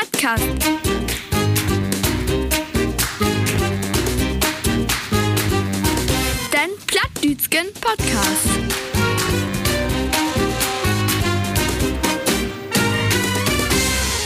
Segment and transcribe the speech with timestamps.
[0.00, 0.44] Plattkast.
[6.52, 8.48] Den Plattdütschen Podcast.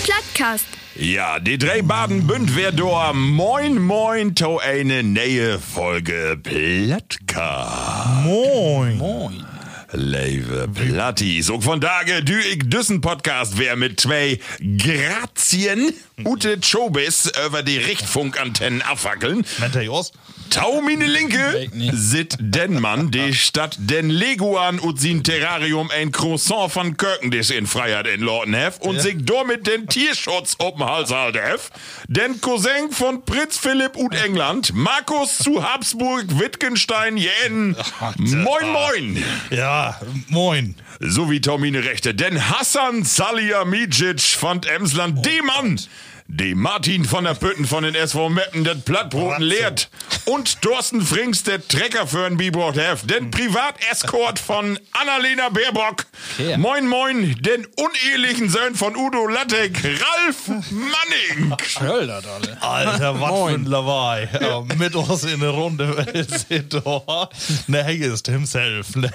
[0.04, 0.66] Plattkast.
[0.96, 8.22] Ja, die drei Baden bünd wer do moin moin to eine neue Folge Plattka.
[8.22, 8.98] Moin.
[8.98, 9.53] Moin.
[9.96, 11.50] Leve Plattis.
[11.50, 14.38] Und von daher du ich düssen Podcast wer mit zwei
[14.78, 15.94] Grazien
[16.24, 19.44] Ute Chobis über die Richtfunkantennen abfackeln.
[19.58, 20.12] Nennt er Jos?
[20.50, 26.70] Tau mine Linke sit den Mann, die Stadt den Leguan und sin Terrarium ein Croissant
[26.70, 31.36] von Kirkendis in Freiheit in Lorten hef und sich damit den Tierschutz den Hals halt
[31.36, 31.70] hef.
[32.06, 37.76] Den Cousin von Prinz Philipp und England, Markus zu Habsburg, Wittgenstein, Jänen.
[38.18, 39.24] Moin, moin.
[39.50, 39.83] Ja,
[40.28, 40.74] moin.
[41.00, 42.14] So wie Tomine Rechte.
[42.14, 45.30] Denn Hassan Salihamidzic fand Emsland D.
[45.42, 45.80] Mann.
[46.26, 49.90] Die Martin von der Pütten von den SV Meppen das Plattbroten lehrt.
[50.24, 53.10] Und Thorsten Frings, der Trecker für ein Bibrot heft.
[53.10, 56.06] Den Privatescort von Annalena Baerbock.
[56.38, 56.56] Okay.
[56.56, 57.36] Moin, moin.
[57.40, 61.54] Den unehelichen Sohn von Udo Lattek, Ralf Manning.
[61.66, 62.62] Schöll das alle.
[62.62, 64.28] Alter, was für ein Lawai.
[64.40, 65.84] Ja, mit uns in der Runde
[66.14, 67.28] ist da.
[67.66, 68.96] Ne, ist himself.
[68.96, 69.10] Ne.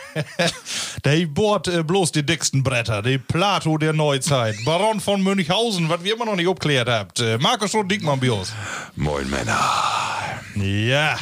[1.03, 3.01] Der bohrt äh, bloß die dicksten Bretter.
[3.01, 4.55] Die Plato der Neuzeit.
[4.63, 6.98] Baron von Münchhausen, was wir immer noch nicht abklärt habt.
[7.19, 8.53] Äh, Markus und Dickmann Bios.
[8.95, 9.59] Moin, Männer.
[10.55, 11.17] Ja.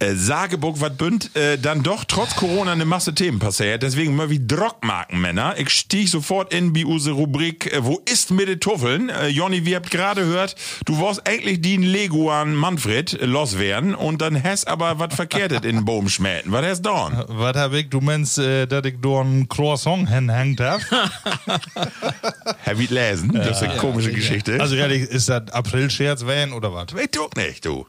[0.00, 3.82] Äh, Sageburg, wat bünd, äh, dann doch trotz Corona eine Masse Themen passiert.
[3.82, 5.56] Deswegen mal wie Drockmarken, Männer.
[5.58, 9.08] Ich stieg sofort in die use Rubrik, äh, wo ist mit den Tuffeln?
[9.08, 14.22] Äh, Jonny, wir habt gerade gehört, du warst eigentlich die Leguan Manfred äh, loswerden und
[14.22, 16.52] dann hast aber was verkehrtet in den Baum schmähten.
[16.52, 17.24] Was hast du da?
[17.26, 17.88] Was hab ich?
[17.88, 20.80] Du meinst, äh, dass ich da ein Croissant hinhängt hab?
[22.62, 23.32] Herr Wied lesen?
[23.32, 24.60] Das ist eine komische Geschichte.
[24.60, 26.94] Also ehrlich, ist das April-Scherz van oder was?
[26.94, 27.84] Weet du nicht, du.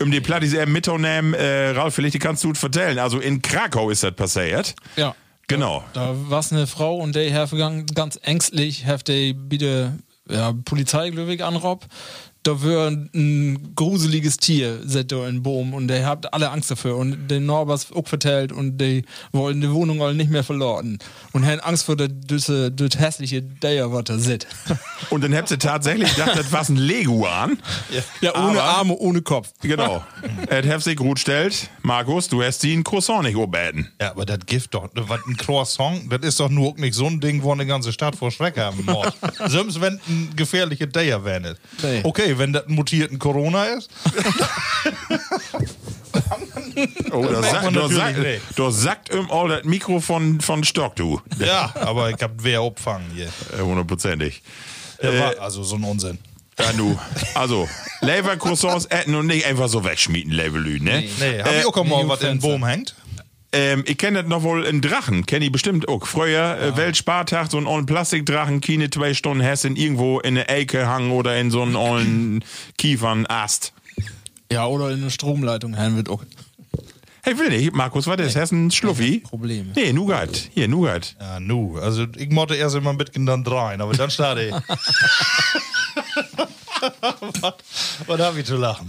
[0.00, 2.98] Um die Plattis er mitzunehmen, äh, Ralf, vielleicht kannst du es vertellen.
[2.98, 4.74] Also in Krakau ist das passiert.
[4.96, 5.14] Ja.
[5.48, 5.84] Genau.
[5.92, 9.98] Da war eine Frau und die hat gegangen, ganz ängstlich, hat die bitte
[10.28, 11.86] ja, Polizei, glaube ich, anrob.
[12.46, 16.96] Da war ein gruseliges Tier, seit da in Boom und der hat alle Angst dafür
[16.96, 21.00] und den Norbers auch vertellt und die wollen die Wohnung alle nicht mehr verloren
[21.32, 24.46] und haben Angst vor der düsse, das hässliche Deier, was da sit.
[25.10, 27.58] Und dann habt ihr tatsächlich gedacht, das war ein Leguan.
[28.20, 29.52] Ja, ohne Aber- Arme, ohne Kopf.
[29.62, 30.04] Genau.
[30.48, 31.68] Er hat sich gut stellt.
[31.82, 33.88] Markus, du hast die ein Croissant nicht oben.
[34.00, 37.06] Ja, aber das Gift doch, was ein Croissant, das ist doch nur auch nicht so
[37.06, 39.08] ein Ding, wo eine ganze Stadt vor Schreck haben muss.
[39.52, 41.56] Selbst wenn ein gefährliche Deier wäre.
[41.82, 42.02] Nee.
[42.36, 43.90] Okay, wenn das ein mutierten Corona ist,
[47.10, 48.18] Oh, da macht sagt, man da sagt,
[48.56, 51.20] da sagt im all das Mikro von, von Stock, du.
[51.38, 53.28] ja, aber ich hab wer abfangen hier.
[53.58, 54.42] Äh, Hundertprozentig.
[55.02, 56.18] Der war also so ein Unsinn.
[56.58, 56.98] Ja, du.
[57.34, 57.68] Also,
[58.00, 61.04] Lever Croissants essen und nicht einfach so wegschmieden, Levelü, ne?
[61.18, 62.38] Nee, hab ich auch mal nee, was in den.
[62.40, 62.94] Boom hängt?
[63.56, 66.06] Ähm, ich kenne das noch wohl in Drachen, kenne ich bestimmt auch.
[66.06, 70.86] Früher, äh, Weltspartag, so einen ollen Plastikdrachen, keine zwei Stunden Hessen irgendwo in eine Ecke
[70.86, 72.44] hangen oder in so einen ollen
[72.76, 73.72] Kiefernast.
[74.52, 76.22] Ja, oder in eine Stromleitung, Herrn wird auch.
[77.22, 79.20] Hey, will nicht, Markus, was ist Hessen Schluffi?
[79.20, 79.72] Probleme.
[79.74, 80.50] Nee, Nougat.
[80.52, 81.16] Hier, Nougat.
[81.18, 81.78] Ja, nu.
[81.78, 84.54] Also ich mochte erst immer bisschen dann rein, aber dann starte ich.
[87.40, 87.54] was,
[88.06, 88.88] was hab ich zu lachen?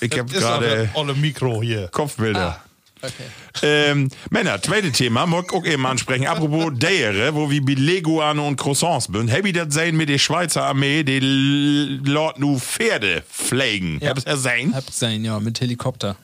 [0.00, 1.88] Ich hab Ist doch gerade olle Mikro hier.
[1.88, 2.60] Kopfbilder.
[3.06, 3.24] Okay.
[3.62, 6.26] Ähm, Männer, zweite Thema, mag ich auch eben ansprechen.
[6.26, 9.30] Apropos Deiere, wo wir bei Leguane und Croissants sind.
[9.30, 13.98] Hab ich das sehen mit der Schweizer Armee, die Lord nu Pferde pflegen?
[14.00, 14.10] Ja.
[14.10, 14.74] Hab's er sein?
[14.74, 16.16] Hab sein, ja, mit Helikopter.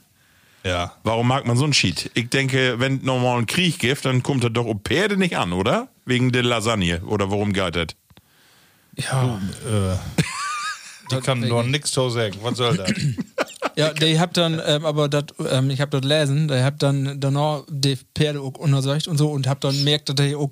[0.65, 0.93] Ja.
[1.03, 2.11] Warum mag man so einen Shit?
[2.15, 5.53] Ich denke, wenn nochmal ein Krieg gibt, dann kommt das doch um Pferde nicht an,
[5.53, 5.89] oder?
[6.05, 7.03] Wegen der Lasagne.
[7.03, 7.89] Oder worum geht das?
[8.97, 9.41] Ja,
[11.11, 12.37] Ich kann doch nichts zu sagen.
[12.43, 12.93] Was soll das?
[13.77, 17.21] ja, die habt dann, ähm, aber dat, ähm, ich hab dort lesen, der habt dann
[17.21, 20.51] danach die Pferde auch untersucht und so und hab dann merkt, dass die auch,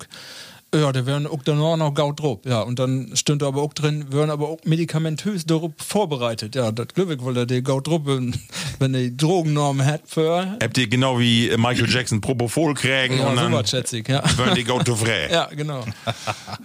[0.73, 4.11] ja, da werden auch danach noch Gaut drauf, ja, und dann stünde aber auch drin,
[4.11, 8.35] werden aber auch medikamentös darauf vorbereitet, ja, das glücklich, weil da die Gaut drauf, wenn
[8.79, 13.35] wenn die Drogennormen hat für, Habt ihr genau wie Michael Jackson Propofol kriegen ja, und
[13.35, 14.23] dann sowas schätze ich, ja.
[14.37, 15.21] würden die go to frei?
[15.31, 15.85] Ja, genau.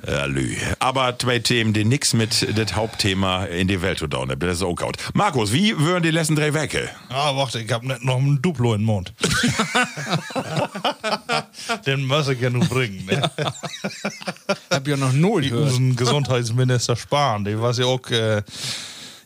[0.07, 0.55] Ja, lü.
[0.79, 4.39] Aber zwei Themen, die nix mit das Hauptthema in die Welt zu tun haben.
[4.39, 4.97] Das ist auch gut.
[5.15, 6.89] Markus, wie würden die letzten drei Wecke?
[7.09, 9.13] Ah, warte, ich hab nicht noch ein Duplo in den Mund.
[11.87, 13.05] Den muss ich ja nur bringen.
[13.07, 13.31] Ne?
[14.71, 15.67] hab ja noch null Die gehört.
[15.69, 18.43] unseren Gesundheitsminister sparen, die weiß ja auch, äh,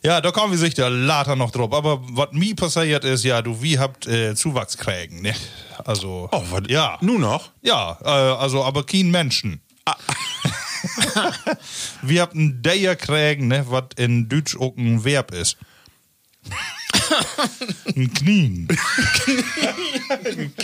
[0.03, 1.73] ja, da kommen wir sich da later noch drauf.
[1.75, 5.35] Aber was mir passiert ist, ja, du, wie habt äh, Zuwachs kriegen, ne?
[5.85, 6.63] Also, Oh, was?
[6.69, 6.97] ja.
[7.03, 7.51] Nur noch?
[7.63, 9.61] Ja, äh, also, aber kein Menschen.
[12.03, 15.57] Wir haben ein Deier kriegen, ne, was in Deutsch auch ein Verb ist.
[17.97, 18.69] ein Knien.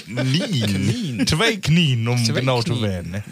[0.04, 1.26] Knien.
[1.26, 2.82] Zwei Knien, um Zwei genau zu Knien.
[2.82, 3.10] werden.
[3.12, 3.24] Ne?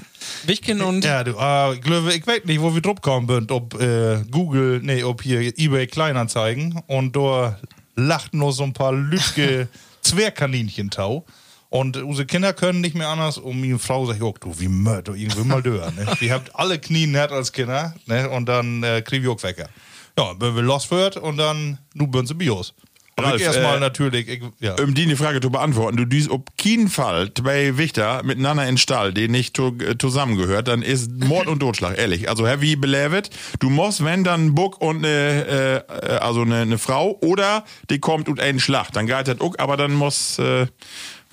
[0.47, 3.51] Wichken und Ja, du, äh, ich glaube, ich weiß nicht, wo wir drauf kommen sind,
[3.51, 7.59] ob äh, Google, nee, ob hier eBay Kleinanzeigen und da
[7.97, 9.69] lachten nur so ein paar lütge
[10.03, 11.25] Zwergkaninchen tau.
[11.71, 13.37] Und unsere Kinder können nicht mehr anders.
[13.37, 15.93] Und meine Frau sagt, oh, du, wie mörd, du irgendwie mal dören.
[15.97, 16.07] Ne?
[16.21, 18.31] Wir habt alle Knie nett als Kinder, ne?
[18.31, 19.69] Und dann äh, kriegen wir auch Wecker.
[20.17, 22.75] Ja, wenn wir los wird und dann, nu sie Bios.
[23.17, 24.75] Ralf, ich erstmal äh, natürlich, ich, ja.
[24.83, 29.13] Um die Frage zu beantworten, du düst ob keinen Fall zwei Wichter miteinander in Stall,
[29.13, 32.29] die nicht äh, zusammengehört, dann ist Mord und Totschlag, ehrlich.
[32.29, 33.31] Also heavy belevet.
[33.61, 37.65] Du musst, wenn dann ein Buck und eine, äh, äh, also eine, eine Frau oder
[37.91, 40.39] die kommt und einen Schlag, dann geht das auch, aber dann muss.
[40.39, 40.67] Äh,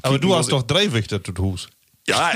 [0.01, 1.69] Aber du hast doch drei Wichter, du tust.
[2.12, 2.34] Ja,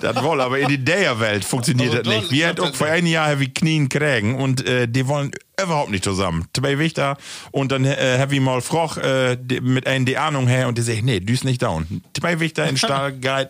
[0.00, 2.30] das wohl, aber in die Daya-Welt funktioniert Also das nicht.
[2.30, 5.32] Wir hätten hab auch vor einem Jahr wie Knien kriegen und äh, die wollen
[5.62, 6.46] überhaupt nicht zusammen.
[6.54, 7.16] Zwei Wichter
[7.50, 10.82] und dann äh, habe ich mal Froch äh, mit einer die Ahnung her und die
[10.82, 12.02] sagt, nee, du ist nicht down.
[12.18, 13.48] Zwei Wichter in äh,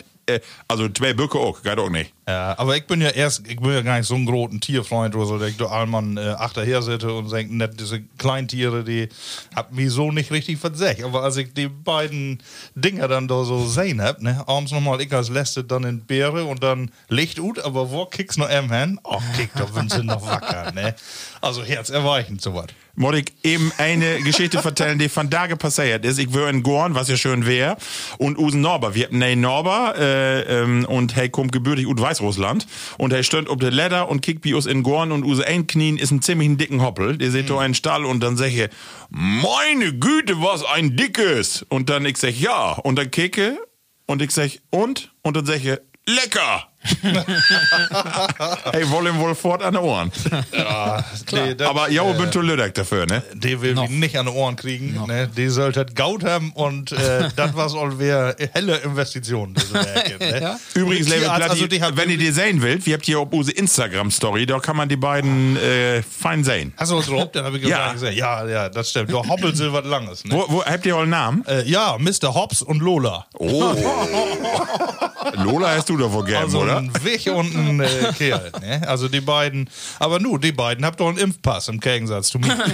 [0.69, 2.13] also zwei Böcke auch, geht auch nicht.
[2.29, 5.15] Ja, aber ich bin ja erst, ich bin ja gar nicht so ein großen Tierfreund
[5.17, 9.09] oder so, dass ich da allmann äh, achterher sitze und denke, net, diese Kleintiere, die
[9.55, 11.05] hab mich so nicht richtig versech.
[11.05, 12.41] Aber als ich die beiden
[12.75, 16.45] Dinger dann da so sehen hab, ne, abends nochmal ich als Letzte dann in Beere
[16.45, 19.01] und dann Licht ut, aber wo kickst noch em hin?
[19.05, 20.95] Ach, kick, da sind sie noch wacker, ne.
[21.41, 22.69] Also herzerweichend sowas.
[22.95, 26.19] Wollte ich eben eine Geschichte erzählen, die von Tage passiert ist.
[26.19, 27.77] Ich war in Gorn, was ja schön wäre,
[28.19, 28.95] und Usen Norber.
[28.95, 32.67] Wir hatten einen Norber, äh, ähm, und er kommt gebürtig aus Weißrussland.
[32.99, 35.67] Und er stönt ob der Leder und kickt wie us in Gorn und Use ein
[35.67, 37.17] Knien ist ein ziemlich dicken Hoppel.
[37.17, 38.69] Der seht da einen Stall und dann sag ich,
[39.09, 41.63] meine Güte, was ein dickes.
[41.69, 42.73] Und dann ich sag, ja.
[42.73, 43.59] Und dann kicke
[44.07, 45.13] und ich sag, und?
[45.23, 46.72] Und dann sag ich, lecker.
[48.73, 50.11] hey, wollen wohl fort an den Ohren.
[50.53, 53.23] Ja, nee, das- Aber ja, bin zu Lüdeck dafür, ne?
[53.35, 55.01] Die will mich nicht an die Ohren kriegen.
[55.07, 55.29] Ne?
[55.37, 59.55] Die sollte Gaut haben und äh, das war soll wäre helle Investition.
[59.55, 60.41] Diese Werke, ne?
[60.41, 60.59] Ja.
[60.75, 63.29] Übrigens, Die Level Platti, also die wenn ihr die sehen wollt, wir habt hier auf
[63.33, 66.73] unsere Instagram-Story, da kann man die beiden äh, fein sehen.
[66.77, 67.29] Hast du was drauf?
[67.33, 67.87] Dann habe ich Ja.
[67.87, 67.93] ja.
[67.93, 68.17] gesehen.
[68.17, 69.11] Ja, ja, das stimmt.
[69.11, 70.25] Ja, Hoppel Silber Langes.
[70.25, 70.35] Ne?
[70.35, 71.45] Wo, wo habt ihr euren Namen?
[71.47, 72.35] Äh, ja, Mr.
[72.35, 73.27] Hobbs und Lola.
[73.39, 73.73] Oh.
[75.45, 76.72] Lola hast du doch wohl gern, Also oder?
[76.79, 78.53] Ein Wich und ein äh, Kerl.
[78.61, 78.83] Ne?
[78.89, 79.69] Also die beiden.
[79.99, 82.57] Aber nur, die beiden habt doch einen Impfpass im Gegensatz zu mir.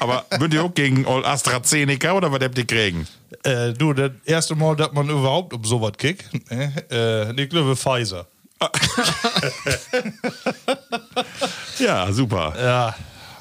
[0.00, 3.06] Aber würdet ihr auch gegen Old AstraZeneca oder was habt ihr kriegen?
[3.44, 6.72] äh, du, das erste Mal, dass man überhaupt um sowas kickt, ne?
[6.90, 8.26] äh, ich glaube Pfizer.
[11.78, 12.54] Ja, super.
[12.58, 12.94] Ja.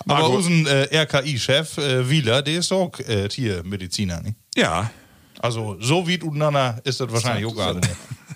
[0.07, 4.21] Aber Marco- unser äh, RKI-Chef äh, Wieler, der ist auch äh, Tiermediziner.
[4.21, 4.35] Ne?
[4.55, 4.89] Ja.
[5.39, 7.75] Also so wie untereinander ist das wahrscheinlich auch gar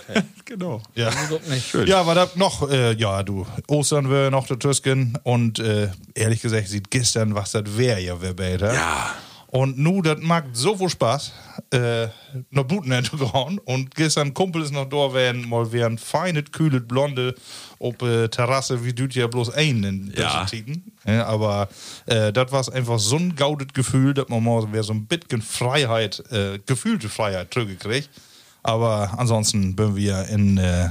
[0.07, 0.25] nicht.
[0.45, 0.79] Genau.
[0.93, 1.11] Ja.
[1.59, 1.87] Schön.
[1.87, 6.39] Ja, aber da noch, äh, ja, du, Ostern wäre noch der Tüsken und äh, ehrlich
[6.39, 8.71] gesagt, sieht gestern, was das wäre ja, wer beter.
[8.71, 9.15] Ja.
[9.55, 11.31] Und nu, das macht so viel Spaß,
[11.71, 12.07] äh,
[12.51, 13.57] noch Buten hinzugehauen.
[13.59, 17.35] Und gestern Kumpel ist noch da, werden mal wären feinet, kühlet, blonde,
[17.79, 20.45] ob äh, Terrasse, wie düt ja bloß ein in Ja.
[21.05, 21.25] ja.
[21.25, 21.69] Aber
[22.05, 25.41] äh, das war einfach so ein gaudet Gefühl, dass man mal wer so ein bisschen
[25.41, 28.09] Freiheit, äh, gefühlte Freiheit zurückgekriegt.
[28.65, 30.89] Aber ansonsten bin wir in, äh,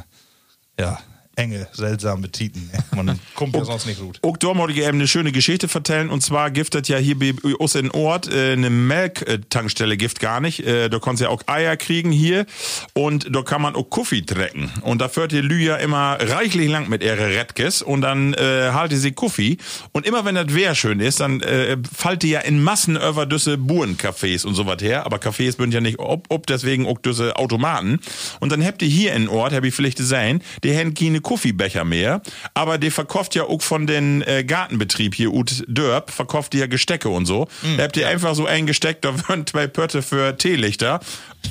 [0.79, 1.01] ja,
[1.37, 2.71] enge, seltsame Titen.
[2.95, 4.19] Man kommt ja sonst nicht gut.
[4.23, 6.11] Auch da wollte ich eben eine schöne Geschichte vertellen.
[6.11, 10.61] Und zwar giftet ja hier bei uns in Ort äh, eine Melktankstelle gift gar nicht.
[10.61, 12.47] Äh, da kannst du ja auch Eier kriegen hier.
[12.93, 14.71] Und da kann man auch Kaffee trecken.
[14.83, 17.83] Und da führt die Lü ja immer reichlich lang mit ihre Redkes.
[17.83, 19.59] Und dann äh, halte sie Kaffee.
[19.93, 23.27] Und immer wenn das Wehr schön ist, dann äh, fallt die ja in Massen über
[23.27, 25.05] düsse Burencafés und so was her.
[25.07, 28.01] Aber Cafés sind ja nicht ob, ob deswegen auch düsse Automaten.
[28.41, 31.85] Und dann habt ihr hier in Ort, hab ich vielleicht gesehen, die haben keine Kaffeebecher
[31.85, 32.23] mehr.
[32.55, 36.67] Aber die verkauft ja auch von den äh, Gartenbetrieb hier, Ut Dörp, verkauft die ja
[36.67, 37.49] Gestecke und so.
[37.77, 41.01] da habt ihr einfach so ein Gesteck, da würden zwei Pötte für Teelichter.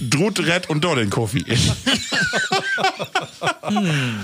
[0.02, 1.44] Drut, Rett und dort den Kaffee.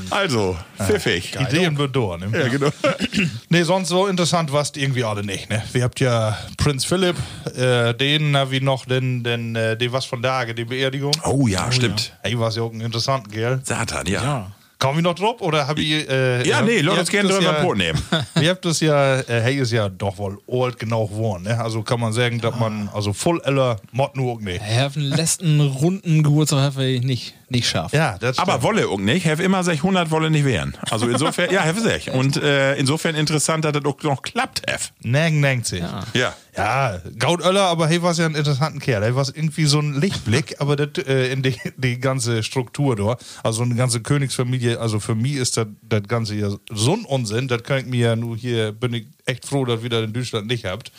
[0.09, 1.35] also, pfiffig.
[1.39, 2.29] Ideen wird da, ne?
[2.37, 2.69] Ja, genau.
[3.49, 5.63] Nee, sonst so interessant war's irgendwie alle nicht, ne?
[5.71, 7.15] Wir habt ja Prinz Philipp,
[7.55, 11.11] äh, den, na, wie noch, den, den, äh, den was von Tage, die Beerdigung.
[11.23, 12.13] Oh ja, stimmt.
[12.21, 13.59] Hey, war's ja auch ein interessanter, gell?
[13.63, 14.51] Satan, ja.
[14.79, 17.61] Kommen wir noch drauf, oder hab ich, äh, Ja, nee, lass uns gerne drüber ja,
[17.61, 18.01] Brot nehmen.
[18.41, 21.59] Ihr habt das ja, äh, hey, ist ja doch wohl alt genug geworden, ne?
[21.59, 24.61] Also kann man sagen, dass man, also voll eller Mod nur nicht.
[24.65, 27.35] Er hat einen letzten runden Geburtstag hat er nicht.
[27.51, 27.93] Nicht schafft.
[27.93, 28.63] Ja, das Aber stimmt.
[28.63, 29.25] wolle auch nicht.
[29.25, 30.77] Have immer sich 100 wolle nicht wehren.
[30.89, 32.09] Also insofern, ja, have sich.
[32.11, 34.89] Und äh, insofern interessant, dass das auch noch klappt, have.
[35.01, 35.81] Neng denkt sich.
[35.81, 36.03] Ja.
[36.13, 36.33] Ja.
[36.57, 39.03] Ja, Gaudöller, aber hey, war ja ein interessanter Kerl.
[39.03, 43.17] Er war irgendwie so ein Lichtblick, aber das, äh, in die, die ganze Struktur da,
[43.43, 47.47] also eine ganze Königsfamilie, also für mich ist das das Ganze ja so ein Unsinn,
[47.47, 50.11] das kann ich mir ja nur hier, bin ich echt froh, dass ihr das in
[50.11, 50.91] Deutschland nicht habt.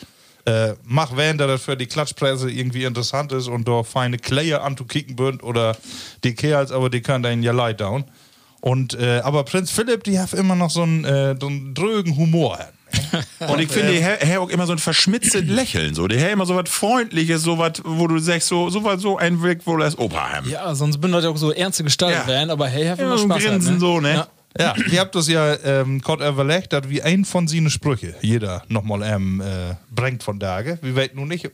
[0.45, 4.63] Äh, mach wenn da das für die Klatschpresse irgendwie interessant ist und da feine Klayer
[4.63, 5.77] anzukicken bünd oder
[6.23, 8.05] die Kerls, aber die kann einen ja leid down.
[8.59, 12.15] Und, äh, aber Prinz Philipp, die hat immer noch so einen, äh, so einen drögen
[12.17, 12.59] Humor.
[13.47, 15.95] Und ich finde, der Herr auch immer so ein verschmitztes Lächeln.
[15.95, 16.07] So.
[16.07, 19.17] Der Herr immer so was Freundliches, so was, wo du sagst, so, so was, so
[19.17, 20.49] ein Weg, wo das Opa haben.
[20.49, 22.27] Ja, sonst bin ich auch so ernste Gestalt Ja.
[22.27, 23.43] werden, aber hey, have Ja, immer so Spaß.
[23.43, 24.13] grinsen hat, so, ne?
[24.13, 24.27] Ja.
[24.59, 28.63] Ja, ihr habt das ja ähm, Gott überlegt, dass wie ein von seinen Sprüche jeder
[28.67, 30.77] nochmal ähm, äh, bringt von Tage.
[30.81, 31.49] Wir weten nun nicht,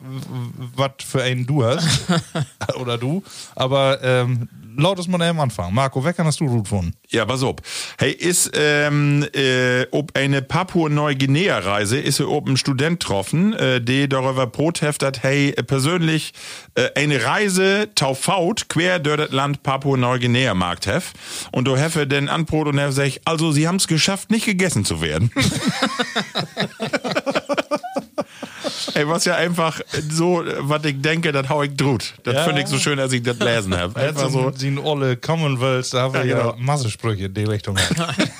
[0.75, 1.87] was für einen du hast.
[2.79, 3.23] oder du.
[3.55, 5.73] Aber ähm, laut es mal am Anfang.
[5.73, 6.93] Marco, wer kann hast du gut von?
[7.09, 7.55] Ja, pass auf.
[7.97, 14.07] Hey, ist ähm, äh, ob eine Papua-Neuguinea-Reise ist er ob ein Student getroffen, äh, der
[14.07, 16.33] darüber protest hat, hey, persönlich
[16.75, 21.13] äh, eine Reise taufaut quer durch das Land Papua-Neuguinea markt hef.
[21.51, 24.85] Und du hefe den Anbrot und er sagt, also sie haben es geschafft, nicht gegessen
[24.85, 25.31] zu werden.
[28.97, 32.15] Ey, was ja einfach so, was ich denke, das hau ich drut.
[32.23, 32.43] Das Ja.
[32.45, 33.99] finde ich so schön, als ich das lesen habe.
[33.99, 34.53] Einfach so so.
[34.57, 36.55] seine olle Commonwealth, da haben wir Ja, ja, genau.
[36.57, 37.77] Massesprüche in die Richtung.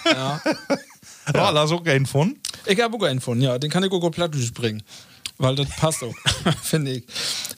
[0.05, 0.41] Ja.
[1.35, 1.49] ja.
[1.51, 2.37] lass auch einen von.
[2.65, 4.81] Ich habe auch einen von, ja, den kann ich auch auf Plattdeutsch bringen.
[5.37, 6.15] Weil das passt auch,
[6.63, 7.03] finde ich.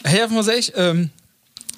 [0.03, 1.12] Hey, muss ich, ähm,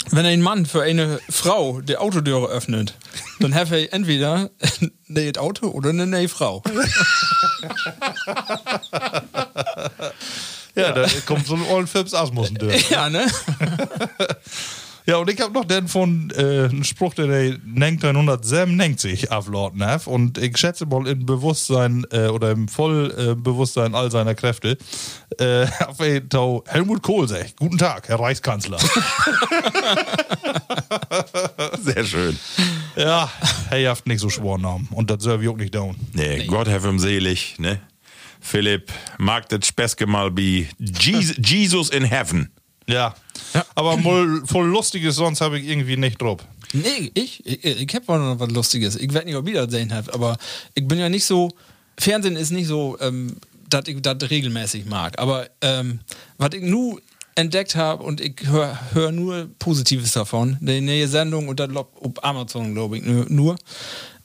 [0.10, 2.96] wenn ein Mann für eine Frau die Autotüre öffnet,
[3.40, 4.50] dann hat er entweder
[5.10, 6.64] ein Auto oder eine neue Frau.
[10.76, 12.90] Ja, da kommt so ein ollen Phipps Asmussen durch.
[12.90, 13.26] Ja, ne?
[15.08, 20.06] Ja, und ich habe noch den von äh, einen Spruch, der der 1997 auflauten hat.
[20.06, 24.78] Und ich schätze mal im Bewusstsein äh, oder im Vollbewusstsein all seiner Kräfte,
[25.40, 28.78] äh, auf jeden Fall Helmut Kohl sagt: Guten Tag, Herr Reichskanzler.
[31.82, 32.38] Sehr schön.
[32.96, 33.28] ja,
[33.70, 34.88] hey, ihr habt nicht so Schwornamen.
[34.92, 35.96] Und das soll ich auch nicht down.
[36.14, 37.82] Nee, Gott have him selig, ne?
[38.42, 42.50] Philipp, mag das Speske mal be Jesus, Jesus in heaven.
[42.88, 43.16] Ja.
[43.76, 46.42] Aber mal voll Lustiges, sonst habe ich irgendwie nicht drauf.
[46.74, 48.96] Nee, ich, ich, ich habe noch was Lustiges.
[48.96, 50.38] Ich werde nicht, ob ihr das sehen habt, aber
[50.74, 51.52] ich bin ja nicht so.
[52.00, 53.36] Fernsehen ist nicht so, ähm,
[53.70, 55.20] dass ich das regelmäßig mag.
[55.20, 56.00] Aber ähm,
[56.38, 57.02] was ich nur
[57.36, 61.96] entdeckt habe und ich höre hör nur Positives davon, die neue Sendung und das lob-
[62.02, 63.26] auf Amazon, glaube ich, nur.
[63.30, 63.56] nur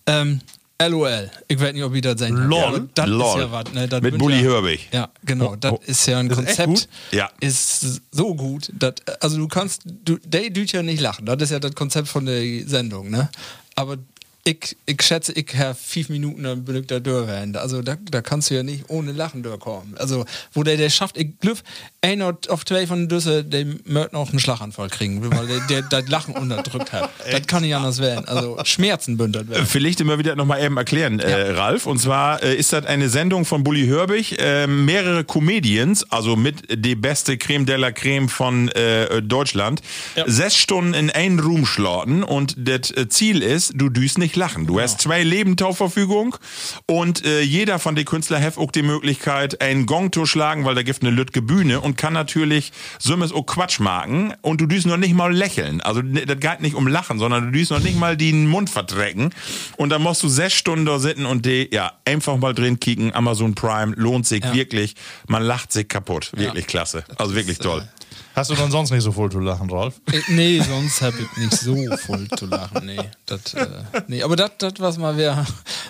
[0.07, 0.41] ähm,
[0.83, 1.31] LOL.
[1.49, 2.49] Ich weiß nicht, ob ihr das sehen habt.
[2.51, 2.89] LOL?
[2.95, 3.29] Das LOL.
[3.41, 3.73] ist ja was.
[3.73, 4.01] Ne?
[4.03, 4.89] Mit Bully ja, Herbig.
[4.93, 5.57] Ja, genau.
[5.57, 6.89] Das Oh, ist ja ein ist Konzept.
[7.13, 7.31] Ja.
[7.41, 8.71] Ist so gut.
[8.79, 11.25] dass also du kannst, du, der tut ja nicht lachen.
[11.27, 13.31] Das ist ja das Konzept von der Sendung, ne?
[13.75, 13.97] Aber
[14.47, 17.29] ich, ich schätze, ich habe fünf Minuten dann bin ich da durch.
[17.55, 19.99] Also da, da kannst du ja nicht ohne Lachen durchkommen.
[19.99, 21.59] Also wo der, der schafft, ich glaube,
[22.01, 26.09] einer auf zwei von Düsse, der möchte noch einen Schlaganfall kriegen, weil der, der das
[26.09, 27.11] Lachen unterdrückt hat.
[27.31, 28.27] das kann nicht anders werden.
[28.27, 29.67] Also Schmerzen bündelt werden.
[29.67, 31.87] Vielleicht immer wieder nochmal eben erklären, äh, Ralf.
[31.87, 36.85] Und zwar äh, ist das eine Sendung von Bully Hörbig, äh, mehrere Comedians, also mit
[36.85, 39.83] die beste Creme de la Creme von äh, Deutschland,
[40.27, 44.67] sechs Stunden in einen Room schlagen und das äh, Ziel ist, du düst nicht lachen.
[44.67, 46.37] Du hast zwei Leben zur Verfügung
[46.87, 50.75] und äh, jeder von den Künstlern hat auch die Möglichkeit, einen Gong zu schlagen, weil
[50.75, 54.87] da gibt eine Lütge Bühne und kann natürlich Summes auch Quatsch machen und du düst
[54.87, 55.81] noch nicht mal lächeln.
[55.81, 58.71] Also ne, das geht nicht um Lachen, sondern du düst noch nicht mal den Mund
[58.71, 59.31] verdrecken
[59.77, 63.15] und dann musst du sechs Stunden da sitzen und die, ja, einfach mal drin kicken,
[63.15, 64.55] Amazon Prime, lohnt sich Ja.
[64.55, 64.95] wirklich,
[65.29, 66.31] man lacht sich kaputt.
[66.35, 67.05] Wirklich klasse.
[67.17, 67.87] Also wirklich toll.
[68.35, 70.01] Hast du dann sonst nicht so voll zu lachen, Ralf?
[70.13, 72.85] Äh, Nee, sonst hab ich nicht so voll zu lachen.
[72.87, 73.67] Nee, das, äh,
[74.09, 74.23] nee.
[74.23, 75.47] aber das, was mal wer,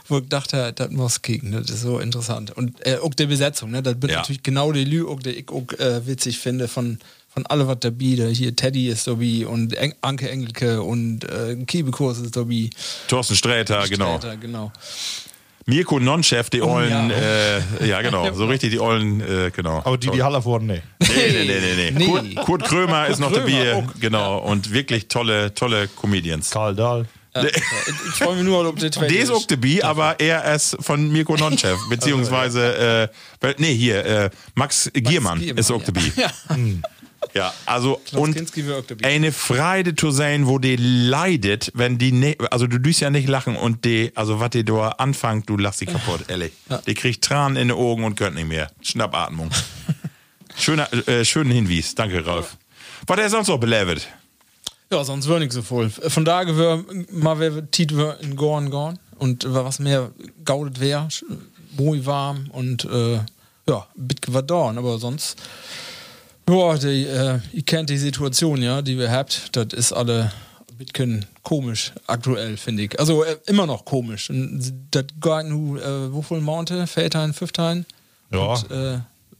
[0.08, 2.50] wo ich dachte, das muss kicken, das ist so interessant.
[2.56, 4.18] Und äh, auch die Besetzung, ne, das bin Ja.
[4.18, 7.80] natürlich genau die Lü, auch die ich auch äh, witzig finde von von alle was
[7.80, 12.70] dabei, hier Teddy ist dabei und Eng Anke Engelke und äh, Kiebekurs ist dabei.
[13.08, 14.16] Thorsten Sträter, genau.
[14.16, 14.72] Sträter, genau.
[15.68, 17.58] Mirko Nonchef, die ollen, ja.
[17.80, 19.82] äh, ja genau, so richtig die ollen, äh, genau.
[19.84, 20.82] Aber die, die Haller wurden, nee.
[21.00, 21.90] Nee, nee, nee, nee, nee.
[21.90, 22.06] Nee.
[22.06, 24.00] Kurt, Kurt Krömer ist noch Krömer, dabei, auch.
[24.00, 24.38] genau.
[24.38, 26.50] Und wirklich tolle, tolle Comedians.
[26.50, 27.06] Karl Dahl.
[27.34, 31.10] Ja, ich freue mich nur, ob zwei Der ist auch dabei, aber er ist von
[31.10, 33.10] Mirko Nonchef, beziehungsweise,
[33.42, 35.86] äh, nee, hier, äh, Max Giermann Giermann, ist auch ja.
[35.86, 36.12] dabei.
[36.16, 36.30] Ja.
[37.34, 38.36] Ja, also und
[39.02, 43.28] eine Freude zu sein, wo die leidet, wenn die ne, also du düst ja nicht
[43.28, 46.52] lachen und die, also was die da anfängt, du lachst sie kaputt, ehrlich.
[46.86, 48.70] Die kriegt Tränen in den Augen und könnt nicht mehr.
[48.80, 49.50] Schnappatmung.
[50.58, 52.56] Schöner, äh, schönen Hinweis, danke Ralf.
[53.06, 54.08] Was er sonst noch belebt?
[54.90, 55.90] Ja, sonst wäre nicht so voll.
[55.90, 60.12] Von daher wäre mal wär Tiet wär in Gorn Gorn und wär was mehr
[60.44, 61.08] gaudet wäre,
[61.76, 63.20] muy warm und äh,
[63.68, 65.36] ja, bitke war dorn, aber sonst
[66.48, 70.32] ja, die, äh, ihr kennt die Situation, ja, die wir habt, das ist alle
[70.78, 72.98] bisschen komisch aktuell, finde ich.
[72.98, 74.30] Also äh, immer noch komisch.
[74.30, 77.86] Und das geht äh, wovon Monte, Väterin, Fünftein?
[78.30, 78.54] Ja.
[78.54, 78.98] Und, äh,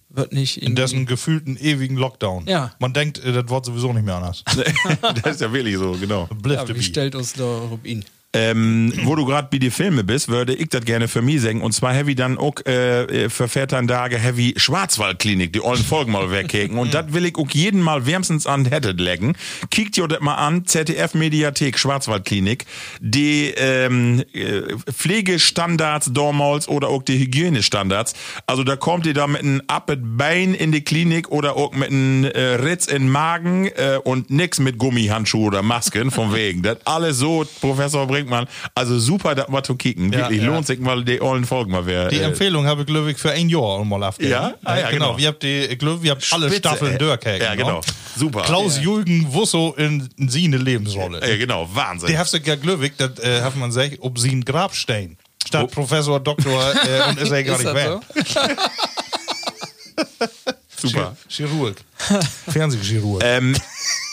[0.09, 2.47] wird nicht In dessen gefühlten ewigen Lockdown.
[2.47, 2.73] Ja.
[2.79, 4.45] Man denkt, äh, das wird sowieso nicht mehr anders.
[5.23, 6.27] das ist ja wirklich so, genau.
[6.43, 8.05] Bliff ja, wie stellt uns da Rubin?
[8.37, 11.63] Ähm, wo du gerade bei die Filme bist, würde ich das gerne für mich sagen.
[11.63, 16.31] Und zwar heavy dann auch äh, für Vätern Tage heavy Schwarzwaldklinik, die ollen Folgen mal
[16.31, 16.77] wegkicken.
[16.77, 19.37] Und das will ich auch jeden Mal wärmstens an hätte legen.
[19.71, 22.67] Kickt ihr das mal an, ZDF Mediathek Schwarzwaldklinik.
[23.01, 24.63] Die ähm, äh,
[24.93, 28.13] Pflegestandards damals oder auch die Hygienestandards.
[28.47, 31.91] Also da kommt ihr da mit einem Appet Bein in die Klinik oder auch mit
[31.91, 36.63] einem äh, Ritz in den Magen äh, und nix mit Gummihandschuhe oder Masken von wegen.
[36.63, 38.47] Das alles so, Professor Brinkmann.
[38.75, 40.13] Also super, das mal zu kicken.
[40.13, 40.47] Ja, Wirklich ja.
[40.49, 42.09] lohnt sich mal die ollen Folgen mal wer.
[42.09, 44.33] Die äh, Empfehlung habe ich, glaube ich, für ein Jahr mal aufgegeben.
[44.33, 44.55] Ja?
[44.65, 45.07] Ah, ja, genau.
[45.09, 45.19] genau.
[45.19, 47.43] Wir habt die, ich glaube, wir habt alle Spitze, Staffeln durchgekriegt.
[47.43, 47.81] Ja, genau.
[48.17, 48.43] Super.
[48.43, 51.21] Klaus Jürgen Wusso in, in sie eine Lebensrolle.
[51.23, 52.09] äh, genau, Wahnsinn.
[52.09, 55.17] Die hast du ja glücklich, das äh, hat man sagt, ob sie ein Grabstein.
[55.47, 55.67] Statt Oh.
[55.69, 58.01] Professor, Doktor äh, und ist er gar Ist nicht mehr.
[60.77, 61.17] super.
[61.29, 61.77] Chirurg.
[62.49, 63.23] Fernsehchirurg.
[63.25, 63.57] Ähm,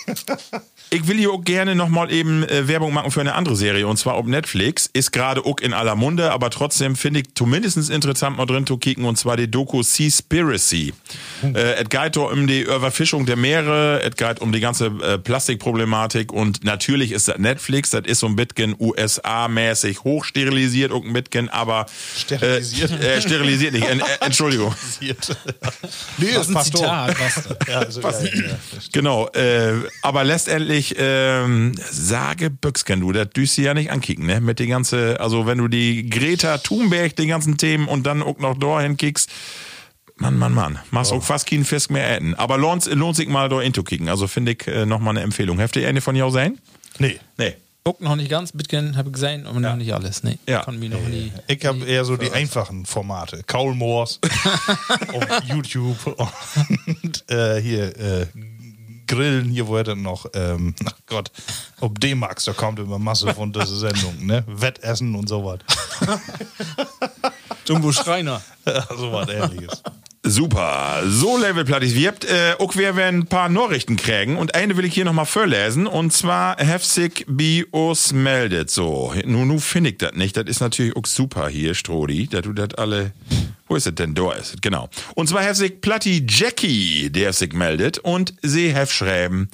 [0.93, 3.97] ich will hier auch gerne nochmal eben äh, Werbung machen für eine andere Serie und
[3.97, 4.89] zwar auf Netflix.
[4.93, 8.77] Ist gerade auch in aller Munde, aber trotzdem finde ich zumindest interessant mal drin zu
[8.77, 10.93] kicken und zwar die Doku Seaspiracy.
[11.41, 16.31] Äh, es geht um die Überfischung der Meere, es geht um die ganze äh, Plastikproblematik
[16.31, 21.49] und natürlich ist das Netflix, das ist so ein bisschen USA-mäßig hochsterilisiert auch ein bisschen,
[21.49, 22.91] aber Sterilisiert?
[22.91, 24.75] Äh, äh, sterilisiert nicht, äh, Entschuldigung.
[24.99, 25.15] nee,
[26.35, 26.81] Was es ein passt doch.
[26.81, 27.67] Zitat, was?
[27.67, 28.57] Ja, also, ja, ja, ja.
[28.91, 29.73] Genau, äh,
[30.03, 34.41] aber letztendlich ähm, sage Büchsken, du, das düst du ja nicht ankicken, ne?
[34.41, 38.37] Mit die ganze, also wenn du die Greta Thunberg, die ganzen Themen und dann auch
[38.39, 39.29] noch dahin kickst,
[40.17, 42.35] Mann, Mann, Mann, machst auch fast keinen Fisk mehr essen.
[42.35, 44.09] Aber lohnt, lohnt sich mal da into kicken.
[44.09, 45.59] Also finde ich äh, nochmal eine Empfehlung.
[45.59, 46.59] Habt ihr eine von jou sein?
[46.99, 47.19] Nee.
[47.37, 47.55] Nee.
[47.85, 50.23] Guck noch nicht ganz, Bitcoin habe ich gesehen, aber noch nicht alles.
[50.23, 50.61] Nee, Ja.
[50.61, 51.33] kann mir noch nie.
[51.47, 53.41] Ich habe eher so die einfachen Formate.
[53.45, 54.21] Kaulmoors
[55.13, 58.25] auf YouTube und äh, hier äh,
[59.07, 61.31] Grillen, hier wo er noch, ähm, ach Gott,
[61.79, 64.43] ob D-Max, da kommt immer Masse von dieser Sendung, ne?
[64.47, 65.59] Wettessen und sowas.
[67.67, 68.41] Jumbo Schreiner.
[68.97, 69.81] so was ähnliches.
[70.25, 71.95] Super, so levelplattig.
[71.95, 75.03] Wir habt äh, auch wir werden ein paar Nachrichten kriegen und eine will ich hier
[75.03, 79.13] nochmal vorlesen und zwar heftig bi us meldet so.
[79.25, 80.37] Nun, nu finde ich das nicht.
[80.37, 83.11] Das ist natürlich auch super hier, Strodi, dass du das alle.
[83.67, 84.13] Wo ist es denn?
[84.13, 84.89] Da ist es, genau.
[85.15, 89.49] Und zwar heftig Platti Jackie, der sich meldet und sie hef schreiben.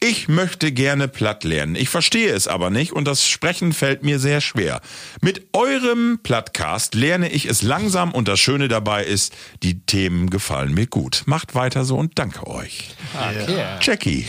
[0.00, 1.76] Ich möchte gerne platt lernen.
[1.76, 4.80] Ich verstehe es aber nicht und das Sprechen fällt mir sehr schwer.
[5.20, 10.74] Mit eurem Plattcast lerne ich es langsam und das Schöne dabei ist, die Themen gefallen
[10.74, 11.22] mir gut.
[11.26, 12.90] Macht weiter so und danke euch.
[13.14, 13.64] Okay.
[13.80, 14.26] Jackie.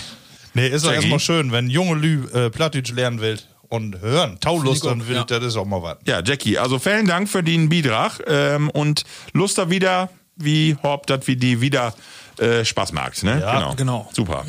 [0.54, 3.40] Nee, ist doch erstmal schön, wenn junge Lü äh, Plattdeutsch lernen will
[3.74, 5.24] und hören, Taulustern gut, will, ja.
[5.24, 5.98] das ist auch mal was.
[6.06, 11.10] Ja, Jackie, also vielen Dank für den Beitrag ähm, und Lust da wieder, wie Haupt,
[11.10, 11.96] dat wie die wieder
[12.38, 13.24] äh, Spaß macht.
[13.24, 13.40] Ne?
[13.42, 14.08] Ja, genau.
[14.14, 14.46] Super.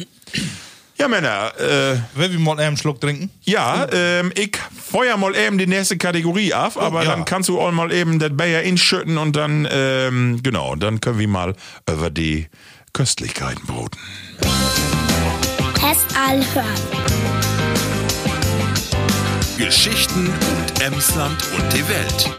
[0.99, 3.31] Ja, Männer, äh, Will wir mal einen Schluck trinken?
[3.45, 7.11] ja, ähm, ich feuer mal eben die nächste Kategorie auf, aber ja.
[7.11, 11.19] dann kannst du auch mal eben das Bayer inschütten und dann, ähm, genau, dann können
[11.19, 11.55] wir mal
[11.91, 12.49] über die
[12.93, 13.99] Köstlichkeiten broten.
[15.75, 17.44] Test hören.
[19.59, 22.31] Geschichten und Emsland und die Welt.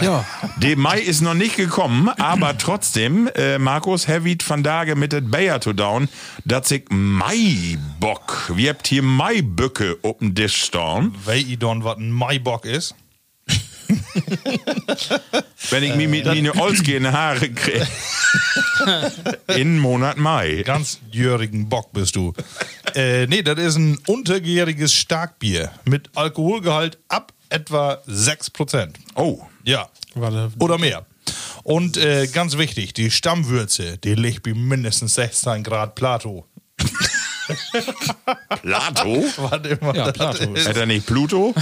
[0.00, 0.24] Ja,
[0.56, 5.30] Der Mai ist noch nicht gekommen, aber trotzdem, äh, Markus, Heavy van Dage mit det
[5.30, 6.08] Bayer to down,
[6.44, 8.50] dat sich Maibock.
[8.54, 11.14] Wir habt hier Maiböcke auf dem Tisch stehen.
[11.24, 12.94] Weil ich dann was ein Maibock ist.
[15.70, 17.86] Wenn ich mir mit meine Olsgehende Haare kriege.
[19.56, 20.62] In Monat Mai.
[20.64, 22.32] Ganz jährigen Bock bist du.
[22.94, 28.88] äh, nee, das ist ein untergäriges Starkbier mit Alkoholgehalt ab etwa 6%.
[29.14, 29.40] Oh.
[29.64, 29.88] Ja.
[30.58, 31.06] Oder mehr.
[31.62, 36.46] Und äh, ganz wichtig, die Stammwürze, die liegt bei mindestens 16 Grad Plato.
[38.62, 39.24] Plato?
[39.36, 39.94] Warte immer.
[39.94, 41.54] Ja, das Plato ist- Hat er nicht Pluto?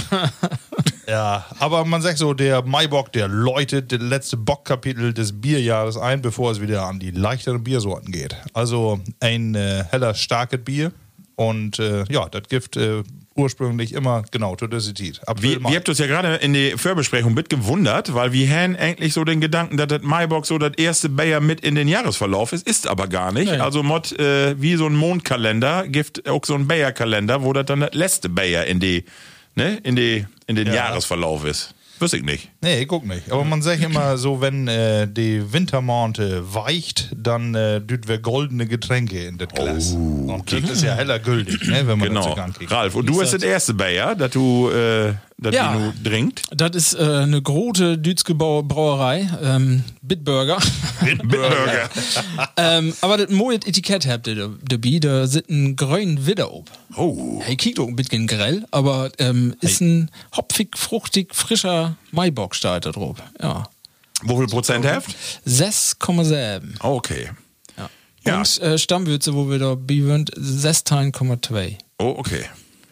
[1.07, 6.21] Ja, aber man sagt so, der Maibock, der läutet das letzte Bockkapitel des Bierjahres ein,
[6.21, 8.35] bevor es wieder an die leichteren Biersorten geht.
[8.53, 10.91] Also ein äh, heller, starkes Bier.
[11.35, 13.03] Und äh, ja, das gibt äh,
[13.35, 14.53] ursprünglich immer genau.
[14.53, 14.79] April,
[15.41, 19.13] Wie, wir habt uns ja gerade in der Vorbesprechung mit gewundert, weil wir haben eigentlich
[19.13, 22.67] so den Gedanken, dass das Maibox so das erste Bayer mit in den Jahresverlauf ist,
[22.67, 23.51] ist aber gar nicht.
[23.51, 23.57] Nee.
[23.57, 27.81] Also Mod, äh, wie so ein Mondkalender, gibt auch so ein Bayer-Kalender, wo das dann
[27.81, 29.05] das letzte Bayer in die,
[29.55, 30.73] ne, in die, in den Ja.
[30.75, 31.73] Jahresverlauf ist.
[31.99, 32.49] Wüsste ich nicht.
[32.59, 33.31] Nee, ich guck nicht.
[33.31, 38.65] Aber man sagt immer so, wenn äh, die Wintermonate weicht, dann äh, düt wir goldene
[38.65, 39.91] Getränke in das Glas.
[39.93, 42.21] Und das ist ja heller gültig, ne, wenn man das Genau.
[42.23, 42.71] so kann kriegt.
[42.71, 45.73] Ralf, und du hast das erste Bayer, das du, äh, das Ja.
[45.73, 46.43] du trinkt.
[46.51, 50.57] Das ist äh, eine große Dütske Brauerei, ähm, Bitburger.
[51.01, 51.89] Bitburger.
[52.57, 56.69] ähm, aber das moje Etikett habt ihr dabei, da sind ein grünen Widder ob.
[56.95, 57.41] Oh.
[57.43, 62.91] Hey, kickt auch ein bisschen grell, aber ähm, ist ein hopfig, fruchtig, frischer Maibock da
[62.91, 63.17] drauf.
[63.41, 63.63] Ja.
[64.23, 65.15] Wie viel Prozent Heft?
[65.45, 66.79] 6,7.
[66.79, 67.29] Okay.
[67.77, 67.89] Ja.
[68.25, 68.37] Ja.
[68.37, 71.77] Und äh, Stammwürze, wo wir da sind, 16,2.
[71.99, 72.45] Oh, okay.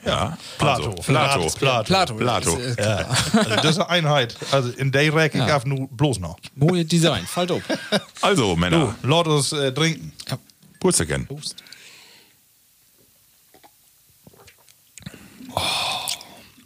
[0.05, 0.37] Ja.
[0.57, 0.89] Plato.
[0.89, 1.49] Also, Plato.
[1.57, 1.83] Plato.
[1.85, 2.15] Plato.
[2.15, 2.57] Plato.
[2.57, 4.35] Ist, äh, Ja, also das ist eine Einheit.
[4.51, 6.37] Also in der Rack ich darf nur bloß noch.
[6.55, 7.61] Moje Design, fällt auf.
[8.21, 8.95] Also, Männer.
[9.01, 10.11] Du, Lottos äh, trinken.
[10.79, 11.27] Purzelken.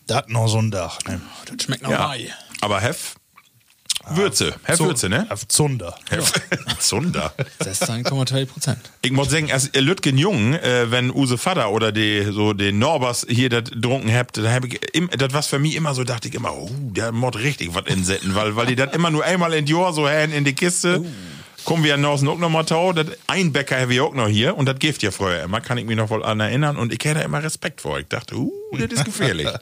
[0.07, 0.99] Das noch so ein Dach.
[1.07, 1.21] Ne?
[1.45, 2.13] Das schmeckt noch Ja.
[2.61, 3.15] Aber Hef.
[4.09, 4.55] Würze.
[4.63, 5.27] Hef So- Würze, ne?
[5.47, 5.95] Zunder.
[6.09, 6.31] Hef.
[6.79, 7.33] Zunder.
[7.61, 8.79] 16,2 Prozent.
[9.01, 13.25] Ich muss sagen, als Lütgen Jung, äh, wenn Use Vater oder die, so den Norbers
[13.29, 14.79] hier das drunken habt, da hab ich
[15.17, 18.35] das was für mich immer so, dachte ich immer, oh, der mod richtig was insetten,
[18.35, 21.03] weil, weil die das immer nur einmal in die Jahr so hän in die Kiste.
[21.63, 24.55] Kommen wir nach auch noch mal tau, das ein Bäcker habe ich auch noch hier
[24.55, 26.99] und das Gift ja früher immer, kann ich mich noch wohl an erinnern und ich
[27.03, 27.97] hätte da immer Respekt vor.
[27.97, 29.47] Ich dachte, uh, das ist gefährlich.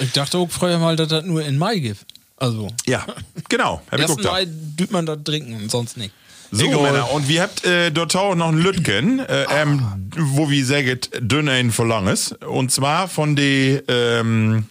[0.00, 2.04] Ich dachte auch früher mal, dass das nur in Mai gibt.
[2.42, 3.06] Also, ja,
[3.48, 3.82] genau.
[3.90, 4.16] 1.
[4.16, 4.32] gedacht.
[4.32, 6.12] Mai düt man da trinken und sonst nicht.
[6.50, 6.82] So, Egal.
[6.82, 10.98] Männer, und wir habt äh, dort auch noch ein Lütgen, äh, ähm, wo wir sagen,
[11.20, 12.32] dünner in Verlanges.
[12.32, 14.66] Und zwar von der ähm,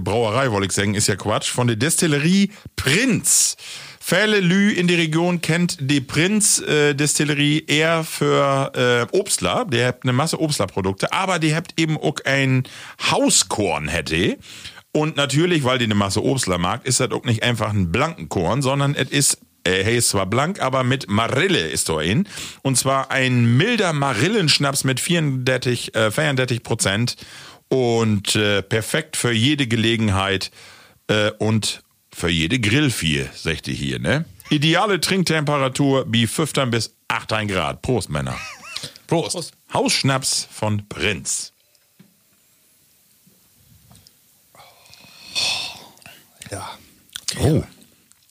[0.00, 3.56] Brauerei, wollte ich sagen, ist ja Quatsch, von der Destillerie Prinz.
[4.00, 8.72] Viele Lü in der Region kennt die Prinz äh, Destillerie eher für
[9.12, 9.64] äh, Obstler.
[9.64, 12.64] Der habt eine Masse Obstlerprodukte, aber die habt eben auch ein
[13.12, 14.38] Hauskorn hätte.
[14.92, 18.28] Und natürlich, weil die eine Masse Obstler mag, ist das auch nicht einfach ein blanken
[18.28, 22.26] Korn, sondern es ist äh, hey, ist zwar blank, aber mit Marille ist da in.
[22.62, 27.16] Und zwar ein milder Marillenschnaps mit 34, äh, 34 Prozent.
[27.68, 30.50] Und äh, perfekt für jede Gelegenheit
[31.06, 34.24] äh, und für jede Grillvieh, sagt ihr hier, ne?
[34.48, 37.82] Ideale Trinktemperatur wie 15 bis 18 Grad.
[37.82, 38.36] Prost, Männer.
[39.06, 39.52] Prost.
[39.72, 41.49] Hausschnaps von Prinz.
[46.50, 46.70] Ja.
[47.40, 47.62] Oh.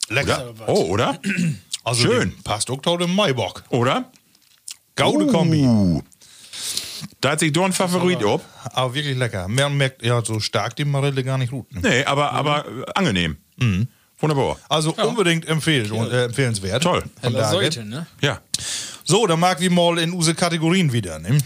[0.10, 0.50] Lecker.
[0.50, 0.70] Oder?
[0.70, 1.20] Oh, oder?
[1.86, 2.36] Also Schön.
[2.44, 3.64] Passt auch dem Maibock.
[3.70, 4.12] Oder?
[4.96, 5.64] Gaude Kombi.
[5.64, 6.04] Uh.
[7.22, 8.44] Da hat sich doch ein Favorit ob.
[8.74, 9.48] Aber wirklich lecker.
[9.48, 11.74] Man merkt ja so stark die Marille gar nicht gut.
[11.74, 11.82] Ne?
[11.82, 13.38] Nee, aber, aber angenehm.
[14.20, 14.58] Wunderbar.
[14.68, 16.84] Also unbedingt empfehlen, äh, empfehlenswert.
[16.84, 17.04] Toll.
[17.22, 18.06] Von Heller sollte, ne?
[18.22, 18.42] Ja.
[19.04, 21.20] So, dann mag wir mal in unsere Kategorien wieder.
[21.20, 21.38] Ne?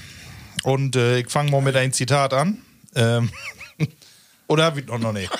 [0.63, 2.57] Und äh, ich fange mal mit einem Zitat an.
[2.95, 3.29] Ähm,
[4.53, 5.31] oder hab ich noch, nicht?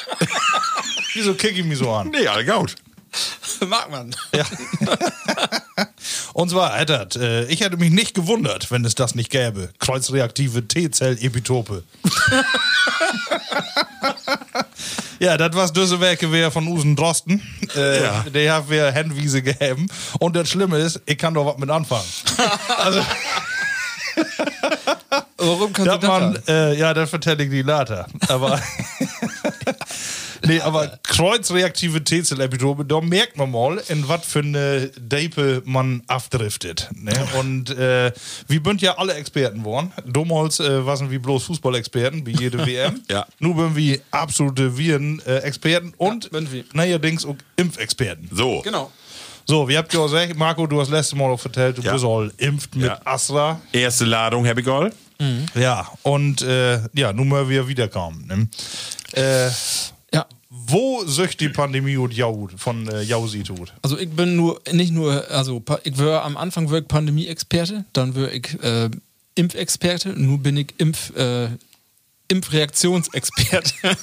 [1.13, 2.09] Wieso kick ich mich so an?
[2.09, 2.75] Nee, alle gut.
[3.67, 4.15] Mag man.
[4.35, 4.43] Ja.
[6.33, 9.69] Und zwar, Eddard, äh, ich hätte mich nicht gewundert, wenn es das nicht gäbe.
[9.77, 11.83] Kreuzreaktive T-Zell-Epitope.
[15.19, 17.43] ja, das was diese Werke wäre von Usen Drosten.
[17.75, 18.25] Äh, Ja.
[18.33, 19.87] Der hat wir Handwiese gegeben.
[20.19, 22.03] Und das Schlimme ist, ich kann doch was mit anfangen.
[25.37, 28.07] Warum kannst du Das man, äh, ja, das vertelle ich die later.
[28.27, 28.59] Aber.
[30.45, 36.89] Nee, aber kreuzreaktive T-Zell-Epitope, da merkt man mal, in was für eine Dape man abdriftet.
[36.95, 37.13] Ne?
[37.39, 38.11] Und äh,
[38.47, 39.91] wir sind ja alle Experten geworden.
[40.05, 43.01] Damals äh, waren wir bloß Fußballexperten, wie jede WM.
[43.09, 43.25] Ja.
[43.39, 46.63] Nun sind wir absolute Viren-Experten und sind wir.
[46.73, 48.29] neuerdings auch Impfexperten.
[48.31, 48.61] So.
[48.61, 48.91] Genau.
[49.45, 51.91] So, wie habt ihr auch gesagt, Marco, du hast letztes Mal auch vertellt, du Ja.
[51.93, 53.01] bist all impft mit Ja.
[53.03, 53.59] Astra.
[53.73, 54.93] Erste Ladung, Happy Goal.
[55.55, 58.25] Ja, und äh, ja, nun mal wir wiederkommen.
[58.27, 58.47] Ne?
[59.13, 59.51] Äh, Ja.
[60.73, 63.73] Wo söcht die Pandemie und Jau von äh, Jausi tut?
[63.83, 68.15] Also ich bin nur, nicht nur, also ich war am Anfang war ich Pandemie-Experte, dann
[68.15, 68.89] war ich äh,
[69.35, 71.49] Impfexperte, nun bin ich Impf, äh,
[72.27, 73.73] Impfreaktionsexperte.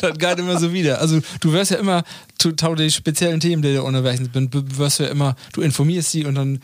[0.00, 1.00] das geht immer so wieder.
[1.00, 2.02] Also du wirst ja immer,
[2.38, 6.10] zu tau die speziellen Themen, die du unterwegs bist, du wirst ja immer, du informierst
[6.10, 6.60] sie und dann,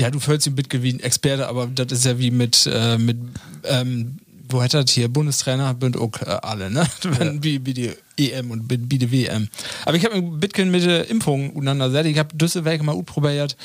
[0.00, 2.98] ja, du fühlst sie mit wie ein Experte, aber das ist ja wie mit, äh,
[2.98, 3.18] mit
[3.64, 4.18] ähm,
[4.48, 6.88] wo hat das hier, Bundestrainer, sind auch äh, alle, ne?
[7.02, 9.48] Wenn, wie, wie die EM und bei der WM.
[9.84, 12.08] Aber ich habe mich Bitcoin mit der Impfung auseinandergesetzt.
[12.08, 13.56] Ich habe diese Wege mal ausprobiert,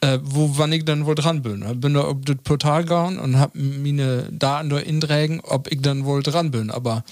[0.00, 1.64] äh, wo wann ich dann wohl dran bin.
[1.68, 5.80] Ich bin da auf das Portal gegangen und habe meine Daten da inträgen, ob ich
[5.80, 6.70] dann wohl dran bin.
[6.70, 7.04] Aber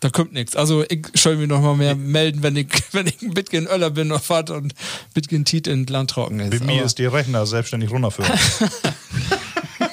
[0.00, 0.54] da kommt nichts.
[0.54, 3.90] Also ich soll mich noch mal mehr melden, wenn ich, wenn ich ein Bitcoin Öller
[3.90, 4.74] bin auf Fahrt und
[5.14, 6.58] Bitcoin Tiet in Land trocken ist.
[6.58, 8.30] Bei mir ist die Rechner selbstständig runterführen.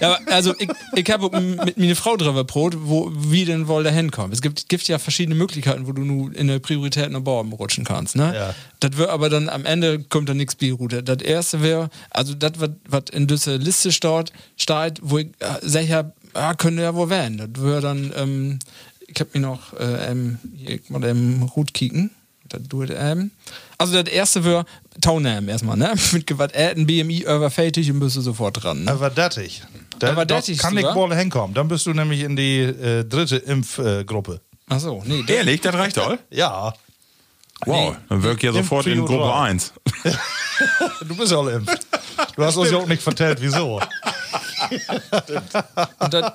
[0.01, 3.83] ja, aber also ich, ich habe mit meiner Frau drüber brot, wo wie denn wohl
[3.83, 4.31] da hinkommen.
[4.31, 7.85] Es gibt, gibt ja verschiedene Möglichkeiten, wo du nur in der Priorität nach Baum rutschen
[7.85, 8.15] kannst.
[8.15, 8.33] Ne?
[8.35, 8.55] Ja.
[8.79, 11.03] Das wird aber dann am Ende kommt da nichts Route.
[11.03, 16.13] Das erste wäre, also das, was in dieser Liste steht, steht wo ich äh, sicher,
[16.33, 17.37] ah, könnte ja wohl werden.
[17.37, 18.59] Das wäre dann, ähm,
[19.07, 22.11] ich habe mir noch äh, ähm, hier mal im Hut kicken.
[22.49, 23.31] Das tut, ähm.
[23.77, 24.65] Also das erste wäre
[24.99, 25.93] Taunam erstmal, ne?
[26.11, 28.83] Mit Gewalt ein BMI überfältig und bist du sofort dran.
[28.83, 28.91] Ne?
[28.91, 29.63] Aber dattig.
[30.01, 30.95] Da, Aber da dattig kann ich sogar?
[30.95, 31.53] wohl hinkommen.
[31.53, 34.41] Dann bist du nämlich in die äh, dritte Impfgruppe.
[34.67, 36.17] Ach so, nee, der, Ehrlich, das reicht all?
[36.29, 36.73] ja.
[37.67, 39.49] Wow, dann wirkt ja sofort in Gruppe drei.
[39.49, 39.73] 1.
[41.07, 41.77] Du bist ja alle impft.
[42.35, 43.79] Du hast uns ja auch nicht vertellt, wieso.
[44.69, 46.33] Und das,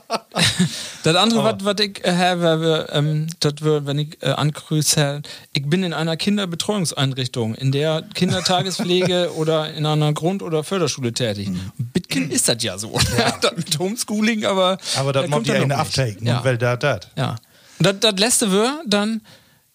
[1.02, 5.82] das andere, was ich äh, habe, ähm, das wird, wenn ich äh, angrüße, ich bin
[5.82, 11.50] in einer Kinderbetreuungseinrichtung, in der Kindertagespflege oder in einer Grund- oder Förderschule tätig.
[11.78, 12.98] Bitkin ist das ja so.
[13.40, 14.78] das mit Homeschooling, aber.
[14.96, 15.72] Aber das da macht kommt ja nicht.
[15.72, 16.26] abtaken.
[16.26, 16.38] Ja.
[16.38, 17.08] Und weil da das.
[17.16, 17.36] Ja.
[17.78, 19.20] Und das, das letzte wäre dann,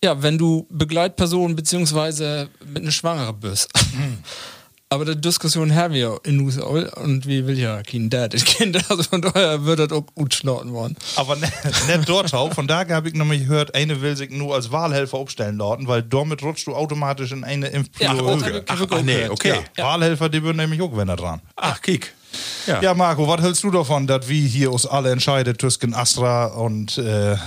[0.04, 3.70] ja, wenn du Begleitperson beziehungsweise mit einer Schwangere bist.
[4.92, 8.76] Aber die Diskussion haben wir in USA und wie will ja kein Dad das Kind,
[8.92, 10.98] also von daher wird das auch gut schlotten worden.
[11.16, 11.50] Aber ne-
[11.88, 12.54] nicht dort auch.
[12.54, 16.04] Von daher habe ich nämlich gehört, eine will sich nur als Wahlhelfer aufstellen lauten, weil
[16.04, 19.62] damit rutscht du automatisch in eine Ja, Impfprio das ich- Ach, ich ach nee, okay.
[19.78, 21.40] Ja, Wahlhelfer, die würden nämlich auch wenn er dran.
[21.56, 22.14] Ach, kick.
[22.68, 22.82] Ja.
[22.82, 26.98] Ja, Marco, was hältst du davon, dass wir hier uns alle entscheiden zwischen Astra und
[26.98, 27.38] äh,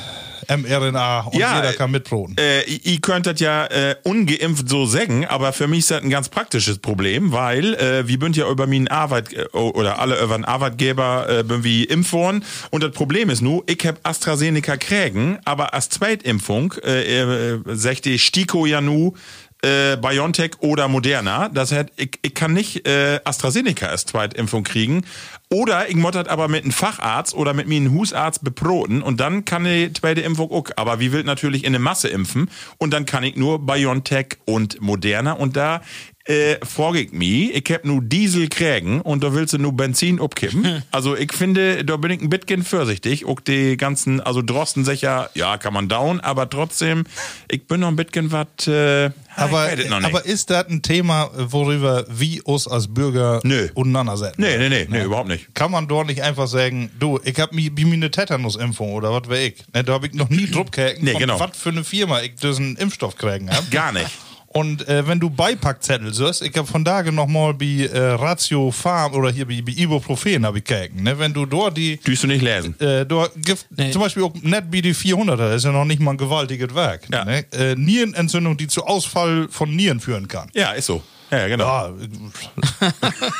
[0.48, 2.36] mRNA und Ja, jeder kann mitproten?
[2.38, 6.02] Äh, ihr- ihr könnt das ja äh, ungeimpft so sagen, aber für mich ist das
[6.02, 10.20] ein ganz praktisches Problem, weil äh, wir sind ja über meinen Arbeit äh, oder alle
[10.22, 13.98] über einen Arbeitgeber äh, bin wie impft worden und das Problem ist nur, ich hab
[14.02, 19.14] AstraZeneca kriegen, aber als Zweitimpfung äh, äh, sagt die Stiko ja nu
[19.64, 21.48] äh, BioNTech oder Moderna.
[21.48, 25.04] Das heißt, ich, ich kann nicht äh, AstraZeneca als Zweitimpfung kriegen.
[25.50, 29.44] Oder ich das aber mit einem Facharzt oder mit mir einem Husarzt beproten und dann
[29.44, 30.70] kann die zweite Impfung auch.
[30.76, 34.80] Aber wie will natürlich in eine Masse impfen und dann kann ich nur BioNTech und
[34.80, 35.80] Moderna und da
[36.26, 40.82] äh, vorgeht mir, ich hab nur Diesel kriegen und da willst du nur Benzin abkippen.
[40.90, 43.24] Also ich finde, da bin ich ein bisschen vorsichtig.
[43.26, 47.04] Auch die ganzen, also Drosten sicher, ja, kann man down, aber trotzdem,
[47.50, 50.06] ich bin noch ein bisschen was, äh, aber, ich weiß es noch nicht.
[50.08, 53.68] aber ist das ein Thema, worüber wir uns als Bürger Nö.
[53.74, 54.40] auseinandersetzen?
[54.40, 55.54] Nee, nee, nee, nee, überhaupt nicht.
[55.54, 59.46] Kann man dort nicht einfach sagen, du, ich hab mir eine Tetanusimpfung oder was wär
[59.46, 59.64] ich?
[59.74, 61.40] Ne, da hab ich noch nie Druck gekriegt, Nee, genau.
[61.40, 63.70] was für eine Firma ich diesen Impfstoff kriegen hab.
[63.70, 64.10] Gar nicht.
[64.56, 68.70] Und äh, wenn du Beipackzettel siehst, ich habe von Tage noch mal bei äh, Ratio
[68.70, 71.18] Farm oder hier bei, bei Ibuprofen habe ich gekeken, ne?
[71.18, 72.78] Wenn du dort die Düst du nicht lesen.
[72.80, 73.90] äh, dort gibt Nee.
[73.90, 76.72] zum Beispiel auch net wie die 400er, das ist ja noch nicht mal ein gewaltiges
[76.72, 77.02] Werk.
[77.12, 77.24] Ja.
[77.24, 77.44] Ne?
[77.52, 80.48] Äh, Nierenentzündung, die zu Ausfall von Nieren führen kann.
[80.54, 81.02] Ja, ist so.
[81.34, 81.64] Ja, ja, genau.
[81.64, 81.92] Ja,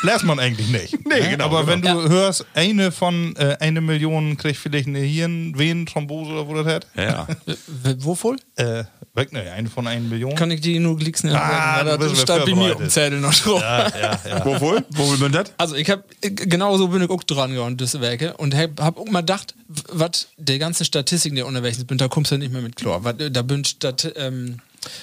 [0.03, 0.99] lässt man eigentlich nicht.
[1.05, 1.31] Nee, ne?
[1.31, 2.09] genau, Aber wenn du genau.
[2.09, 6.87] hörst, eine von äh, eine Million kriegt vielleicht eine Hirnvenenthrombose oder wo das hat.
[6.97, 7.95] Ja, ja.
[7.99, 8.41] Wovon?
[8.57, 10.35] Äh, weg, ne, eine von einer Million.
[10.35, 11.31] Kann ich die nur glicksen?
[11.31, 13.61] Ah, das bist steht bei mir dem Zettel noch drauf.
[13.61, 14.45] ja, ja, ja.
[14.45, 14.85] Wo wohl?
[14.91, 15.53] Wo will man das?
[15.59, 18.99] Also ich hab genau so bin ich auch dran gegangen, diese Werke und hab, hab
[18.99, 19.55] auch mal gedacht,
[19.93, 23.05] was der ganze Statistiken der unterwegs sind, da kommst du nicht mehr mit klar.
[23.05, 24.59] Wat, da bin Stat, ähm,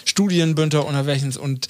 [0.06, 1.68] Studien bin da unterwegs und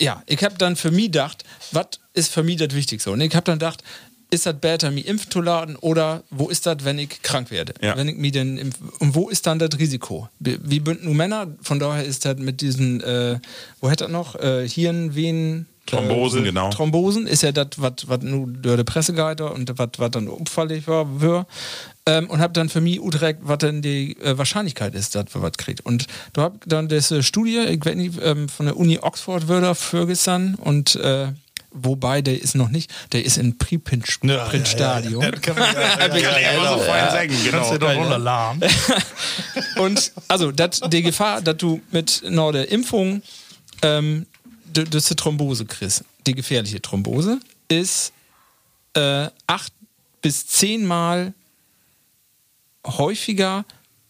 [0.00, 3.10] ja, ich hab dann für mich gedacht, was ist für mich das Wichtigste?
[3.10, 3.82] Und ich hab dann gedacht,
[4.30, 7.72] ist das besser, mich impfen zu laden oder wo ist das, wenn ich krank werde?
[7.80, 7.96] Ja.
[7.96, 10.28] Wenn ich mich denn impf und wo ist dann das Risiko?
[10.38, 11.46] Wie bünden nur Männer?
[11.62, 13.38] Von daher ist das mit diesen, äh,
[13.80, 14.34] wo hätte das noch?
[14.34, 16.68] Äh, Hirn, Venen, Thrombosen, genau.
[16.68, 21.06] Thrombosen ist ja das, was nur durch die Presse geht und was dann umfällig war.
[22.08, 25.42] Ähm, und habe dann für mich utrecht, was denn die äh, Wahrscheinlichkeit ist, dass wir
[25.42, 25.84] was kriegt.
[25.84, 29.74] Und du hab dann diese Studie, ich weiß nicht, ähm, von der Uni Oxford würde
[29.74, 31.28] Ferguson und äh,
[31.70, 35.20] wobei der ist noch nicht, der ist in Preprint-Stadium.
[35.20, 37.72] Das kann man ja, ja, ja, ja, ja, so fein sagen, Kannst genau.
[37.72, 38.62] du doch runterladen.
[39.78, 43.22] Und also dat, die Gefahr, dass du mit einer der Impfung
[43.82, 44.26] ähm,
[44.64, 48.12] d- diese Thrombose kriegst, die gefährliche Thrombose, ist
[48.94, 49.72] äh, acht
[50.22, 51.34] bis zehnmal
[52.96, 53.64] häufiger,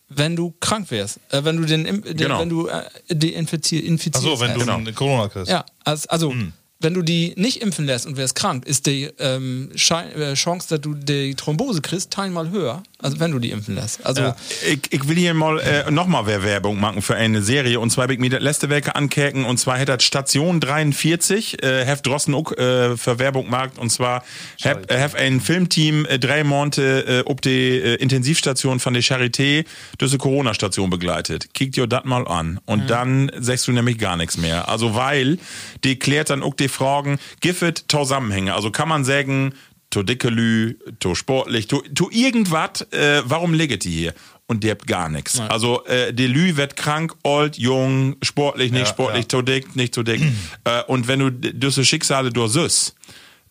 [0.09, 1.21] wenn du krank wärst.
[1.31, 2.41] Äh, wenn du den, den Genau.
[2.41, 4.27] wenn du äh, die infizier, infizierst.
[4.27, 5.51] Achso, wenn du einen Corona kriegst.
[5.51, 6.35] Ja, also, also
[6.81, 10.81] wenn du die nicht impfen lässt und wirst krank, ist die ähm, äh, Chance, dass
[10.81, 14.07] du die Thrombose kriegst, teilmal höher, als wenn du die impfen lässt.
[14.07, 14.37] Also Ja.
[14.69, 18.15] Ich, ich will hier mal äh, nochmal Werbung machen für eine Serie und zwar will
[18.15, 22.35] ich mir das letzte Werke ankerken und zwar hätte das Station 43 äh, Heft Drossen
[22.35, 24.23] auch äh, für Werbung macht und zwar
[24.63, 29.03] hab, äh, hab ein Filmteam äh, drei Monate äh, ob die äh, Intensivstation von der
[29.03, 29.65] Charité
[30.01, 31.53] diese Corona-Station begleitet.
[31.55, 34.69] Kickt dir das mal an und dann sagst du nämlich gar nichts mehr.
[34.69, 35.39] Also weil
[35.83, 38.55] die klärt dann auch die Fragen, Giffet Zusammenhänge.
[38.55, 39.55] Also kann man sagen,
[39.91, 44.15] to dickelü, to sportlich, to, to irgendwas, äh, warum liegt die hier?
[44.47, 45.39] Und die habt gar nichts.
[45.41, 49.29] Also äh, die Lü wird krank, old, jung, sportlich, nicht Ja, sportlich, ja.
[49.29, 50.23] to dick, nicht to dick.
[50.65, 52.95] äh, und wenn du diese Schicksale durchsüßt,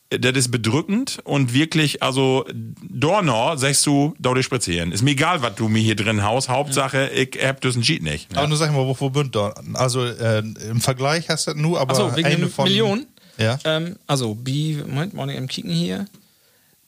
[0.09, 2.45] das ist bedrückend und wirklich, also
[2.81, 4.91] Dornor, sagst du, dort spazieren.
[4.91, 6.47] Ist mir egal, was du mir hier drin haust.
[6.47, 8.35] Hauptsache, ich hab diesen Cheat nicht.
[8.37, 9.53] Aber nur sag mal, wo, wo bünd da?
[9.73, 13.05] Also äh, im Vergleich hast du das nur, aber Achso, wegen eine von Million.
[13.37, 13.59] Ja.
[13.65, 16.07] Ähm, also, B, Moment, mal im Kicken hier.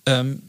[0.05, 0.41] Ähm,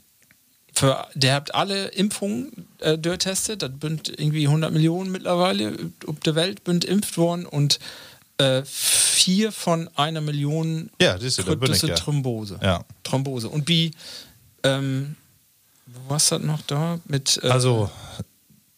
[0.72, 3.62] für, der habt alle Impfungen äh, durchtestet.
[3.62, 7.80] Das sind irgendwie 100 Millionen mittlerweile auf der Welt sind impft worden und
[8.40, 11.94] äh, vier von einer Million Ja, siehst du, da bin ich ja.
[11.94, 12.58] Thrombose.
[12.62, 12.84] Ja.
[13.02, 13.48] Thrombose.
[13.48, 13.90] Und B,
[14.62, 15.16] ähm,
[16.08, 17.38] was hat noch da mit.
[17.42, 17.90] Äh, Also,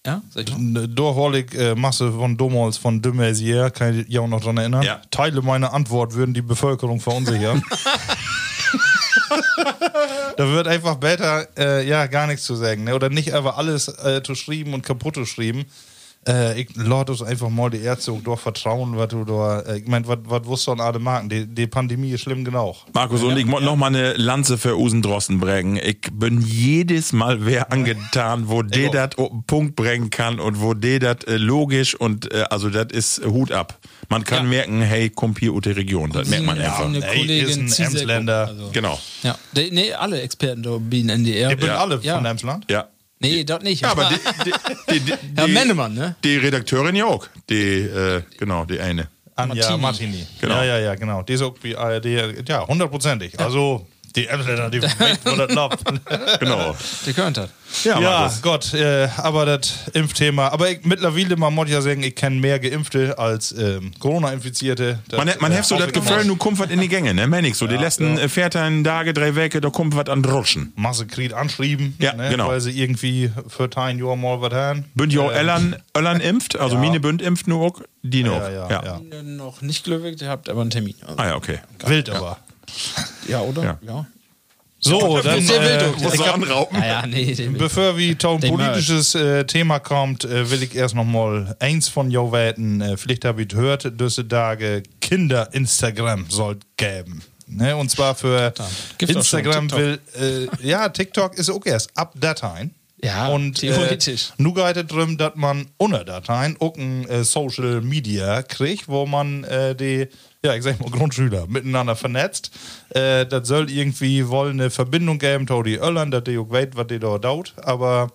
[0.04, 0.88] ja, sag ich mal.
[0.88, 4.40] da hol ich äh, Masse von Dummholz von de Maizière, kann ich ja auch noch
[4.40, 4.82] dran erinnern.
[4.82, 5.00] Ja.
[5.10, 7.62] Teile meiner Antwort würden die Bevölkerung verunsichern.
[10.36, 12.84] da wird einfach besser, äh, ja, gar nichts zu sagen.
[12.84, 12.94] Ne?
[12.94, 15.64] Oder nicht einfach alles äh, zu schreiben und kaputt zu schreiben.
[16.28, 19.78] Äh, ich lade uns einfach mal die Ärzte und doch vertrauen, was du da, äh,
[19.78, 21.28] ich meine, was wusst du an alle Marken?
[21.28, 22.76] Die, die Pandemie ist schlimm genug.
[22.92, 25.76] Markus, und ich muss noch mal eine Lanze für Usen Drosten bringen.
[25.82, 30.60] Ich bin jedes Mal wer angetan, wo der das auf den Punkt bringen kann und
[30.60, 33.78] wo der das äh, logisch und äh, also das ist Hut ab.
[34.08, 34.50] Man kann Ja.
[34.50, 36.10] merken, hey, aus der Region.
[36.12, 36.84] Das merkt man einfach.
[36.84, 38.46] eine Ey, Kollegin ist ein Emsländer.
[38.46, 39.00] Also, Genau.
[39.24, 41.50] ja, die, nee, alle Experten da bieten NDR.
[41.50, 41.76] Ihr bin Ja.
[41.78, 42.14] alle Ja.
[42.16, 42.66] von Emsland?
[42.70, 42.86] Ja.
[43.22, 43.82] Nee, dort nicht.
[43.82, 44.52] Ja, aber die, die,
[44.90, 46.16] die, die, Herr die, Mennemann, ne?
[46.24, 47.26] die Redakteurin ja auch.
[47.48, 49.08] Die, äh, genau, die eine.
[49.36, 49.80] Anja Martini.
[49.80, 50.26] Martini.
[50.40, 50.56] Genau.
[50.56, 51.22] Ja, ja, ja, genau.
[51.22, 52.06] Die ist auch wie ARD,
[52.48, 53.38] ja, hundertprozentig.
[53.40, 56.40] Also, die Emsländer, die wo das läuft.
[56.40, 56.76] Genau.
[57.06, 57.50] Der gehört hat.
[57.84, 58.42] Ja, Ja, Markus.
[58.42, 60.48] Gott, äh, aber das Impfthema.
[60.48, 64.98] Aber ich, mittlerweile, man muss ja sagen, ich kenne mehr Geimpfte als ähm, Corona-Infizierte.
[65.08, 65.92] Das, Man, man äh, hat so das.
[65.92, 67.26] Gefühl, du kommt was in die Gänge, ne?
[67.26, 67.66] Männlich so.
[67.66, 70.72] Die letzten äh, 14 Tage, drei Wochen, da kommt was an Rutschen.
[70.76, 72.48] Masse Krieg anschrieben, Ja, ne, genau.
[72.48, 74.84] weil sie irgendwie für ein Jahr mal was haben.
[74.94, 76.82] Bünd ja auch Ähm, Ellern, Ellern impft, also Ja.
[76.82, 78.36] meine Bünd impft nur auch, die noch.
[78.40, 79.22] Ja, ja, ja.
[79.22, 80.94] Noch nicht glücklich, ihr habt aber einen Termin.
[81.06, 81.58] Also, Ah ja, okay.
[81.86, 82.38] Wild aber.
[83.28, 83.62] Ja, oder?
[83.62, 83.78] Ja.
[83.82, 84.06] ja.
[84.84, 85.92] So, dann, äh.
[86.02, 86.76] Muss ich anrauben.
[86.76, 91.04] Ah, ja, nee, Bevor wir zu politisches äh, Thema kommt, äh, will ich erst noch
[91.04, 92.80] mal eins von jou weten.
[92.80, 97.22] Äh, vielleicht habt ihr gehört, diese Tage Kinder-Instagram soll geben.
[97.46, 97.76] Ne?
[97.76, 98.52] Und zwar für
[98.98, 99.78] Instagram TikTok.
[99.78, 102.74] will, äh, ja, TikTok ist auch erst ab Dateien.
[103.04, 104.30] Ja, und theoretisch.
[104.30, 108.86] Äh, nur geht es darum, dass man ohne Dateien auch ein äh, Social Media kriegt,
[108.86, 110.06] wo man äh, die,
[110.44, 112.52] ja, ich sag mal, Grundschüler miteinander vernetzt.
[112.90, 116.68] Äh, das soll irgendwie wohl eine Verbindung geben, to die Öllern, dass die auch weiß,
[116.74, 117.54] was die da dauert.
[117.56, 118.12] Aber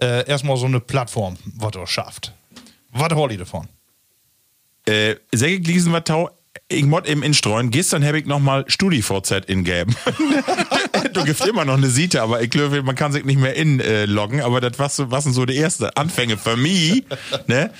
[0.00, 2.32] äh, erstmal so eine Plattform, was er schafft.
[2.92, 3.68] Was holt ihr davon?
[4.86, 6.30] Äh, sag ich diesen was tau,
[6.68, 9.94] ich mod eben instreuen, gestern habe ich nochmal StudiVZ ingeben.
[11.12, 14.40] du gibst immer noch eine Siete, aber ich glaube, man kann sich nicht mehr inloggen,
[14.40, 17.04] aber das war so, was sind so die erste Anfänge für mich,
[17.46, 17.70] ne?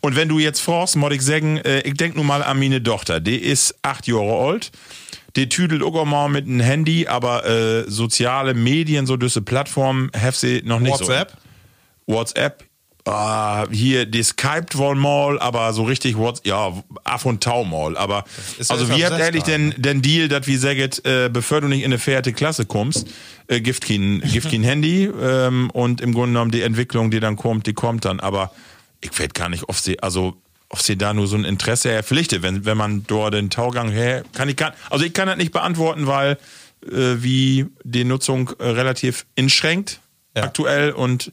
[0.00, 2.82] Und wenn du jetzt fragst, mod ich sagen, äh, ich denk nun mal an meine
[2.82, 4.70] Tochter, die ist acht Jahre alt,
[5.36, 10.36] die tüdelt auch mal mit einem Handy, aber äh, soziale Medien, so diese Plattformen, have
[10.36, 11.32] sie noch nicht WhatsApp?
[12.06, 12.14] so.
[12.14, 12.64] WhatsApp,
[13.06, 16.72] ah, hier, die Skyped wohl mal, aber so richtig WhatsApp, ja,
[17.04, 18.24] af und tau mal, aber,
[18.68, 21.86] also wie habt ehrlich den, den Deal, dass wir sagen, äh, bevor du nicht in
[21.86, 23.06] eine vierte Klasse kommst,
[23.48, 24.22] äh, gibt kein,
[24.62, 28.50] Handy, ähm, und im Grunde genommen die Entwicklung, die dann kommt, die kommt dann, aber
[29.00, 30.34] ich weiß gar nicht, ob sie, also,
[30.68, 34.24] ob sie da nur so ein Interesse erpflichtet, wenn, wenn man dort den Taugang her,
[34.34, 36.38] kann ich gar, also ich kann das nicht beantworten, weil,
[36.84, 40.00] äh, wie die Nutzung äh, relativ inschränkt,
[40.36, 40.42] Ja.
[40.42, 41.30] aktuell und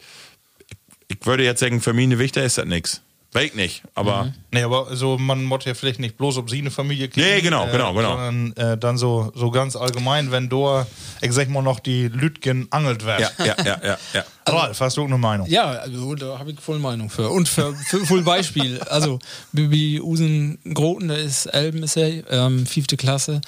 [1.26, 3.02] würde jetzt sagen, für mich eine Wichter ist das nichts.
[3.34, 6.70] Weg nicht, aber Nee, aber also man muss ja vielleicht nicht bloß ob sie eine
[6.70, 7.26] Familie kriegen.
[7.26, 8.10] Nee, genau, genau, genau.
[8.18, 10.86] Sondern äh, dann so, so ganz allgemein, wenn da,
[11.22, 13.26] ich sag mal noch, die Lütgen angelt werden.
[13.40, 14.24] ja, ja, ja, ja, ja.
[14.46, 15.48] Ralf, hast du eine Meinung?
[15.48, 17.30] Ja, also da habe ich voll Meinung für.
[17.30, 18.80] Und für, für voll Beispiel.
[18.82, 19.18] Also,
[19.52, 23.42] Bibi Usen Groten, der ist Elben, ist er, ähm, fünfte Klasse.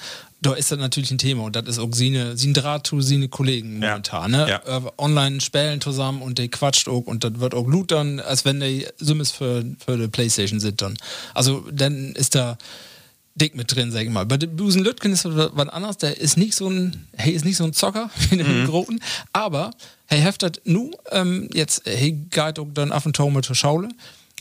[0.50, 3.28] Da ist das natürlich ein Thema und das ist auch seine, sein Draht zu seine
[3.28, 3.90] Kollegen Ja.
[3.90, 4.30] momentan.
[4.30, 4.46] Ne?
[4.48, 4.78] Ja.
[4.78, 8.44] Äh, online spielen zusammen und der quatscht auch und das wird auch gut dann, als
[8.44, 10.96] wenn die Summes für, für die Playstation sind dann.
[11.34, 12.56] Also, dann ist da
[13.34, 14.24] dick mit drin, sag ich mal.
[14.24, 15.98] Bei dem Busen Lütgen ist was anderes.
[15.98, 18.66] Der ist nicht so ein, hey, ist nicht so ein Zocker wie den Mhm.
[18.66, 19.00] Groten.
[19.34, 19.72] Aber,
[20.06, 23.88] hey, heftet nu, ähm, jetzt, hey, geht auch dann auf und zu mit zur Schaule.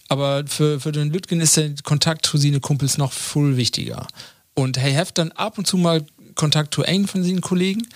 [0.08, 4.08] Aber für, für den Lütgen ist der Kontakt zu seinen Kumpels noch viel wichtiger.
[4.56, 6.03] Und hey, heft dann ab und zu mal
[6.36, 7.88] Kontakt zu einem von seinen Kollegen.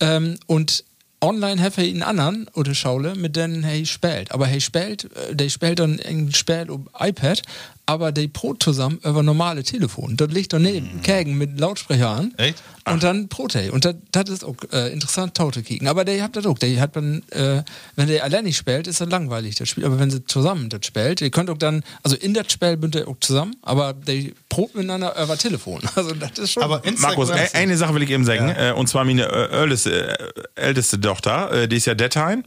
[0.00, 0.84] Ähm, und
[1.20, 4.32] online hat er einen anderen oder Schaule, mit denen er spielt.
[4.32, 7.42] Aber er spielt, äh, der spielt dann ein Spiel auf iPad,
[7.86, 10.16] aber der Pro zusammen über normale Telefon.
[10.16, 11.02] Das liegt daneben, Mhm.
[11.02, 12.34] Kägen mit Lautsprecher an.
[12.38, 12.62] Echt?
[12.84, 13.70] Und dann Pro Tay.
[13.70, 15.86] Und das das ist auch äh, interessant, Taute kicken.
[15.88, 16.58] Aber der hat das auch.
[16.58, 17.62] Der hat man, äh,
[17.96, 19.84] wenn der allein nicht spielt, ist das langweilig, das Spiel.
[19.84, 22.94] Aber wenn sie zusammen das spielt, ihr könnt auch dann, also in das Spiel bünd
[22.96, 25.80] ihr auch zusammen, aber der probt miteinander über Telefon.
[25.94, 26.62] Also das ist schon.
[26.62, 30.18] Aber Markus, e- eine Sache will ich eben sagen, äh, und zwar meine äh, älteste,
[30.18, 32.44] äh, älteste Tochter, äh, die ist ja Deadline.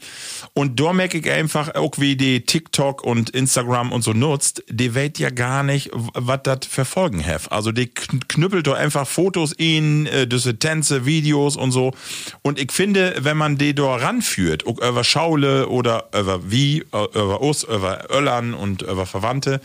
[0.54, 4.94] Und da merke ich einfach, auch wie die TikTok und Instagram und so nutzt, die
[4.96, 7.52] weiß ja gar nicht, was das für Folgen hat.
[7.52, 11.94] Also die kn- knüppelt doch einfach Fotos in, äh, diese Tänze, Videos und so.
[12.42, 17.42] Und ich finde, wenn man die da ranführt, über Schaule oder über wie, äh, über
[17.42, 19.62] uns, über Öllern und über Verwandte,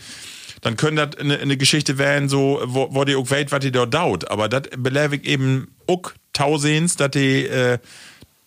[0.61, 3.71] dann könnte das eine, eine Geschichte werden, so, wo, wo die auch weiß, was die
[3.71, 4.29] dort dauert.
[4.29, 7.79] Aber das belebe ich eben auch tausends, dass die äh,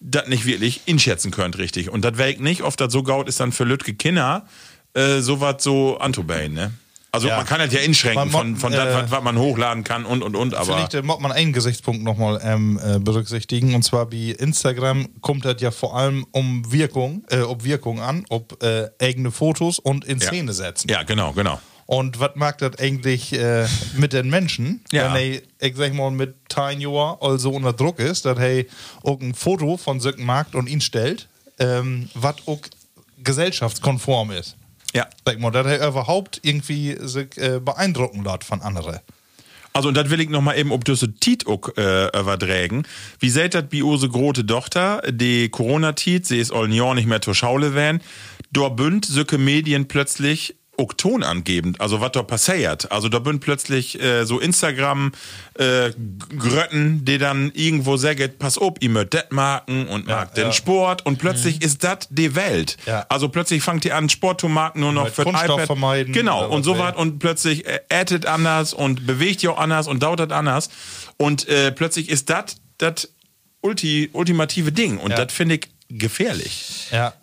[0.01, 1.91] das nicht wirklich inschätzen könnt, richtig.
[1.91, 4.47] Und das wäre ich nicht, oft das so gaut ist dann für Lütke Kinder
[4.93, 6.73] äh, sowas so anzubauen, ne?
[7.15, 7.37] Also Ja.
[7.37, 10.23] man kann das ja inschränken Man von, von äh, was, was man hochladen kann und
[10.23, 10.65] und und, aber.
[10.67, 13.75] Vielleicht äh, muss man einen Gesichtspunkt nochmal ähm, äh, berücksichtigen.
[13.75, 18.25] Und zwar bei Instagram kommt das ja vor allem um Wirkung, äh, ob Wirkung an,
[18.31, 20.27] ob äh, eigene Fotos und in Ja.
[20.27, 20.89] Szene setzen.
[20.91, 21.61] Ja, genau, genau.
[21.87, 25.13] Und was mag das eigentlich äh, mit den Menschen, Ja.
[25.15, 25.21] wenn
[25.61, 28.65] er, ich sag mal, mit 10 Jahren also unter Druck ist, dass er
[29.05, 32.59] ein Foto von Söcken mag und ihn stellt, ähm, was auch
[33.23, 34.57] gesellschaftskonform ist.
[34.95, 35.09] Ja.
[35.27, 39.01] Sag mal, dass er überhaupt irgendwie sich äh, beeindrucken lässt von anderen.
[39.73, 42.85] Also, und das will ich noch mal eben ob das Tiet auch, äh, übertragen.
[43.19, 47.21] Wie seht das bei unsere große Tochter, die Corona-Tiet, sie ist all Jahr nicht mehr
[47.21, 48.01] zur Schaule werden,
[48.53, 52.91] da bünd solche Medien plötzlich auch Ton angebend, also was da passiert.
[52.91, 55.13] Also da bünd plötzlich äh, so Instagram
[55.55, 55.91] äh,
[56.37, 60.53] Grötten, die dann irgendwo sagen, pass auf, ihr mögt das marken und mag den ja.
[60.53, 62.77] Sport und plötzlich ist das die Welt.
[62.87, 63.07] Ja.
[63.09, 65.67] Also plötzlich fangt ihr an, Sport zu marken nur noch für iPad.
[65.67, 69.89] vermeiden Genau, und so was und plötzlich äh, addet anders und bewegt ihr auch anders
[69.89, 70.71] und dauert anders
[71.17, 73.09] und äh, plötzlich ist das das
[73.61, 76.89] ulti, ultimative Ding und das finde ich gefährlich.
[76.91, 77.15] Ja.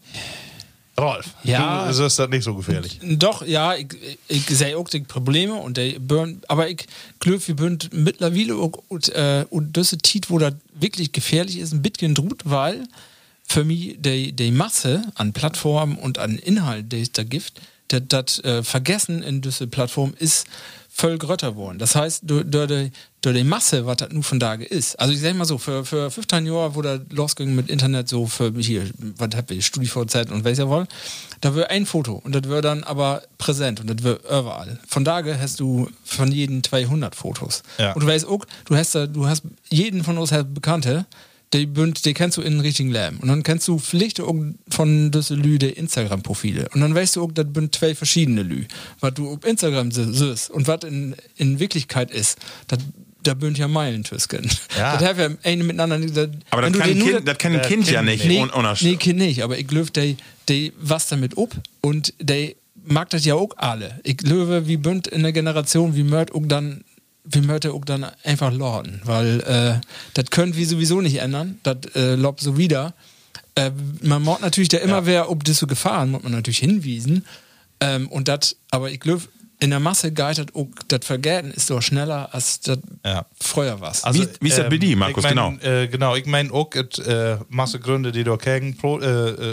[1.02, 1.91] Rolf, Ja.
[1.91, 2.99] du ist das nicht so gefährlich.
[3.04, 3.88] Doch, ja, ich,
[4.28, 6.86] ich sehe auch die Probleme und der burn, aber ich
[7.20, 11.58] glaube, wir bünd mittlerweile auch, und, äh, und das ist Tit, wo das wirklich gefährlich
[11.58, 12.84] ist, ein bisschen drut, weil
[13.47, 17.54] für mich die, die Masse an Plattformen und an Inhalt, die es da gibt,
[17.89, 20.45] das, das äh, Vergessen in diese Plattform ist
[21.02, 21.80] voll grötter worden.
[21.80, 22.91] Das heißt, durch, die,
[23.22, 24.99] durch die Masse, was das nun von da ist.
[24.99, 28.28] Also ich sag mal so, für, für 15 Jahre, wo das losging mit Internet, so
[28.28, 28.84] für hier,
[29.18, 30.86] was hab ich, StudiVZ und weiß ja wohl,
[31.41, 34.80] da wird ein Foto und das wird dann aber präsent und das wird überall.
[34.88, 37.64] Von da hast du von jedem 200 Fotos.
[37.80, 37.93] Ja.
[37.93, 41.06] Und du weißt auch, du hast, da- du hast jeden von uns hat Bekannte,
[41.54, 43.18] die, bünd, die kennst du in den richtigen Lärm.
[43.20, 44.34] Und dann kennst du vielleicht auch
[44.70, 46.70] von diese Lü die Instagram-Profile.
[46.74, 48.66] Und dann weißt du auch, das sind zwei verschiedene Lü.
[48.99, 52.38] Was du auf Instagram siehst und was in, in Wirklichkeit ist,
[52.68, 52.80] das
[53.24, 54.49] da bünd ja Meilen tüsken.
[54.78, 54.97] Ja.
[54.97, 55.99] Das haben wir eine miteinander.
[55.99, 58.26] Das, Aber das kann, nur kind, das kann ein Kind ja nicht.
[58.26, 60.16] Nee, ohne- nee, Kind nicht, aber ich glaube, der
[60.47, 63.99] der was damit up und der mag das ja auch alle.
[64.04, 66.84] Ich glaube, wie bünd in der Generation, wie mört auch dann,
[67.24, 71.59] wie mört er auch dann einfach lorden, weil äh, das können wir sowieso nicht ändern,
[71.63, 72.93] das äh, lobt so wieder.
[73.55, 77.26] Äh, man mag natürlich da immer wer, ob das so Gefahren, muss man natürlich hinwiesen.
[77.80, 79.24] Ähm, und das, aber ich glaube,
[79.62, 83.26] in der Masse geitert auch das Vergelten ist doch schneller als das Ja.
[83.39, 84.03] früher was.
[84.12, 85.24] Wie- wie ist das bei dir, Markus?
[85.24, 88.99] ich mein, Äh, genau, ich meine auch et, äh, Masse Gründe, die da gegen Pro,
[88.99, 89.05] äh,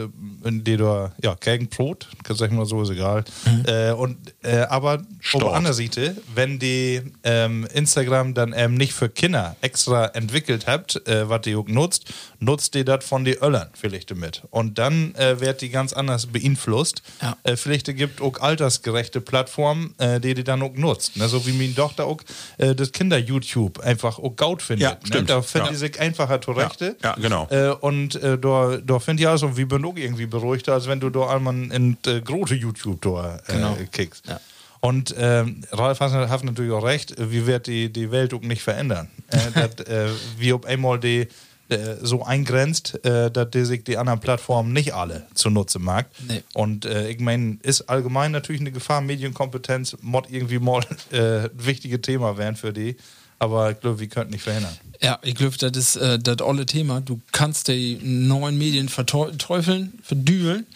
[0.05, 0.09] äh,
[0.45, 3.23] die da, ja, gegen Brot, kann ich mal so, ist egal.
[3.67, 4.95] Äh, und, äh, aber
[5.35, 10.67] auf der anderen Seite, wenn die ähm, Instagram dann ähm, nicht für Kinder extra entwickelt
[10.67, 12.07] habt, äh, was die auch nutzt,
[12.41, 14.43] nutzt die das von den Öllern vielleicht mit.
[14.51, 17.03] Und dann äh, wird die ganz anders beeinflusst.
[17.21, 17.37] Ja.
[17.43, 21.17] Äh, vielleicht gibt auch altersgerechte Plattformen, äh, die die dann auch nutzt.
[21.17, 21.29] Ne?
[21.29, 22.21] So wie meine Tochter auch
[22.59, 24.83] äh, das Kinder-YouTube einfach auch gaut findet.
[24.83, 24.99] Ja, ne?
[25.05, 25.31] stimmt.
[25.31, 25.79] Da findet Ja.
[25.79, 26.97] sich einfacher zurechte.
[27.03, 27.47] Ja, ja, genau.
[27.51, 31.01] Äh, und äh, da, da finde ich also, wie bin auch irgendwie beruhigter, als wenn
[31.01, 33.77] du da einmal in äh, große YouTube da äh, Genau.
[33.91, 34.27] kickst.
[34.29, 34.41] Ja.
[34.81, 38.63] Und ähm, Ralf hat, hat natürlich auch recht, wie wird die, die Welt auch nicht
[38.63, 39.09] verändern.
[39.31, 40.09] Äh, dat, äh,
[40.39, 41.29] wie ob einmal die
[41.69, 46.07] äh, so eingrenzt, äh, dass die sich die anderen Plattformen nicht alle zunutze mag.
[46.27, 46.43] Nee.
[46.55, 52.01] Und äh, ich meine, ist allgemein natürlich eine Gefahr, Medienkompetenz, Mod irgendwie mal äh, wichtige
[52.01, 52.97] Thema werden für die.
[53.39, 54.77] Aber ich glaube, wir könnten nicht verhindern.
[55.01, 57.01] Ja, ich glaube, das ist äh, das olle Thema.
[57.01, 60.67] Du kannst die neuen Medien verteufeln, verdübeln.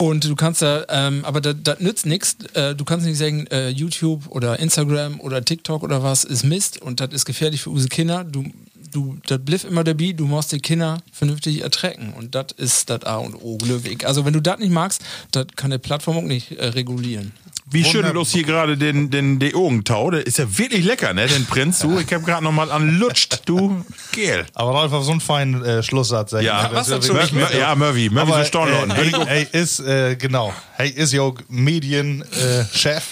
[0.00, 2.36] Und du kannst da, ähm, aber das das nützt nichts.
[2.54, 6.80] Äh, du kannst nicht sagen, äh, YouTube oder Instagram oder TikTok oder was ist Mist
[6.80, 8.22] und das ist gefährlich für unsere Kinder.
[8.22, 8.44] Du,
[8.92, 12.12] du, das bliff immer dabei, du musst die Kinder vernünftig ertrecken.
[12.14, 14.06] Und das ist das A und O, ich.
[14.06, 17.32] Also wenn du das nicht magst, das kann die Plattform auch nicht äh, regulieren.
[17.70, 20.10] Wie schüttelt uns hier gerade den, den, den Augentau?
[20.10, 21.26] Der ist ja wirklich lecker, ne?
[21.26, 21.98] Den Prinz, du.
[21.98, 23.84] Ich hab gerade noch mal anlutscht, du.
[24.12, 24.46] Geil.
[24.54, 26.32] Aber Ralf auf so einen feinen äh, Schlusssatz.
[26.32, 26.82] Ja, Mur
[27.32, 28.10] Mur ja, Murphy.
[28.10, 28.90] Murphy so Stornlauten.
[28.90, 30.52] äh, hey, hey, ist, äh, genau.
[30.76, 33.04] Hey, ist ja auch Medienchef äh, Chef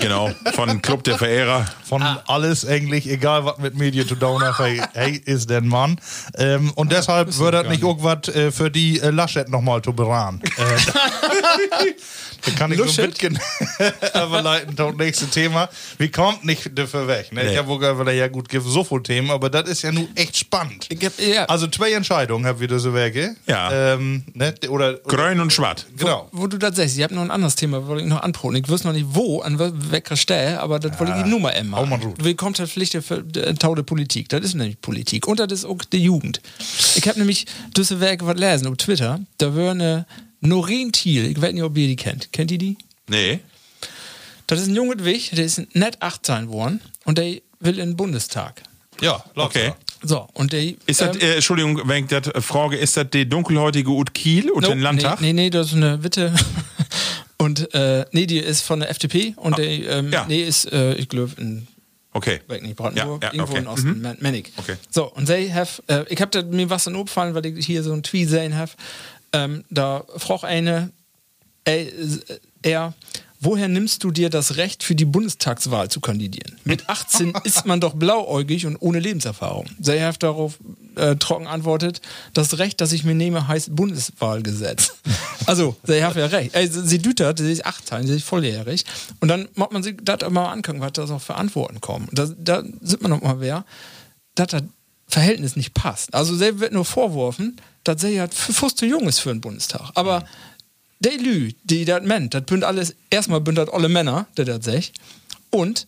[0.00, 1.64] Genau, von Club der Verehrer.
[1.84, 4.58] von alles eigentlich, egal was mit Medien zu tun hat.
[4.58, 6.00] Hey, hey, ist der Mann.
[6.36, 10.40] Ähm, und deshalb wird das nicht irgendwas äh, für die äh, Laschet nochmal zu beraten.
[12.46, 13.06] Äh, da kann ich so Laschet?
[13.06, 13.38] mitgehen
[14.14, 15.68] überleiten zum nächsten Thema.
[15.98, 17.32] Wie kommt nicht dafür weg?
[17.32, 17.44] Ne?
[17.44, 17.52] Nee.
[17.52, 20.36] Ich habe wohl ja gut, gibt so viele Themen, aber das ist ja nun echt
[20.36, 20.88] spannend.
[21.02, 23.34] Hab, ja, Also zwei Entscheidungen haben wir da so Wege.
[23.46, 23.94] Ja.
[23.94, 24.54] Ähm, ne?
[24.68, 25.86] Oder, oder Grün und Schwatt.
[25.96, 26.28] genau.
[26.32, 28.56] wo du das sagst, ich habe noch ein anderes Thema, wollte ich noch anproben.
[28.56, 31.50] Ich wüsste noch nicht wo, an wel- welcher Stelle, aber das wollte ich nur mal
[31.50, 31.78] immer.
[31.78, 32.14] hau mal drauf.
[32.22, 33.26] Wie kommt das Pflicht für
[33.58, 34.28] Tau der Politik?
[34.28, 35.26] Das ist nämlich Politik.
[35.26, 36.40] Und das ist auch die Jugend.
[36.96, 39.20] Ich habe nämlich diese Werke was lesen auf Twitter.
[39.38, 40.06] Da wäre eine
[40.44, 42.32] Noreen Thiel, ich weiß nicht, ob ihr die kennt.
[42.32, 42.76] Kennt ihr die?
[43.08, 43.40] Nee.
[44.46, 47.96] Das ist ein Junge Wich, der ist net 18 geworden und der will in den
[47.96, 48.62] Bundestag.
[49.00, 49.72] Ja, Okay.
[50.06, 50.74] So, und der.
[50.84, 54.50] Ist das, ähm, äh, Entschuldigung, wenn ich das frage, ist das die dunkelhäutige Ut Kiel
[54.50, 55.20] und Nope, den Landtag?
[55.22, 56.34] Nee, nee, nee, das ist eine Witte.
[57.38, 60.24] Und äh, nee, die ist von der FDP und der, ähm, ja.
[60.26, 61.66] nee, ist, äh, ich glaube, in
[62.12, 62.40] Okay.
[62.46, 63.62] weiß nicht, Brandenburg, Ja, ja, irgendwo okay.
[63.62, 64.16] in Osten, mhm.
[64.20, 64.52] Mennig.
[64.56, 64.76] Okay.
[64.88, 67.92] So, und they have, äh, ich habe mir was dann aufgefallen, weil ich hier so
[67.92, 68.70] ein Tweet sehen habe.
[69.34, 70.90] Ähm, da fragt eine,
[71.64, 71.86] äh,
[72.62, 72.94] er,
[73.40, 76.56] woher nimmst du dir das Recht für die Bundestagswahl zu kandidieren?
[76.64, 79.66] Mit 18 ist man doch blauäugig und ohne Lebenserfahrung.
[79.84, 80.58] Have darauf
[80.94, 82.00] äh, trocken antwortet,
[82.32, 84.94] das Recht, das ich mir nehme, heißt Bundeswahlgesetz.
[85.46, 86.54] also, have ja recht.
[86.54, 88.84] Ey, sie dütert, sie ist 18, sie ist volljährig.
[89.20, 92.08] Und dann muss man sich das mal angucken, was da so für Antworten kommen.
[92.12, 93.64] Da, da sieht man noch mal wer,
[94.36, 94.62] dass das
[95.08, 96.14] Verhältnis nicht passt.
[96.14, 97.56] Also, sie wird nur vorworfen,
[97.98, 99.90] sie ja fast zu jung ist für den Bundestag.
[99.94, 100.24] Aber
[101.00, 104.92] die Lü, die das meint, das bünd alles, erstmal bünd alle Männer, der das sagt.
[105.50, 105.86] Und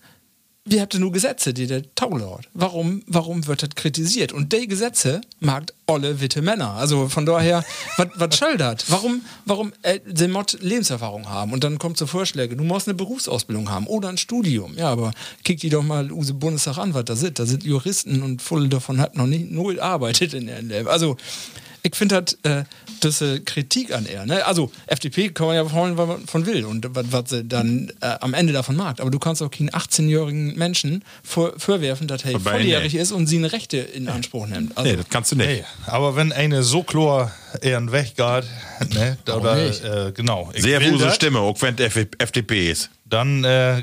[0.69, 2.49] wir hatten nur Gesetze, die der Taulord.
[2.53, 4.33] Warum, warum wird das kritisiert?
[4.33, 6.73] Und die Gesetze mag alle witte Männer.
[6.73, 7.65] Also von daher,
[8.17, 8.85] was soll das?
[8.89, 11.53] Warum, warum äh, sie Mod Lebenserfahrung haben?
[11.53, 14.75] Und dann kommt zu Vorschläge, du musst eine Berufsausbildung haben oder ein Studium.
[14.77, 15.13] Ja, aber
[15.45, 17.39] kick die doch mal use Bundestag an, was da sind.
[17.39, 20.89] Da sind Juristen und voll davon hat noch nicht null arbeitet in der Leben.
[20.89, 21.17] Also
[21.87, 22.65] ich finde das, äh,
[23.01, 24.27] das äh, Kritik an er.
[24.27, 24.45] Ne?
[24.45, 27.93] Also FDP kann man ja wollen, was man von will und was, was sie dann
[28.01, 29.01] äh, am Ende davon mag.
[29.01, 33.01] Aber du kannst auch keinen 18-jährigen Menschen vor, vorwerfen, dass er Aber volljährig nee.
[33.01, 34.77] ist und sie eine Rechte in Anspruch nimmt.
[34.77, 35.47] Also, Nee, das kannst du nicht.
[35.49, 38.45] Nee, aber wenn eine so klar eher weggeht,
[38.95, 39.85] ne, da, da, nicht?
[39.85, 42.91] äh, genau, Sehr böse Stimme, auch wenn FDP ist.
[43.05, 43.83] dann äh,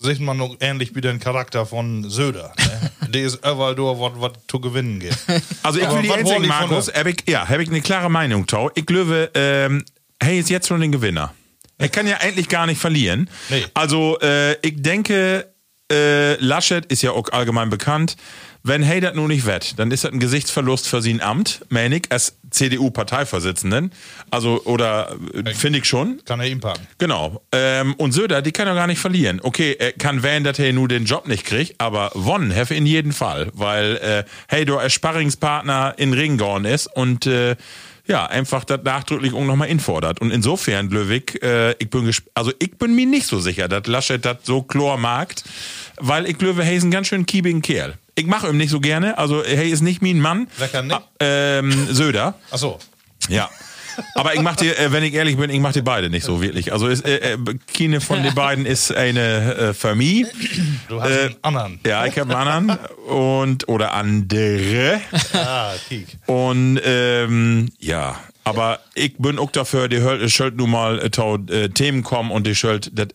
[0.00, 2.52] sieht man noch ähnlich wie den Charakter von Söder.
[2.58, 2.90] Ne?
[3.12, 5.16] Der ist überall da, was zu gewinnen geht.
[5.62, 8.70] Also ich will die einzigen, Markus, hab ich, ja, habe ich eine klare Meinung, Tau.
[8.74, 9.84] Ich glaube, ähm,
[10.22, 11.34] hey, ist jetzt schon den Gewinner.
[11.78, 13.28] Er kann ja eigentlich gar nicht verlieren.
[13.50, 13.64] Nee.
[13.74, 15.46] Also ich ich denke,
[15.90, 18.16] äh, Laschet ist ja auch allgemein bekannt.
[18.62, 22.10] Wenn das nun nicht wett, dann ist das ein Gesichtsverlust für sein Amt, meine ich,
[22.10, 23.92] als CDU-Parteivorsitzenden.
[24.30, 26.20] Also, oder äh, finde ich schon.
[26.24, 26.84] Kann er ihm packen.
[26.98, 27.40] Genau.
[27.52, 29.40] Ähm, und Söder, die kann er gar nicht verlieren.
[29.40, 32.86] Okay, er kann wählen, dass er nur den Job nicht kriegt, aber wonnen have in
[32.86, 37.54] jedem Fall, weil äh, hey, du als Sparringspartner in Ring gegangen ist und äh,
[38.06, 40.20] ja, einfach das nachdrücklich nochmal infordert.
[40.20, 44.24] Und insofern, Löwig, äh, ich bin also ich bin mir nicht so sicher, dass Laschet
[44.24, 45.34] das so chlor mag,
[45.96, 47.94] weil ich glaube, hey ist ein ganz schön kiebigen Kerl.
[48.14, 50.48] Ich mache ihm nicht so gerne, also hey ist nicht mein Mann.
[50.56, 50.96] Wer kann nicht?
[50.96, 52.34] Ah, ähm, Söder.
[52.50, 52.78] Achso.
[53.28, 53.50] Ja.
[54.14, 56.42] Aber ich mach dir, äh, wenn ich ehrlich bin, ich mach die beide nicht so
[56.42, 56.72] wirklich.
[56.72, 57.38] Also ist, äh, äh,
[57.76, 60.30] keine von den beiden ist eine äh, Familie.
[60.88, 61.80] Du hast einen anderen.
[61.86, 65.00] Ja, ich habe einen anderen und oder andere.
[65.32, 66.06] Ah, kiek.
[66.26, 72.02] Und ähm, ja, aber ich bin auch dafür, die schuld nun mal äh, äh, Themen
[72.02, 73.08] kommen und die schuld das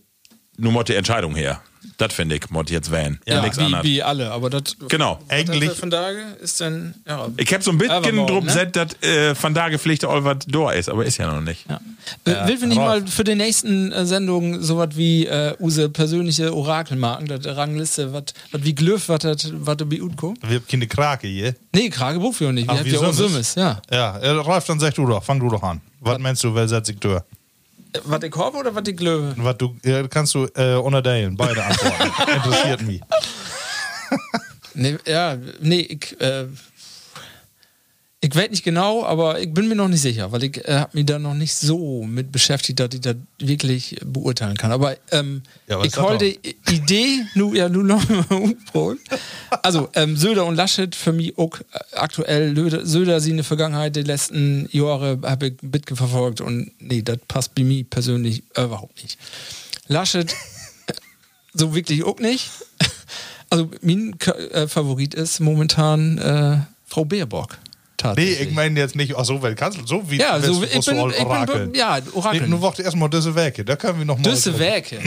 [0.58, 1.62] nun mal die Entscheidung her.
[2.02, 3.20] Das finde ich, mod jetzt Van.
[3.28, 3.86] Ja, nichts wie, anderes.
[3.86, 4.76] wie alle, aber das.
[4.90, 5.20] Genau.
[5.28, 6.96] Eigentlich- von Tage ist dann.
[7.08, 8.52] Ja, Ich hab so ein bisschen drum ne?
[8.52, 11.66] set, dass äh, Van Dage Pflicht all was da ist, aber ist ja noch nicht.
[11.70, 11.80] Ja.
[12.26, 13.02] Äh, Will wir nicht Rolf.
[13.04, 18.24] mal für die nächsten äh, Sendungen sowas wie äh, use persönliche Orakelmarken, das Rangliste, was
[18.52, 20.34] wie Glöf, was das was das bei Utko?
[20.42, 21.54] Wir haben keine Krake hier.
[21.74, 22.68] Nee, Kragebuch für nicht.
[22.68, 23.54] Wir haben ja auch Sümmes?
[23.54, 23.80] Sümmes, ja.
[23.92, 25.82] Ja, äh, Ralf, dann sag du doch, fang du doch an.
[26.00, 27.22] Was meinst du, wer setzt sich durch?
[28.06, 29.34] Was ich habe oder was ich Glöwe?
[29.38, 32.12] Was du, ja, kannst du äh, unterteilen, beide antworten.
[32.36, 33.02] Interessiert mich.
[34.74, 36.46] Nee, ja, nee, ich, äh,
[38.24, 40.96] ich weiß nicht genau, aber ich bin mir noch nicht sicher, weil ich äh, habe
[40.96, 44.72] mich da noch nicht so mit beschäftigt, dass ich das wirklich beurteilen kann.
[44.72, 49.00] Aber ähm, Ja, was ich halte die Idee, nu, ja, nu noch mal umprobieren.
[49.64, 52.56] Also, ähm, Söder und Laschet für mich auch äh, aktuell.
[52.86, 57.18] Söder, sie in der Vergangenheit, die letzten Jahre habe ich bisschen verfolgt und nee, das
[57.28, 59.18] passt bei mir persönlich überhaupt nicht.
[59.88, 60.32] Laschet
[60.86, 60.94] äh,
[61.56, 62.52] so wirklich auch nicht.
[63.50, 67.04] Also mein äh, Favorit ist momentan äh, Frau
[68.02, 68.18] Baerbock.
[68.18, 68.50] Nee, Tatsächlich.
[68.50, 70.76] ich meine jetzt nicht, ach so, weil kannst du so wie Ja, so, willst, ich
[70.76, 72.42] musst du bin, ich bin, ja, Orakel.
[72.42, 74.24] Nee, nur warte erstmal diese Werke, da können wir noch mal.
[74.24, 75.00] Düsse Werke.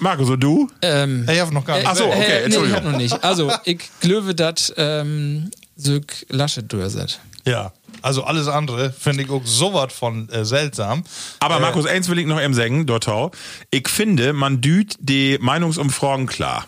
[0.00, 0.68] Marco, so du?
[0.82, 1.86] ähm, Ich habe noch gar nicht.
[1.88, 2.76] Ach so, okay, äh, nee, ich Entschuldigung.
[2.76, 3.24] hab noch nicht.
[3.24, 7.20] Also, ich glaube, dass ähm, Söck Laschet durchsetzt.
[7.44, 11.02] Ja, also alles andere finde ich auch so was von äh, seltsam.
[11.40, 13.32] Aber Markus, eins will ich noch eben sagen, Dortau.
[13.72, 16.66] Ich finde, man düht die Meinungsumfragen klar.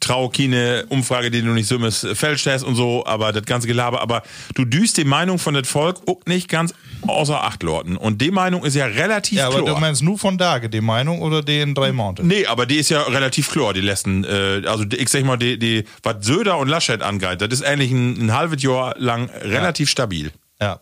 [0.00, 1.78] Trau keine Umfrage, die du nicht so
[2.14, 4.00] fälscht hast und so, aber das ganze Gelaber.
[4.00, 4.22] Aber
[4.54, 6.74] du düst die Meinung von das Volk auch nicht ganz
[7.06, 7.96] außer Acht lorten.
[7.96, 9.74] Und die Meinung ist ja relativ Ja, aber klar.
[9.74, 12.26] du meinst nur von Dage die Meinung oder die in drei Mountain?
[12.26, 15.58] Nee, aber die ist ja relativ klar, die letzten, äh, also ich sag mal, die,
[15.58, 19.90] die, was Söder und Laschet angeht, das ist eigentlich ein, ein halbes Jahr lang relativ
[19.90, 20.32] stabil.
[20.60, 20.80] Ja.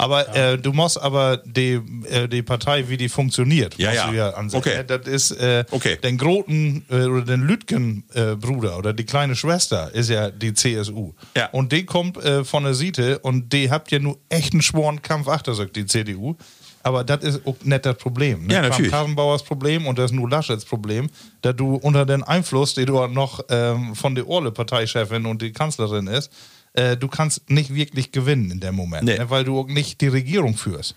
[0.00, 4.10] Aber Äh, du musst aber die, äh, die Partei, wie die funktioniert, Ja, musst ja.
[4.10, 4.58] du ja ansehen.
[4.58, 4.84] Okay.
[4.86, 5.96] Das ist äh, Okay.
[6.02, 11.12] den Groten äh, oder den Lütgen-Bruder oder die kleine Schwester ist ja die CSU.
[11.36, 11.48] Ja.
[11.52, 15.02] Und die kommt äh, von der Seite und die habt ja nur echt einen schworen
[15.02, 16.36] Kampf achter, sagt die CDU.
[16.82, 18.46] Aber das ist auch nicht das Problem.
[18.46, 18.54] Ne?
[18.54, 18.90] Ja, natürlich.
[18.90, 21.10] Karrenbauers Problem und das ist nur Laschets Problem,
[21.42, 26.06] da du unter den Einfluss, den du noch ähm, von der Orle-Parteichefin und die Kanzlerin
[26.06, 26.32] ist,
[26.74, 29.18] äh, du kannst nicht wirklich gewinnen in dem Moment, Nee.
[29.18, 29.30] ne?
[29.30, 30.94] weil du auch nicht die Regierung führst.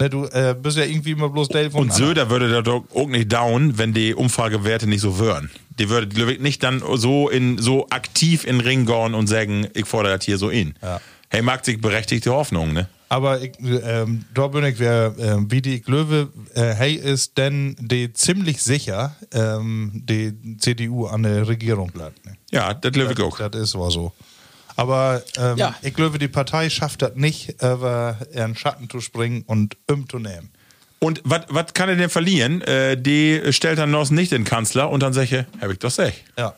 [0.00, 0.10] Ne?
[0.10, 3.08] Du äh, bist ja irgendwie immer bloß Dale von Und Söder würde da doch auch
[3.08, 5.50] nicht down, wenn die Umfragewerte nicht so wären.
[5.78, 9.86] Die würde nicht dann so in so aktiv in den Ring gehen und sagen, ich
[9.86, 10.74] fordere das hier so in.
[10.82, 11.00] Ja.
[11.28, 12.88] Hey, mag sich berechtigte Hoffnung, ne?
[13.08, 18.62] Aber ich, ähm, ich, wer, ähm, wie die Glöwe, äh, hey, ist denn die ziemlich
[18.62, 22.24] sicher, ähm, die CDU an der Regierung bleibt.
[22.26, 22.36] Ne?
[22.50, 23.38] Ja, das ich auch.
[23.38, 24.12] Das ist war so.
[24.76, 25.74] Aber ähm, Ja.
[25.82, 30.18] ich glaube, die Partei schafft das nicht, über ihren Schatten zu springen und um zu
[30.18, 30.50] nehmen.
[30.98, 32.62] Und was kann er denn verlieren?
[32.62, 35.90] Äh, die stellt dann noch nicht den Kanzler und dann sage ich, hab ich doch
[35.90, 36.24] sech.
[36.38, 36.54] Ja.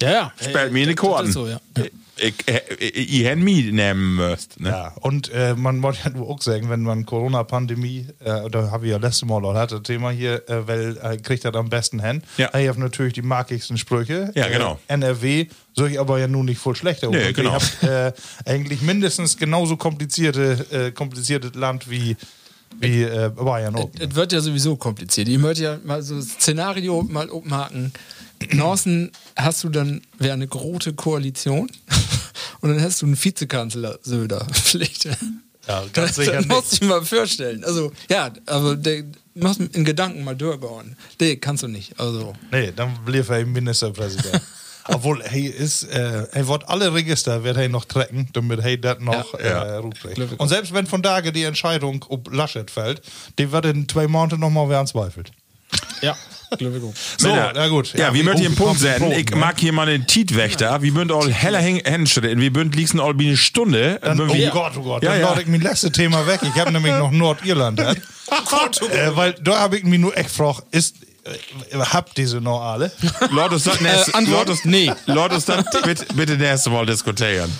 [0.00, 0.32] Ja, ja.
[0.40, 1.28] Spellt mir in die Korten.
[1.28, 1.60] ist So, ja.
[1.76, 1.84] Ja.
[2.18, 4.58] Ich, ich, ich, ich hätte mich nehmen müsst.
[4.58, 4.70] Ne?
[4.70, 8.86] Ja, und äh, man muss ja nur auch sagen, wenn man Corona-Pandemie, äh, da habe
[8.86, 12.00] ich ja letztes Mal auch das Thema hier, äh, weil er kriegt das am besten
[12.02, 12.22] hin.
[12.38, 12.46] Ja.
[12.48, 14.32] Er hat natürlich die markigsten Sprüche.
[14.34, 14.78] Ja, genau.
[14.88, 15.46] Äh, NRW
[15.76, 17.10] soll ich aber ja nun nicht voll schlechter.
[17.10, 17.58] Nee, genau.
[17.58, 18.12] Ich habe
[18.46, 22.16] äh, eigentlich mindestens genauso komplizierte, äh, kompliziertes Land wie,
[22.80, 23.90] wie äh, Bayern auch.
[23.98, 25.28] Es wird ja sowieso kompliziert.
[25.28, 27.92] Ich möchte ja mal so ein Szenario mal umhaken.
[28.52, 31.70] Norsen hast du dann, wäre eine große Koalition
[32.60, 34.46] und dann hast du einen Vizekanzler Söder.
[34.52, 35.04] Pflicht.
[35.04, 37.64] Ja, ganz das, sicher das musst du dir mal vorstellen.
[37.64, 39.04] Also, ja, aber der
[39.34, 40.96] musst in Gedanken mal durchgehen.
[41.20, 41.98] Nee, kannst du nicht.
[42.00, 44.40] Also, Nee, dann blieb er Ministerpräsident.
[44.88, 49.00] Obwohl, hey, ist, äh, er wird alle Register, wird er noch trecken, damit er das
[49.00, 49.78] noch Ja.
[49.78, 49.82] äh,
[50.16, 50.26] Ja.
[50.38, 53.02] Und selbst wenn von Tage die Entscheidung ob Laschet fällt,
[53.38, 55.32] die wird in zwei Monaten nochmal wer anzweifelt.
[56.00, 56.16] ja,
[56.58, 56.94] glaube ich auch.
[57.18, 57.92] So, na gut.
[57.94, 59.10] Ja, wie möchte ich einen oh, Punkt setzen?
[59.12, 59.36] Ich ne?
[59.36, 60.80] mag hier mal einen Tietwächter.
[60.82, 62.40] Wie bünd all heller hinstellen.
[62.40, 63.98] Wie bünd liegst all wie eine Stunde.
[64.02, 65.28] Dann, oh Wie- Gott, oh Gott, Ja, dann ja.
[65.30, 66.40] lade ich mein letztes Thema weg.
[66.42, 67.80] Ich habe nämlich noch Nordirland.
[67.80, 67.92] Ja.
[68.92, 70.96] äh, weil da habe ich mich nur echt gefragt, ist,
[71.92, 72.90] habt diese noch alle?
[73.30, 74.92] Lord uns das nächste, Lord uns, nee.
[75.06, 77.52] Lord uns das bitte, bitte nächste Mal diskutieren.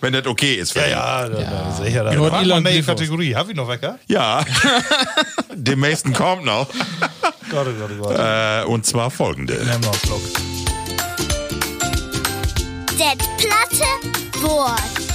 [0.00, 2.04] Wenn das okay ist für Ja, ja, da, sicher.
[2.04, 2.12] Da.
[2.12, 2.94] Nordirland Mach mal eine Briefhaus.
[2.94, 3.34] Kategorie.
[3.34, 3.98] Hab ich noch Wecker?
[4.06, 4.44] Ja.
[5.54, 6.68] Dem nächsten kommt noch.
[7.50, 8.16] Gott, Gott, Gott.
[8.16, 9.56] Äh, und zwar folgende.
[9.56, 9.66] Das
[13.36, 15.07] platte Wort.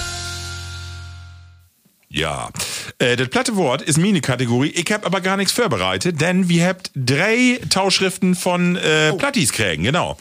[2.14, 2.52] Ja.
[3.00, 4.70] Äh, das platte Wort ist meine Kategorie.
[4.70, 9.84] Ich habe aber gar nichts vorbereitet, denn wir habt drei Tauschriften von äh, Plattis kriegen,
[9.84, 10.18] genau.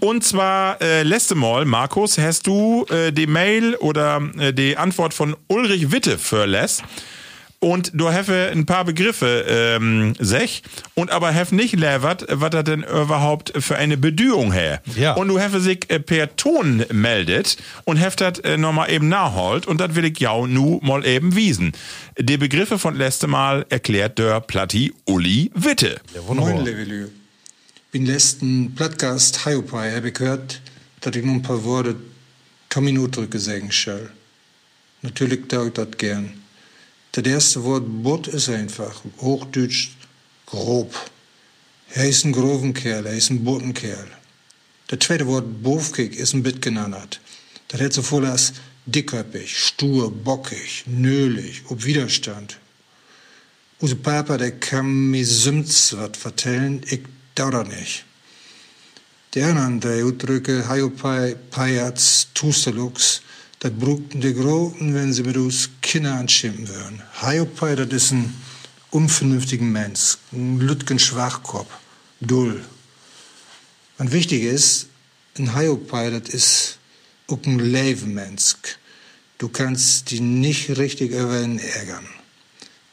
[0.00, 5.14] Und zwar äh, letzte Mal, Markus, hast du äh, die Mail oder äh, die Antwort
[5.14, 6.82] von Ulrich Witte verlässt.
[7.66, 10.62] Und du hefe ein paar Begriffe, ähm, sech,
[10.94, 14.80] und aber hef nicht levert, was er denn überhaupt für eine Bedühung her.
[14.94, 15.14] Ja.
[15.14, 19.66] Und du hefe sich äh, per Ton meldet und heft das äh, nochmal eben nachholt
[19.66, 21.72] und das will ich ja nu mal eben wiesen.
[22.16, 26.00] Die Begriffe von letzte Mal erklärt der Platti Uli Witte.
[26.28, 27.08] Moin, Levelü.
[27.90, 30.60] Bin letzten Plattgast Hiopai habe ich gehört,
[31.00, 31.96] dass ich nur ein paar Worte
[32.68, 34.08] Tommy drücke sagen soll.
[35.02, 36.45] Natürlich tue ich das gern.
[37.16, 39.92] Das erste Wort Bot ist einfach, Hochdeutsch
[40.44, 40.94] grob.
[41.94, 44.10] Er ist ein groben Kerl, er ist ein Botenkerl.
[44.88, 47.20] Das zweite Wort Bofkig ist ein Bit genannt.
[47.68, 48.52] Das hätte so voll als
[48.84, 52.58] dickköpfig, stur, bockig, nölig, ob Widerstand.
[53.80, 57.00] Unser Papa, der kann mir Sümts wat vertellen, ich
[57.34, 58.04] dauer nicht.
[59.32, 63.22] Die anderen drei Ausdrücke, Haiopai, Pajats, Tustelux,
[63.66, 67.02] das brugten die Groten, wenn sie mit uns Kinder anschimpfen würden.
[67.20, 68.32] Haiopai, das ist ein
[68.90, 71.70] unvernünftiger Mensch, ein Lütgen Schwachkopf,
[72.20, 72.64] dull.
[73.98, 74.86] Und wichtig ist,
[75.36, 76.78] ein Haiopai, das ist
[77.26, 78.54] auch ein Levenmensch.
[79.38, 82.06] Du kannst die nicht richtig über ihn ärgern.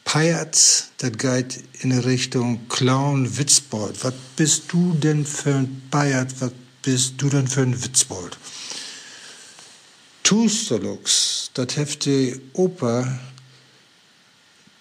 [0.04, 4.02] Pajatz, das geht in Richtung Clown, Witzbold.
[4.02, 6.34] Was bist du denn für ein Pajat?
[6.40, 6.52] Was
[6.82, 8.36] bist du denn für ein Witzbold?
[10.24, 13.20] Tustelux, das heft die Oper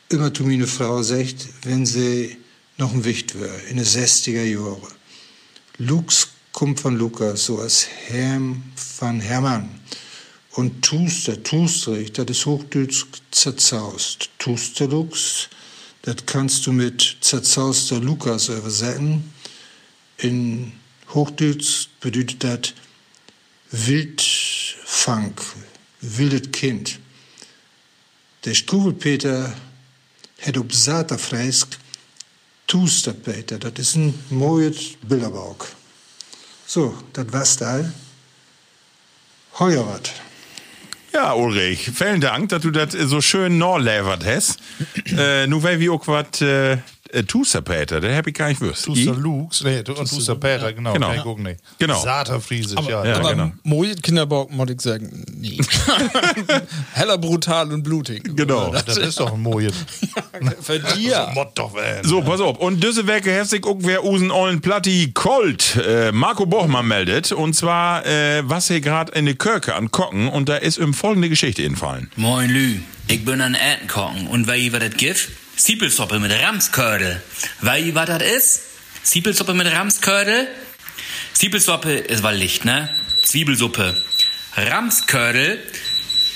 [0.08, 2.38] immer zu meine Frau sagt, wenn sie
[2.78, 4.94] noch ein Wicht wäre, in den 60er Jahren.
[5.80, 9.82] Lux kommt von Lukas, so als Herm von Hermann.
[10.52, 14.30] Und Tuster, Tustrich, das ist Hochdeutsch zerzaust.
[14.39, 15.50] Tusterlux,
[16.04, 19.34] das kannst du mit zerzauster Lukas übersetzen.
[20.20, 20.72] In
[21.14, 22.74] Hochdeutsch bedeutet das
[23.76, 25.34] Wildfang,
[25.99, 26.99] wildes Kind.
[28.45, 29.51] Der Struwelpeter
[30.41, 31.80] hat ob Sata freisk
[32.67, 35.67] Tusterpeter, das ist ein mooies Bilderbauk.
[36.67, 37.84] So, das war's da.
[39.57, 40.13] Heuer wat.
[41.11, 44.59] Ja, Ulrich, vielen Dank, dass du das so schön norlevert hast.
[45.17, 46.78] äh, nu weil wir auch was äh,
[47.14, 48.86] äh, Tuster Peter, der hab ich gar nicht gewusst.
[48.86, 49.20] Tuster I?
[49.20, 51.07] Lux, nee, und Tuster Peter, genau, Genau.
[51.07, 51.57] kann ich gucken, nee.
[51.80, 52.01] Genau.
[52.01, 53.05] Saterfriesisch, ja.
[53.05, 53.51] ja, aber genau.
[53.64, 55.59] Mojet Kinderbock, muss ich sagen, nee.
[56.93, 58.24] Heller brutal und blutig.
[58.36, 58.72] Genau.
[58.86, 59.74] Das ist doch ein Mojet.
[60.61, 61.30] Für dir.
[61.34, 62.07] Mott doch werden.
[62.07, 62.57] So, pass auf.
[62.57, 67.32] Und diese Werke heftig auch wer Usen Ollen Platti Colt, äh, Marco Bochmann meldet.
[67.32, 70.28] Und zwar, äh, was hier gerade in der Kirche an Kocken.
[70.28, 72.09] Und da ist ihm folgende Geschichte entfallen.
[72.16, 75.30] Moin Lü, ich bin an Enten kochen und weil ihr was das gibt?
[75.56, 77.22] Siepelsuppe mit Ramskördel.
[77.62, 78.62] Weil ihr was das ist?
[79.04, 80.47] Siepelsuppe mit Ramskördel?
[81.34, 82.89] Siepelsuppe ist weil Licht, ne?
[83.24, 83.95] Zwiebelsuppe.
[84.56, 85.64] Ramskördel,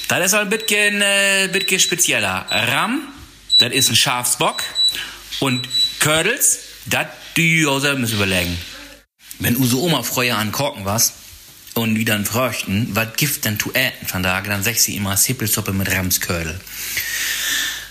[0.08, 2.46] das ist ein bisschen, äh, bisschen spezieller.
[2.50, 3.02] Ram,
[3.60, 4.64] das ist ein Schafsbock.
[5.40, 5.68] Und
[6.00, 8.58] Kördels, das die selber müssen überlegen.
[9.40, 11.14] Wenn unsere Oma früher an Korken was
[11.76, 15.16] und die dann fröchten, was gibt denn zu äten von da, dann sag sie immer
[15.16, 16.60] Sippelsuppe mit Ramskördel.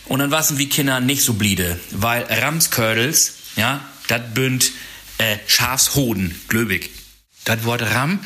[0.09, 4.72] Und dann waren wie Kinder nicht so bliede, weil Ramskördels, ja, das bünd
[5.18, 6.90] äh, Schafshoden, glöbig.
[7.44, 8.20] Das Wort Ram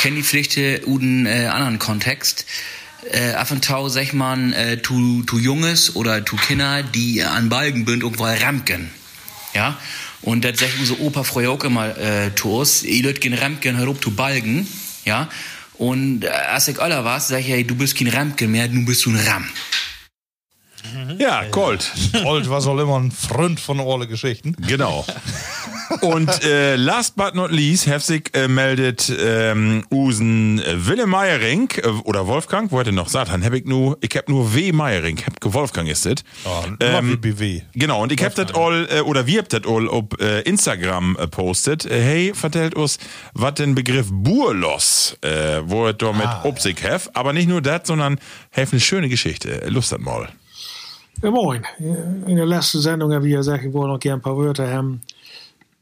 [0.00, 2.46] kennen die Pflichte uden äh, anderen Kontext.
[3.10, 7.48] Äh, af und tau sag man äh, tu, tu Junges oder tu Kinder, die an
[7.48, 8.90] Balgen bünd irgendwo Ramken.
[9.54, 9.78] Ja?
[10.22, 13.76] Und das sagt unsere Opa früher auch immer äh, zu uns, ihr Leute gehen Ramken
[13.76, 14.66] herup zu Balgen.
[15.04, 15.28] Ja?
[15.74, 18.84] Und äh, als ich aller war, sag ich, hey, du bist kein Ramken mehr, du
[18.84, 19.46] bist du ein Ram.
[21.18, 21.90] Ja, Colt.
[22.24, 24.56] Old war soll immer ein Freund von alle Geschichten.
[24.66, 25.04] Genau.
[26.00, 31.88] Und äh, last but not least, Hefsig äh, meldet ähm, Usen äh, Wille Meiering äh,
[32.04, 35.18] oder Wolfgang, wo hat er noch sagt, hab ich nur, ich hab nur W Meiering,
[35.18, 36.24] hab Wolfgang ist es.
[36.44, 37.62] Ja, immer wie BW.
[37.74, 41.16] Genau, und ich hab das all, äh, oder wir habt das all auf äh, Instagram
[41.16, 41.84] äh, postet.
[41.84, 42.98] Äh, hey, vertellt uns,
[43.34, 47.82] was den Begriff Burlos, äh, wo er damit ah, Obsig hef, aber nicht nur das,
[47.84, 48.18] sondern
[48.50, 49.62] hef eine schöne Geschichte.
[49.68, 50.28] Lust hat mal.
[51.20, 51.64] Ja, moin.
[51.78, 55.02] In der letzten Sendung haben wir gesagt, ich wollte noch gerne ein paar Wörter haben,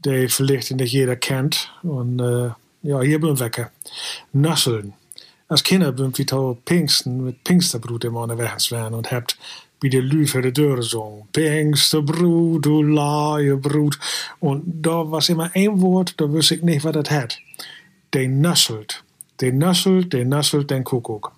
[0.04, 1.72] die vielleicht nicht jeder kennt.
[1.82, 2.50] Und äh,
[2.82, 3.70] ja, hier bin ich weg.
[4.32, 4.94] Nusseln.
[5.48, 9.36] Als Kinder bin ich wie Pingsten mit Pingsterbrut immer unterwegs werden und habt
[9.80, 11.24] wie der Lü für die Dörre gesungen.
[11.32, 13.98] Pingsterbrut, du laie Brut.
[14.38, 17.38] Und da war immer ein Wort, da wüsste ich nicht, was das hat.
[18.12, 19.02] Der nusselt.
[19.40, 21.32] Der nusselt, der nusselt den Kuckuck.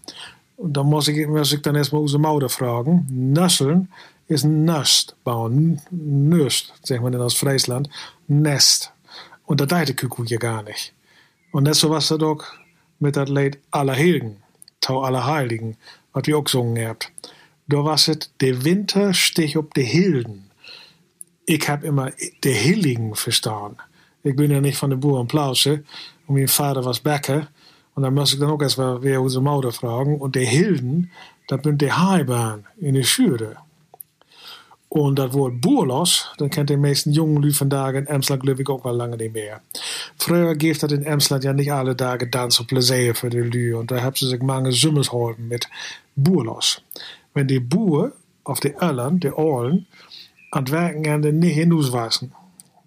[0.63, 3.07] Und da muss ich, muss ich dann erstmal unsere Mauder fragen.
[3.11, 3.89] Nusseln
[4.29, 5.81] ist ein Nest bauen.
[5.91, 7.89] Nest, sagt man denn aus Friesland.
[8.29, 8.93] Nest.
[9.45, 10.95] Und da deite Kuckuck ja gar nicht.
[11.51, 12.45] Und das so was da doch
[13.01, 14.37] mit dat Lied Allerheiligen,
[14.81, 15.77] Tau Allerheiligen,
[16.13, 17.11] was wir auch gesungen habt.
[17.65, 20.51] da was het de Winter stich op de Hilden.
[21.45, 23.77] Ik heb immer de Hilligen verstaan.
[24.23, 25.83] Ik ben ja nicht von der Burenplauze
[26.27, 27.51] und mein Vater was Bäcker
[27.95, 31.11] und dann muss ich dann auch erst mal wer unsere Mutter fragen und de Hilden,
[31.49, 33.57] das sind die Haibahn in der Schüre.
[34.89, 38.61] Und das Wort Boerlos, dann kennt die meisten jungen Leute von Tagen in Emsland glaube
[38.61, 39.63] ich auch mal lange nicht mehr.
[40.19, 43.79] Früher gibt das in Emsland ja nicht alle Tage Dans und Pläsier für die Leute
[43.79, 45.69] und da haben sie sich mange Summers geholfen mit
[46.15, 46.83] Boerlos.
[47.33, 48.13] Wenn die Boer
[48.45, 49.87] auf die Irland, die Orlen,
[50.53, 52.33] an werken en de niet in wassen.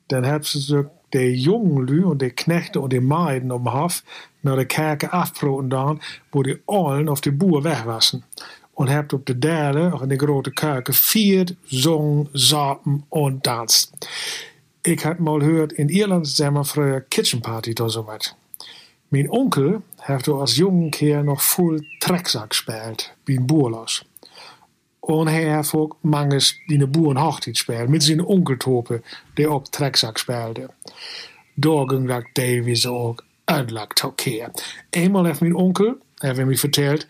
[0.05, 0.85] Dan hebben ze zich
[1.15, 4.03] de jongen lui en de knechten en de meiden om Hof
[4.39, 8.23] naar de kerken afproten dan, wo die Orlen of de boer wegwassen.
[8.75, 14.09] En hebt op de derde, in de grote kerken, vier zong, zaten en danst.
[14.81, 18.35] Ik heb mal gehoord, in Ierland zijn maar vroeger kitchen party of zo wat.
[19.07, 24.05] Mijn onkel heeft als jonge keer nog full trekzak gespeeld, bij een boerlos.
[25.05, 29.03] Hij heeft ook manges die de boerenhochtijd speelde, met zijn onkeltopen,
[29.33, 30.69] die ook trekzak speelde.
[31.59, 34.51] Ging dat Davies ook uitlakt keer.
[34.89, 37.07] Eenmaal heeft mijn onkel, heeft mij verteld,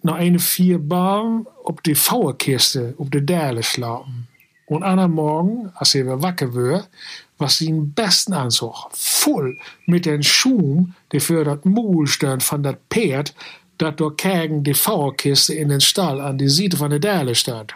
[0.00, 4.26] na een vier baan op de vouwenkisten op de derde slapen.
[4.66, 6.88] En aan een morgen, als hij weer wakker werd,
[7.36, 9.54] was zijn besten aanzog vol
[9.84, 13.34] met een schoen die voor dat moel stond van dat paard
[13.82, 17.72] dat door kegen de vouwenkisten in den stal aan de zijde van de derde stond.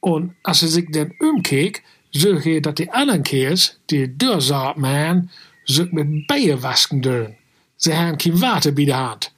[0.00, 5.30] En als hij zich dan umkeek, zag hij dat de anderen keers, die deur zaten,
[5.64, 7.36] zich met bijen wasken doen.
[7.76, 9.32] Ze hadden geen water bij de hand.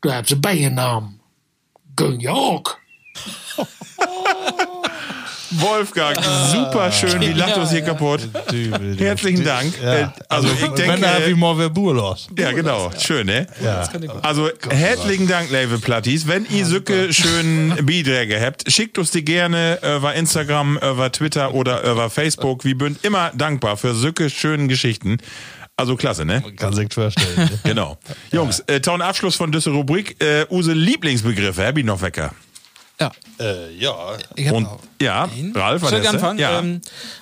[0.00, 1.20] Daar hebben ze bijen nam.
[1.94, 2.80] Gun je ook.
[5.60, 6.16] Wolfgang,
[6.52, 8.20] super schön, wie lacht uns hier kaputt.
[8.98, 9.72] Herzlichen Dank.
[9.82, 12.28] Äh, Also ich Wenn denke, er wie mal wer Boerlos.
[12.38, 13.46] ja genau, schön, ne?
[14.22, 16.26] Also herzlichen Dank, Level Platties.
[16.26, 21.82] Wenn ihr Sücke schön Beiträge habt, schickt uns die gerne über Instagram, über Twitter oder
[21.90, 22.64] über Facebook.
[22.64, 25.18] Wir sind immer dankbar für Sücke schönen Geschichten.
[25.76, 26.42] Also klasse, ne?
[26.56, 27.48] Kann sich vorstellen.
[27.62, 27.98] Genau.
[28.32, 30.16] Jungs, äh, tauen Abschluss von dieser Rubrik.
[30.22, 32.32] Äh, use Lieblingsbegriffe, hab ich noch wecker.
[33.00, 33.12] Ja.
[33.38, 33.94] äh, ja.
[34.52, 34.66] Und
[35.00, 35.28] ja.
[35.54, 36.38] Ralf, was Soll ich anfangen?
[36.38, 36.58] Ja.
[36.58, 36.80] Ähm,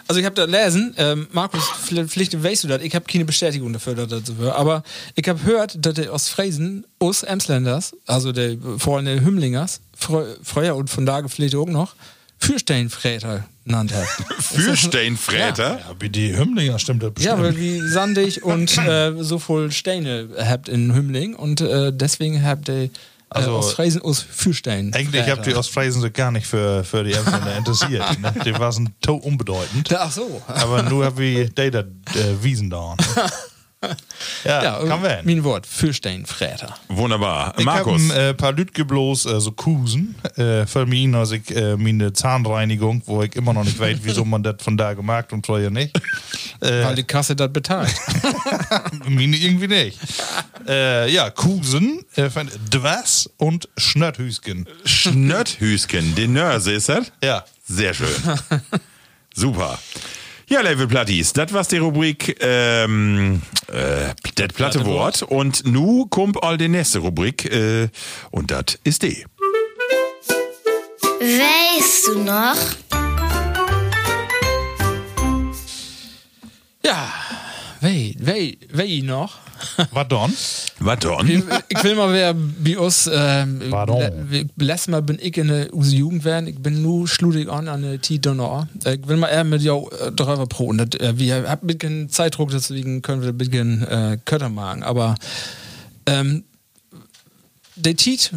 [0.08, 3.72] also ich habe da lesen, ähm, Markus, vielleicht weißt du das, ich habe keine Bestätigung
[3.74, 4.82] dafür, dass das so war, aber
[5.14, 9.80] ich habe gehört, dass der aus Friesen, aus Emsländers, also der vor allem der Hümlingers,
[10.42, 11.94] früher und von da vielleicht auch noch,
[12.38, 14.06] Fürsteinfräter genannt hat.
[14.42, 15.78] Fürsteinfräter?
[15.78, 17.42] Ja, wie die Hümmlinger stimmt das Ja, bestimmt.
[17.42, 22.68] weil wie sandig und äh, so voll Steine habt in Hümling und äh, deswegen habt
[22.68, 22.90] ihr
[23.28, 24.92] Also- aus Friesen aus Fürstein.
[24.94, 28.20] Eigentlich habt die Ostfriesen sich gar nicht für, für die Emsländer interessiert.
[28.20, 28.32] Ne?
[28.44, 29.92] Die waren to unbedeutend.
[29.94, 30.42] Ach so.
[30.46, 31.84] Aber nur hab wie die da äh,
[32.40, 32.96] Wiesen da.
[34.44, 35.22] Ja, Ja, kann werden.
[35.26, 36.74] mein Wort, Fürsteinfräter.
[36.88, 37.54] Wunderbar.
[37.58, 38.10] Ich habe Markus.
[38.10, 42.12] ein äh, paar Lütge bloß äh, so Kusen äh, für mich, als ich äh, meine
[42.12, 45.70] Zahnreinigung, wo ich immer noch nicht weiß, wieso man das von da gemacht und vorher
[45.70, 45.92] nicht.
[46.60, 47.94] Weil die Kasse das bezahlt.
[49.08, 49.98] Meine irgendwie nicht.
[50.66, 52.28] äh, ja, Kusen, äh,
[52.70, 54.66] Dwas und Schnötthüsken.
[54.86, 57.12] Schnötthüsken, den Nörse ist das?
[57.22, 57.44] Ja.
[57.68, 58.08] Sehr schön.
[59.34, 59.78] Super.
[60.48, 65.22] Ja, Level Platties, das war's die Rubrik ähm, äh, das platte Wort.
[65.22, 67.88] Und nu kommt all die nächste Rubrik äh,
[68.30, 69.24] und das ist die.
[71.18, 72.56] Weißt du noch?
[76.84, 77.12] Ja,
[77.80, 79.36] wei, wei, wei noch.
[79.92, 80.32] Was dann?
[80.80, 81.28] Was dann?
[81.68, 84.02] Ich, will mal wer bei uns, ähm, Pardon.
[84.30, 87.82] le- letztes Mal bin ich in der Jugend werden, ich bin nur schludig an an
[87.82, 88.68] der T-Donner.
[88.84, 91.66] Ich will mal eher mit jou äh, drüber pro und das, äh, wir haben ein
[91.66, 95.14] bisschen Zeitdruck, deswegen können wir ein bisschen äh, Kötter machen, aber
[96.06, 96.44] ähm,
[97.76, 98.30] der Tiet,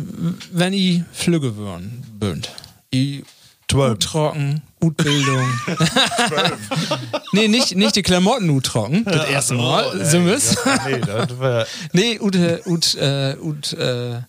[0.51, 2.49] wenn ich Flügge würden, bünd.
[2.91, 3.23] Ich
[3.69, 3.99] Zwölf.
[3.99, 5.45] trocken, Utbildung.
[7.33, 10.57] nee, nicht, nicht die Klamotten ut trocken, das erste Mal, so ist.
[10.87, 11.65] Nee, das war.
[11.93, 14.21] Nee, ut, ut, äh, ut, äh,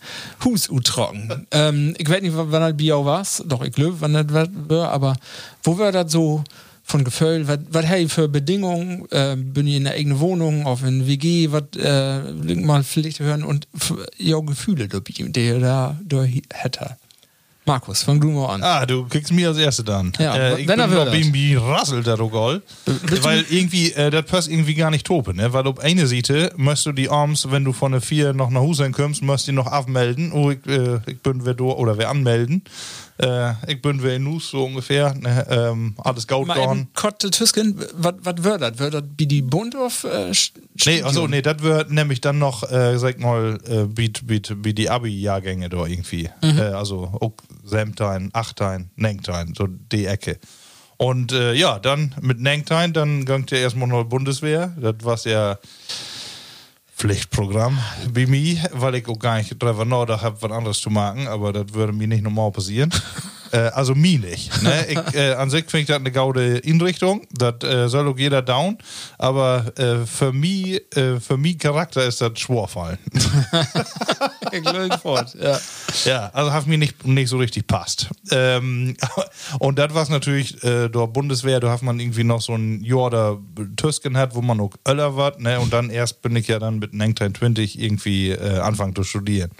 [0.44, 1.46] Hus ut trocken.
[1.52, 3.26] ähm, ich weiß nicht, wann das Bier war.
[3.46, 5.16] Doch, ich glaube, wann das war, aber
[5.62, 6.44] wo war das so
[6.82, 7.48] von Gefühl?
[7.48, 9.06] Was hey für Bedingungen?
[9.10, 12.20] Äh, bin ich in einer eigenen Wohnung, auf in WG, was äh,
[12.56, 13.68] mal vielleicht hören und
[14.18, 15.98] ja, Gefühle, die er da
[16.52, 16.96] hätte.
[17.70, 18.64] Markus, fang du mal an.
[18.64, 20.12] Ah, du kriegst mir als Erste dann.
[20.18, 22.62] Ja, äh, ich wenn bin noch irgendwie rasselt der Rogol.
[23.22, 25.52] Weil irgendwie, äh, das passt irgendwie gar nicht topen, ne?
[25.52, 28.60] Weil auf eine Seite musst du die Arms, wenn du von der vier noch nach
[28.60, 30.32] Hause kommst, musst du die noch abmelden.
[30.32, 32.64] Oh, ich, äh, ich bin wer do oder wer anmelden.
[33.20, 35.14] Äh, ich bin wie Nus so ungefähr.
[35.14, 36.78] Ne, ähm, alles gegangen.
[36.78, 38.78] eben Kotte Tüsken, was wird das?
[38.78, 40.32] Wird das wie die Bund auf äh,
[40.86, 44.10] Nee, also nee, das wird nämlich dann noch, äh, sag mal, äh, wie,
[44.74, 46.30] die Abi-Jahrgänge da irgendwie.
[46.42, 50.38] Äh, also auch Semtein, Achtein, Nengtein, so die Ecke.
[50.96, 54.74] Und äh, ja, dann mit Nengtein, dann ging ja erstmal noch Bundeswehr.
[54.78, 55.58] Das war ja
[57.00, 57.78] Pflichtprogramm
[58.12, 61.50] bei mir, weil ich auch gar nicht drüber nachgedacht habe, was anderes zu machen, aber
[61.50, 62.92] das würde mir nicht normal passieren.
[63.52, 64.62] äh, also mir nicht.
[64.62, 64.86] Ne?
[64.88, 68.42] Ich, äh, an sich finde ich das eine gaude Inrichtung, das äh, soll auch jeder
[68.42, 68.78] down,
[69.18, 72.98] aber äh, für mich, äh, für mich Charakter ist das Schworfallen.
[75.40, 75.58] Ja.
[76.04, 78.08] Ja, also hat mir nicht, nicht so richtig passt.
[78.30, 78.96] Ähm,
[79.58, 83.38] und das war natürlich, äh, der Bundeswehr, da hat man irgendwie noch so ein da
[83.76, 85.60] Tüsken hat, wo man auch Öller war, ne?
[85.60, 89.50] Und dann erst bin ich ja dann mit 1920 irgendwie äh, anfangen zu studieren.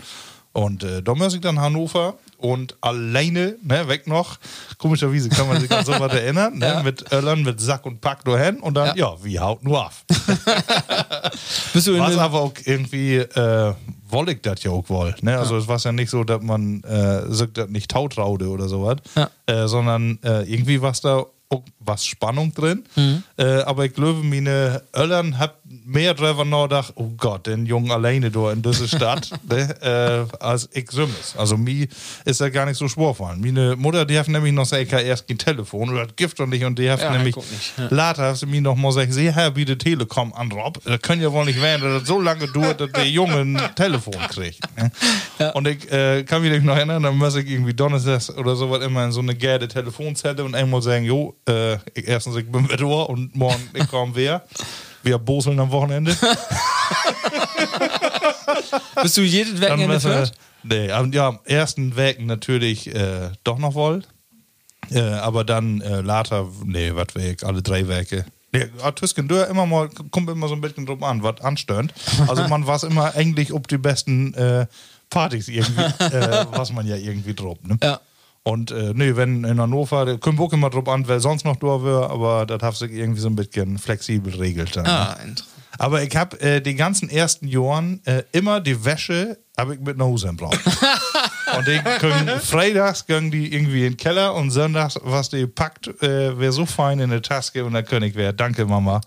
[0.53, 1.01] Und äh,
[1.34, 4.38] ich dann Hannover und alleine, ne, weg noch,
[4.78, 8.59] komischerweise kann man sich an sowas erinnern, ne, mit Öllern, mit Sack und Pack dahin
[8.59, 10.05] und dann, ja, wie haut nur auf.
[11.72, 13.74] Bist du Was aber auch irgendwie, äh,
[14.09, 15.14] wolle ich das ja auch wohl.
[15.22, 15.38] Ne?
[15.38, 18.96] Also es war ja nicht so, dass man äh, sagt, das nicht tautraude oder sowas,
[19.16, 19.30] Ja.
[19.46, 22.84] äh, sondern äh, irgendwie war da auch was Spannung drin.
[22.96, 23.22] Mhm.
[23.36, 28.30] Äh, aber ich glaube, meine Öllern hat mehr drüber nachgedacht, oh Gott, den Jungen alleine
[28.30, 29.76] da in dieser Stadt, ne?
[29.80, 31.34] äh, als ich Sümmes.
[31.36, 31.86] Also mir
[32.24, 33.40] ist ja gar nicht so schwer gefallen.
[33.40, 36.64] Meine Mutter, die hat nämlich noch gesagt, erst kein Telefon oder das Gift und nicht
[36.64, 37.86] und die hat Ja, nämlich ja.
[37.90, 40.80] Later hast du mir noch mal gesagt, sie Herr, wie die Telekom an Rob.
[40.84, 43.60] Das kann ja wohl nicht werden, dass das so lange dauert, dass der Junge ein
[43.76, 44.60] Telefon kriegt.
[44.76, 45.52] ne?
[45.54, 49.04] Und ich äh, kann mich noch erinnern, dann muss ich irgendwie Donnerstags oder sowas immer
[49.04, 53.08] in so eine gelbe Telefonzelle und einmal sagen, jo, äh, ich, erstens, ich bin wieder
[53.08, 54.44] und morgen ich komme wer.
[55.03, 56.16] Wir boseln am Wochenende.
[59.03, 60.32] Bist du jedes Dann Wochenende wir- fährt?
[60.62, 64.03] Nee, am, ja, am ersten Weg natürlich äh, doch noch wohl.
[64.90, 68.26] Äh, aber dann äh, later, nee, was Weg, alle drei Werke.
[68.53, 71.94] Nee, ja, Tüsken Dörr immer mal, kommt immer so ein bisschen drauf an, was anstörend.
[72.28, 74.66] Also man war immer eigentlich ob die besten äh,
[75.09, 77.78] Partys irgendwie, äh, was man ja irgendwie drauf, ne?
[77.82, 78.01] Ja.
[78.43, 81.57] Und äh, nee, wenn in Hannover, da kommt auch immer drauf an, wer sonst noch
[81.57, 84.76] da wäre, aber das hat sich irgendwie so ein bisschen flexibel regelt.
[84.76, 84.91] Dann, ne?
[84.91, 85.45] Ah, interessant.
[85.78, 89.97] Aber ich habe äh, die ganzen ersten Jahren äh, immer die Wäsche habe ich mit
[89.97, 90.59] nach Hause gebracht.
[91.57, 95.88] und die können, freitags gehen die irgendwie in den Keller und sonntags, was die packt,
[96.03, 98.32] äh, wäre so fein in der Taske und dann ich wer.
[98.32, 99.01] Danke, Mama.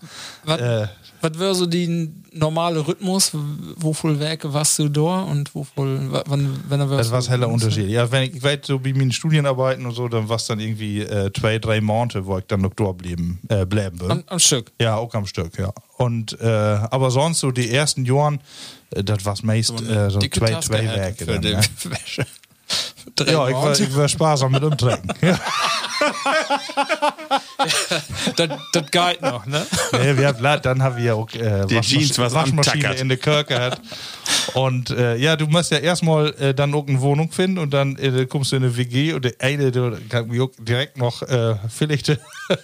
[0.44, 0.88] Was, Äh,
[1.24, 3.32] was wäre so die normale Rhythmus?
[3.76, 7.20] Wo voll Werke warst du da und wo voll, wa- wann, wenn er das war
[7.20, 7.88] ein heller Unterschied.
[7.88, 10.60] Ja, wenn ich, ich weiß, so wie meine Studienarbeiten und so, dann war es dann
[10.60, 14.10] irgendwie äh, zwei, drei Monate, wo ich dann noch da bleiben, äh, bleiben will.
[14.10, 14.70] Am, am Stück.
[14.80, 15.72] Ja, auch am Stück, ja.
[15.96, 18.40] Und äh, aber sonst so die ersten Jahren,
[18.90, 21.24] äh, das war meist äh, so zwei, zwei Werke.
[21.24, 21.60] für Dann, die ne?
[21.84, 22.26] Wäsche.
[23.26, 25.12] Ja, ich war, ich war sparsam mit umtrecken.
[25.20, 25.38] Ja.
[28.36, 29.66] das, das geht noch, ne?
[29.92, 33.00] nee, wir haben, dann haben wir auch äh, Die Jeans, was Waschmaschine antackert.
[33.00, 33.80] in der Kirche hat.
[34.54, 37.96] Und äh, ja, du musst ja erstmal äh, dann auch eine Wohnung finden und dann
[37.96, 41.22] äh, kommst du in eine WG und der eine, der kann mir auch direkt noch
[41.22, 42.16] äh, vielleicht äh,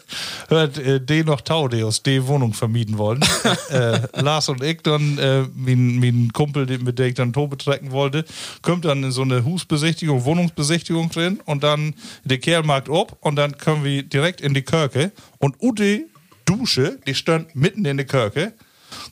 [0.49, 3.21] hört äh, den noch Tau, der aus der Wohnung vermieten wollen.
[3.71, 7.49] äh, Lars und ich dann, äh, mein, mein Kumpel, den- mit dem ich dann Tor
[7.49, 8.25] betrecken wollte,
[8.63, 11.95] kommt dann in so eine Husbesichtigung, Wohnungsbesichtigung drin und dann
[12.25, 16.07] der Kerl macht ab und dann kommen wir direkt in die Kirche und Ute
[16.45, 18.53] Dusche, die stand mitten in der Kirche,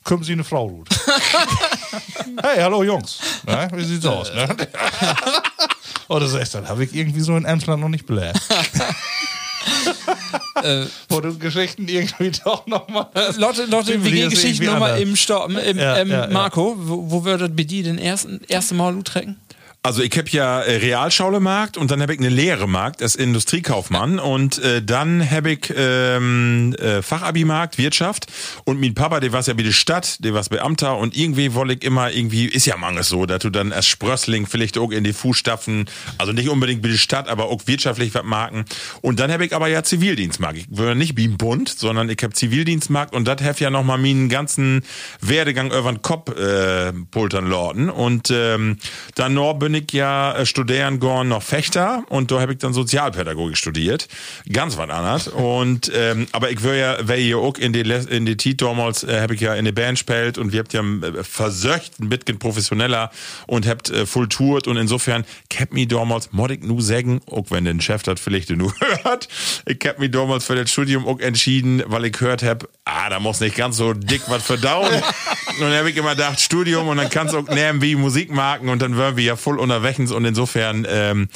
[0.03, 0.89] kommen sie eine Frau ruht.
[2.43, 3.20] hey, hallo Jungs.
[3.47, 4.33] Na, wie sieht's aus?
[4.35, 4.49] Ne?
[6.09, 8.41] Oder so ist das habe ich irgendwie so in Emsland noch nicht belehrt.
[11.09, 13.07] Wo du Geschichten irgendwie doch nochmal.
[13.37, 15.51] Lotte, Lotte, Die wie ist gehen Geschichten irgendwie nochmal im Stopp?
[15.51, 16.31] Im, Ja, ähm, ja, ja.
[16.33, 19.37] Marco, wo, wo würdet bei dir den ersten, erste Mal Utrecken?
[19.89, 24.18] Also ich habe ja äh, Realschaulemarkt und dann habe ich eine Lehre Markt als Industriekaufmann
[24.18, 28.26] und äh, dann habe ich ähm, äh, Fachabimarkt Wirtschaft
[28.64, 31.72] und mein Papa, der war ja wie die Stadt, der war Beamter und irgendwie wollte
[31.72, 35.05] ich immer irgendwie ist ja manches so, dass du dann als Sprössling vielleicht auch in
[35.05, 35.86] die Fußstapfen,
[36.18, 38.66] also nicht unbedingt wie die Stadt, aber auch wirtschaftlich was marken.
[39.01, 40.59] Und dann habe ich aber ja Zivildienstmarkt.
[40.59, 43.84] Ich würde nicht wie im Bund, sondern ich habe Zivildienstmarkt und das habe ja noch
[43.84, 44.82] mal meinen ganzen
[45.22, 48.76] Werdegang über den Kopf äh, pultern lorden und ähm,
[49.14, 52.72] dann noch bin ich ja äh, studieren gegangen noch Fechter und da habe ich dann
[52.72, 54.09] Sozialpädagogik studiert.
[54.53, 55.29] Ganz was anderes.
[55.29, 59.05] Und ähm, aber ich wäre ja, wär ja auch in die in die Tit damals
[59.05, 62.09] äh, habe ich ja in die Band gespielt und wir habt ja äh, versöcht ein
[62.09, 63.11] bisschen professioneller
[63.47, 67.47] und habt äh, tourt und insofern ich hab mich damals mod ich nu sagen, auch
[67.51, 68.72] wenn den Chef das vielleicht nur
[69.03, 69.29] hört,
[69.66, 73.20] ich hab mich damals für das Studium auch entschieden, weil ich gehört hab, ah, da
[73.20, 74.93] muss nicht ganz so dick was verdauen.
[75.55, 78.68] und dann habe ich immer gedacht, Studium und dann kannst du auch nehmen wie Musikmarken
[78.68, 81.29] und dann wären wir ja voll unterwegs und insofern ähm,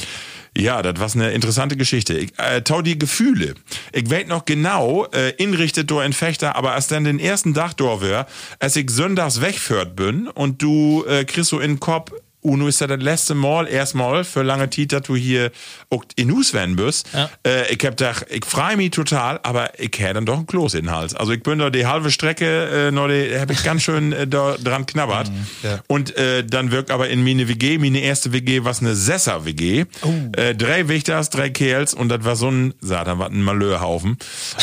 [0.57, 2.14] Ja, das war eine interessante Geschichte.
[2.14, 3.55] Ich, äh, tau die Gefühle.
[3.93, 7.75] Ich weiß noch genau, äh, inrichtet du ein Fechter, aber als dann den ersten Tag
[7.79, 8.27] da wär,
[8.59, 12.12] als ich sonntags wegführt bin und du äh, kriegst so in den Kopf,
[12.43, 15.51] Uno ist ja das letzte Mal, erstmal für lange Zeit, dass du hier
[15.90, 17.09] auch in Hus werden bist.
[17.12, 17.30] Ja.
[17.47, 20.74] Äh, ich hab gedacht, ich freu mich total, aber ich hätte dann doch ein Kloß
[20.74, 21.14] in den Hals.
[21.14, 24.26] Also ich bin da die halbe Strecke, äh, noch die, hab ich ganz schön äh,
[24.26, 25.30] da dran knabbert.
[25.62, 25.80] ja.
[25.86, 29.84] Und äh, dann wirkt aber in meine WG, meine erste WG, was eine Sesser-WG.
[30.36, 34.18] Äh, drei Wächters, drei Kerls und das war so ein, Satan, was ein Malheurhaufen.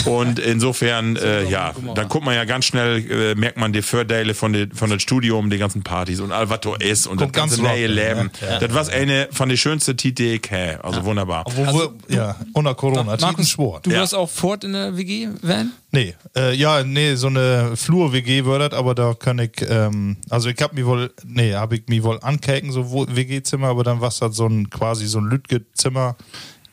[0.05, 4.34] Und insofern, äh, ja, dann guckt man ja ganz schnell, äh, merkt man die Vorteile
[4.34, 7.36] von, de, von dem Studium, die ganzen Partys und all was da ist und Kommt
[7.36, 8.32] das ganze ganz neue Leben.
[8.41, 8.59] ja.
[8.59, 10.78] Das war eine von den schönsten Titel, die ich hä.
[10.82, 11.45] Also wunderbar.
[11.55, 13.03] Wir, ja, unter Corona.
[13.20, 13.86] Markus, Sport.
[13.86, 14.01] du Ja.
[14.01, 15.72] wirst auch fort in der WG, Van?
[15.91, 20.49] Nee, äh, ja, nee, so eine Flur-WG würde das, aber da kann ich, ähm, also
[20.49, 24.09] ich hab mich wohl, nee, hab ich mich wohl ankäken, so WG-Zimmer, aber dann war
[24.17, 26.15] das so ein, quasi so ein Lütge-Zimmer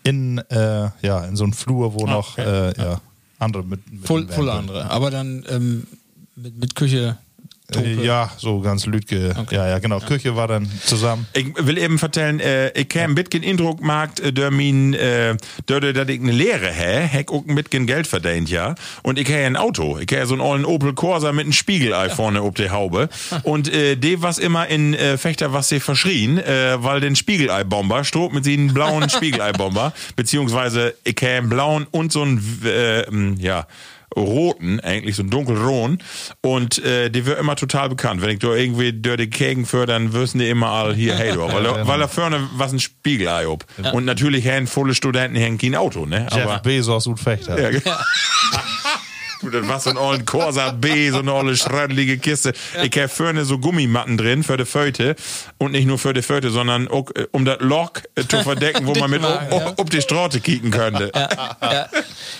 [0.05, 3.01] in, äh, ja, in so einem Flur, wo noch, äh, ja,
[3.39, 4.91] andere mit, mit Voll, voll andere.
[4.91, 5.87] Aber dann ähm,
[6.37, 7.17] mit, mit Küche.
[7.75, 9.35] Äh, ja, so ganz Lütge.
[9.51, 9.99] Ja, ja, genau.
[9.99, 11.27] Küche war dann zusammen.
[11.33, 15.37] Ich will eben vertellen, äh, ich habe ein bisschen Eindruck gemacht, äh, der min, äh,
[15.69, 18.77] der, der, dass ich eine Lehre hä, hab auch ein bisschen Geld verdient, ja.
[19.03, 19.99] Und ich habe ein Auto.
[19.99, 23.09] Ich habe so einen alten Opel Corsa mit einem Spiegelei vorne auf der Haube.
[23.43, 28.05] Und äh, die was immer in äh, Fechter was sie verschrien, äh, weil den Spiegelei-Bomber
[28.05, 33.01] strob mit sie einen blauen Spiegelei-Bomber, beziehungsweise ich habe einen blauen und so einen, äh,
[33.03, 33.67] ähm, ja,
[34.17, 36.03] roten, eigentlich so ein dunkelroten.
[36.41, 38.23] Und äh, die wird immer total bekannt.
[38.23, 41.33] Wenn ich da irgendwie durch die Kägen führe, dann wissen die immer all hier, hey,
[41.33, 43.65] du, weil, er, weil er vorne was ein Spiegelei ob.
[43.93, 46.27] Und natürlich haben volle Studenten hängen kein Auto, ne?
[46.33, 47.61] Jeff Aber, Bezos und Fechter.
[47.61, 47.97] ja, genau.
[49.43, 52.53] Du, das war so ein ollen Corsa B, so eine olle schradlige Kiste.
[52.83, 55.15] Ich hab vorne so Gummimatten drin für die Föte.
[55.59, 58.87] Und nicht nur für die Föte, sondern auch, äh, um das Loch äh, zu verdecken,
[58.87, 59.73] wo man mit ob, ja.
[59.77, 61.11] ob die Straße kicken könnte.
[61.15, 61.89] ja,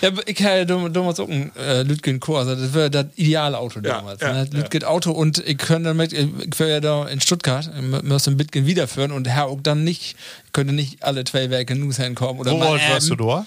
[0.01, 2.55] ja, aber ich habe dam- damals auch ein äh, Lütgen Corsa.
[2.55, 4.21] Das wäre das ideale Auto Ja, damals.
[4.21, 4.49] ja, ne?
[4.51, 6.27] Lütgen Auto und ich könnte damit, ich
[6.59, 7.69] wäre ja da in Stuttgart,
[8.03, 11.75] müsste ein Bitgen wiederführen und Herr auch dann nicht, ich könnte nicht alle zwei Werke
[11.75, 13.45] News hinkommen oder Wo warst du da?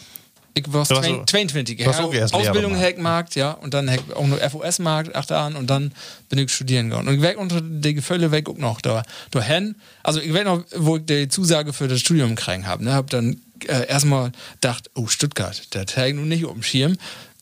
[0.55, 1.77] Ich war Du warst 22, so- 22.
[1.79, 2.77] du warst Ja, Lehrer Ausbildung.
[2.77, 5.93] Hackmarkt, ja, und dann auch noch FOS-Markt, acht Jahren, und dann
[6.29, 7.09] bin ich studieren gegangen.
[7.09, 9.77] Und ich weg unter die Gefühle weg auch noch da, da hin.
[10.03, 13.11] Also ich weiß noch, wo ich die Zusage für das Studium gekriegt habe, ne, hab
[13.11, 16.97] dann äh, erstmal gedacht, oh, Stuttgart, der trägt nun nicht um Schirm.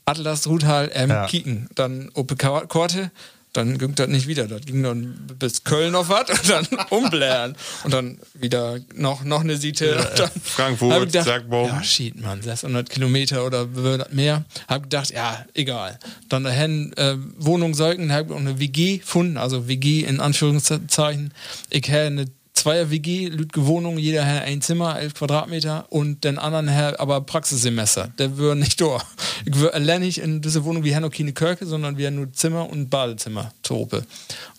[0.04, 1.26] Atlas Ruthal, ähm, Ja.
[1.26, 1.68] kicken.
[1.74, 3.10] Dann Ope Korte,
[3.52, 4.46] dann ging das nicht wieder.
[4.46, 7.56] Das ging dann bis Köln auf was und dann umblären.
[7.84, 9.96] Und dann wieder noch, noch eine Siete.
[9.96, 11.66] und dann Frankfurt, gedacht, zack, boom.
[11.66, 13.66] Ja, shit, Mann, 600 Kilometer oder
[14.10, 14.44] mehr.
[14.68, 15.98] Hab gedacht, ja, egal.
[16.28, 21.32] Dann dahin äh, Wohnung säugen, hab auch eine WG gefunden, also WG in Anführungszeichen.
[21.70, 22.26] Ich habe eine
[22.58, 27.20] Zweier WG, Lütge Wohnung, jeder hat ein Zimmer, 11 Quadratmeter und den anderen hat aber
[27.20, 28.12] Praxissemester.
[28.18, 29.00] Der wird nicht da.
[29.44, 32.32] Ich würde allein nicht in diese Wohnung wie Hanno keine Kirche, sondern wir haben nur
[32.32, 34.04] Zimmer und Badezimmer zu Ope.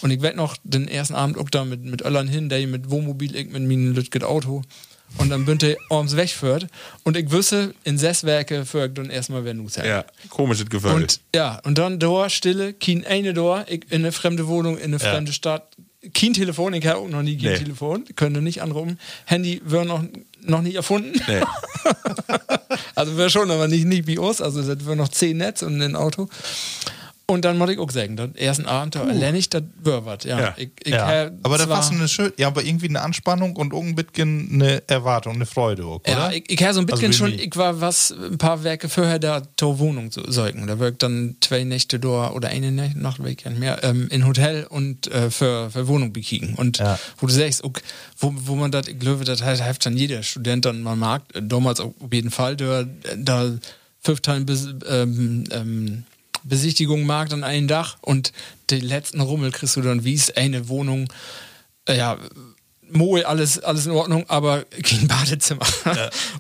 [0.02, 2.90] Und ich werd noch den ersten Abend auch da mit, mit Öllern hin, der mit
[2.90, 4.62] Wohnmobil, ich mit meinem Lütget Auto.
[5.18, 6.68] Und dann bin ich abends wegführt.
[7.04, 10.92] Und ich wüsste, in sechs Werke führt dann erstmal wer Nus Ja, komisches Gefühl.
[10.92, 14.86] und ja, und dann Door, Stille, kein eine Door, ich in eine fremde Wohnung, in
[14.86, 15.64] eine fremde Stadt.
[16.14, 17.58] Kein Telefon, ich habe auch noch nie kein Nee.
[17.58, 18.98] Telefon, könnte nicht anrufen.
[19.26, 20.04] Handy wäre noch,
[20.42, 21.20] noch nicht erfunden.
[21.28, 21.42] Nee.
[22.96, 24.42] also wäre schon, aber nicht, nicht wie uns.
[24.42, 26.30] Also das wäre noch zehn Netz und ein Auto.
[27.30, 30.24] Und dann muss ich auch sagen, den ersten Abend, da lerne ich, das was.
[30.24, 30.54] Ja, Ja.
[30.58, 31.30] Ich, ich Ja.
[31.44, 34.50] Aber da war so eine schön, ja, aber irgendwie eine Anspannung und auch ein bisschen
[34.52, 36.10] eine Erwartung, eine Freude, auch, oder?
[36.12, 38.64] Ja, ich, ich habe so ein Also bisschen wie schon, ich war was, ein paar
[38.64, 40.66] Werke vorher da zur Wohnung zu säugen.
[40.66, 44.66] Da wirkt dann zwei Nächte da oder eine Nacht, Nacht weg mehr, ähm, in Hotel
[44.68, 46.56] und äh, für, für Wohnung bekicken.
[46.56, 46.98] Und Ja.
[47.20, 47.84] wo du sagst, okay,
[48.18, 51.80] wo, wo man das, ich glaube, das hilft dann jeder Student dann mal mag, damals
[51.80, 53.52] auf jeden Fall, der da
[54.02, 56.04] fünf Teilen bis, ähm, ähm,
[56.50, 58.34] Besichtigung mag dann ein Dach und
[58.70, 61.12] den letzten Rummel kriegst du dann, wie es eine Wohnung,
[61.86, 62.18] äh, ja,
[62.92, 65.66] Moe, alles, alles in Ordnung, aber kein Badezimmer.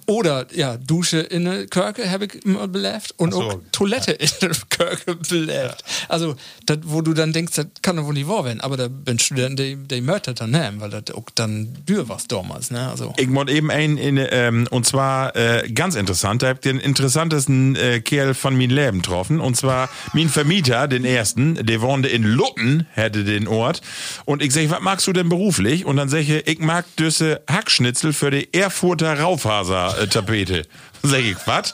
[0.05, 3.41] Oder ja, Dusche in der Kirche habe ich immer belebt und so.
[3.41, 5.83] auch Toilette in der Kirche belebt.
[6.07, 6.35] Also,
[6.65, 9.19] dat, wo du dann denkst, das kann doch wohl nicht wahr werden, aber da bin
[9.19, 12.89] Student, die, die möchten dann nehmen, weil das auch dann dür war damals, ne?
[12.89, 16.61] Also, Ich wollte eben einen, in, ähm, und zwar äh, ganz interessant, da hab ich
[16.61, 19.39] den interessantesten äh, Kerl von meinem Leben getroffen.
[19.39, 23.81] Und zwar mein Vermieter, den ersten, der wohnte in Lutten, hätte den Ort.
[24.25, 25.85] Und ich sag, was magst du denn beruflich?
[25.85, 30.63] Und dann sag ich, ich mag düsse Hackschnitzel für die Erfurter Raufaser-Tapete.
[31.03, 31.73] Sag ich, was?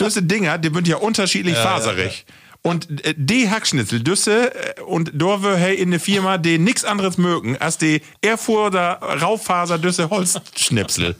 [0.00, 2.26] Düsse Dinger, die sind ja unterschiedlich faserig.
[2.62, 7.16] Und äh, die Hackschnitzel, Düsse äh, und Dorwe hey in der Firma, die nix anderes
[7.16, 11.14] mögen als die Erfurter Raufaser Düsse Holzschnipsel.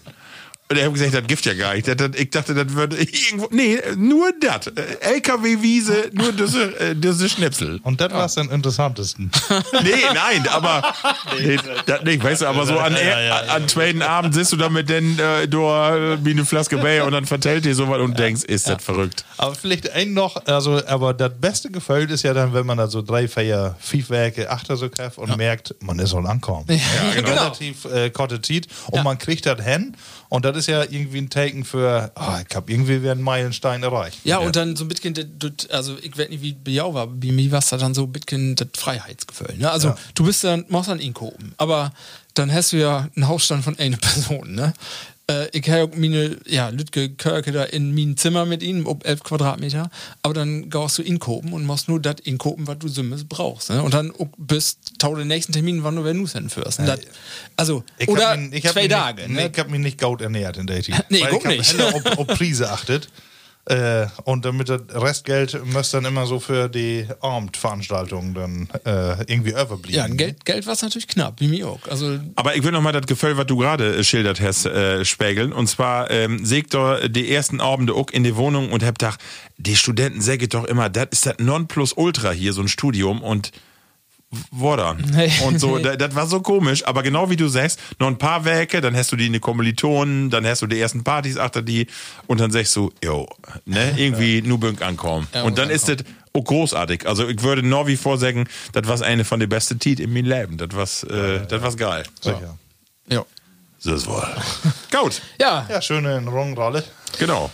[0.71, 1.89] Und er hat gesagt, das gibt ja gar nicht.
[1.89, 3.49] Ich dachte, das würde irgendwo.
[3.51, 4.67] Nee, nur das.
[5.01, 7.81] LKW-Wiese, nur diese, äh, diese Schnipsel.
[7.85, 9.31] Und das war's am interessantesten.
[9.83, 10.83] Nee, nein, aber.
[11.41, 14.53] Nee, das nicht, weißt du, aber so an, Ja, ja, ja, an zweiten Abend sitzt
[14.53, 17.75] du da mit den, äh, du, äh, wie eine Flaske Bier und dann vertellt dir
[17.75, 19.25] sowas und denkst, ist das verrückt.
[19.37, 22.89] Aber vielleicht ein noch, also, aber das beste Gefühl ist ja dann, wenn man da
[22.89, 26.67] so drei, vier, fünf Werke achter so kriegt und merkt, man ist schon ankommen.
[26.69, 26.77] Ja,
[27.15, 27.29] genau.
[27.29, 29.97] Relativ äh, korte Zeit und man kriegt das hin
[30.29, 33.83] und das ist ja irgendwie ein Taken für, ah, ich hab irgendwie wieder einen Meilenstein
[33.83, 34.19] erreicht.
[34.25, 36.93] Ja, und dann so ein bisschen, das- das- also ich weiß nicht, wie bei jou
[36.95, 39.57] war, bei mir war es dann so ein bisschen das Freiheitsgefühl.
[39.57, 39.71] Ne?
[39.71, 41.93] Also du bist dann, machst dann inkopen, aber
[42.35, 44.55] dann hast du ja einen Hausstand von einer Person.
[44.55, 44.73] Ne?
[45.31, 49.23] Äh, ich habe meine, ja, Lütke Körke da in mein Zimmer mit ihnen, ob 11
[49.25, 49.91] Quadratmeter,
[50.23, 53.71] aber dann gehst du inkopen und machst nur das inkopen, was du so brauchst.
[53.71, 53.83] Ne?
[53.83, 56.79] Und dann auch bis tau den nächsten Termin, wann du wenn hinführst.
[56.81, 57.01] Und das-
[57.57, 59.23] Also, Ich oder hab mich, ich zwei mich Tage.
[59.29, 59.51] Nicht, ne?
[59.53, 61.05] ich hab mich nicht gut ernährt in der Zeit.
[61.11, 61.95] Nee, Weil guck ich nicht.
[61.95, 63.09] Ob, ob Prise achtet.
[63.69, 69.51] Äh, und damit das Restgeld müsste dann immer so für die Abendveranstaltungen dann äh, irgendwie
[69.51, 69.95] überblieben.
[69.95, 71.81] ja, Geld, Geld war natürlich knapp, wie mir auch.
[71.91, 75.05] Also Aber ich will noch mal das Gefühl, was du gerade äh, schildert hast, äh,
[75.05, 75.53] spiegeln.
[75.53, 79.21] Und zwar ähm, seht ihr die ersten Abende auch in die Wohnung und habt gedacht,
[79.59, 83.53] die Studenten sagen doch immer, das ist das Nonplusultra hier, so ein Studium und
[84.51, 84.99] wo dann?
[85.15, 85.33] Nee.
[85.47, 88.45] Und so, da- das war so komisch, aber genau wie du sagst, noch ein paar
[88.45, 91.63] Werke, dann hast du die in die Kommilitonen, dann hast du die ersten Partys achter
[91.63, 91.87] die
[92.27, 93.27] und dann sagst du, yo,
[93.65, 95.27] ne, irgendwie nur Bünk ankommen.
[95.33, 95.99] Ja, und dann ist das
[96.35, 97.07] auch großartig.
[97.07, 100.27] Also ich würde nur wie vorsagen, das war eine von den besten Tiet in meinem
[100.27, 100.57] Leben.
[100.59, 100.69] Das
[101.07, 102.05] war, äh, das war geil.
[102.21, 102.59] Sicher.
[103.09, 103.25] ja.
[103.81, 104.27] So ist wohl.
[104.91, 106.83] Gut, Ja, Ja, schöne Rongrolle.
[107.19, 107.49] genau.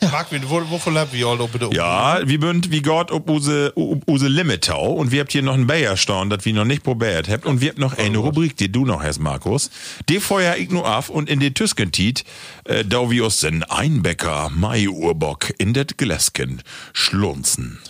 [0.00, 3.72] Marc, wie- wo, wovon habt ihr all bitte Ja, wie bünd, wie Gott, ob use,
[3.74, 4.92] ob use Limitau.
[4.92, 7.44] Und wir habt hier noch ein Bayerstaun, das wir noch nicht probiert habt.
[7.46, 9.70] Und wir habt noch eine Rubrik, die du noch hast, Markus.
[10.08, 12.24] Die feuer ich nur auf und in die Tüskentiet,
[12.64, 16.62] äh, da wir uns den Einbäcker Mai Urbock in det Gläsken
[16.92, 17.80] schlunzen.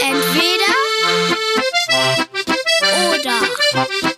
[0.00, 0.74] Entweder
[3.14, 4.13] oder.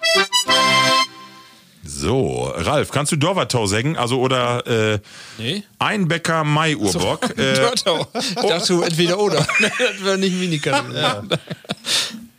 [1.99, 3.97] So, Ralf, kannst du Dorvatau sagen?
[3.97, 4.99] Also, oder, äh,
[5.39, 5.63] Nee.
[5.79, 7.31] Einbäcker Mai Urbock.
[7.39, 8.07] äh, Dortau.
[8.15, 9.39] Ich dachte, du entweder oder.
[9.61, 11.27] das wäre nicht Minikanne.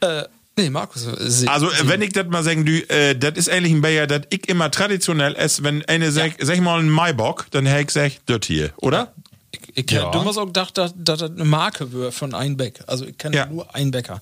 [0.02, 0.20] Ja.
[0.20, 0.26] äh,
[0.58, 1.08] nee, Markus.
[1.20, 4.06] Sie, Also, äh, wenn ich das mal sagen, du, äh, das ist eigentlich ein Bayer,
[4.06, 7.88] das ich immer traditionell esse, wenn eine sag, sag mal ein Maibock, dann hätte ich
[7.88, 9.12] gesagt, das hier, oder?
[9.52, 10.12] ich, ich, Ja.
[10.12, 12.82] Du musst auch gedacht, dass dass das eine Marke wäre von Einbeck.
[12.86, 13.46] Also ich kenne Ja.
[13.48, 14.22] nur Einbecker.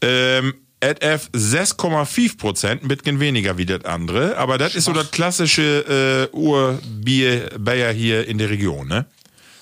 [0.00, 5.10] Ähm, AF 6,5 Prozent, ein bisschen weniger wie das andere, aber das ist so das
[5.10, 9.06] klassische äh, Urbier-Bayer hier in der Region, ne?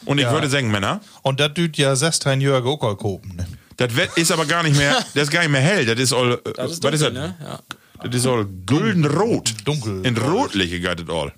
[0.05, 3.34] Und ich würde sagen, Männer, Und das tut ja 16 Jahre auch kopen.
[3.36, 3.47] Ne?
[3.78, 6.34] das ist aber gar nicht mehr, das ist gar nicht mehr hell, das ist all,
[6.34, 7.12] äh, Das ist was ist das?
[7.12, 7.34] dunkel, ne?
[7.40, 7.60] Ja.
[8.05, 9.55] Das ist all güldenrot.
[9.64, 10.05] Dunkel.
[10.05, 11.32] In rotliche geht das all.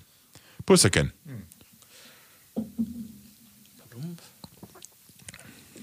[0.65, 1.13] Pusserken.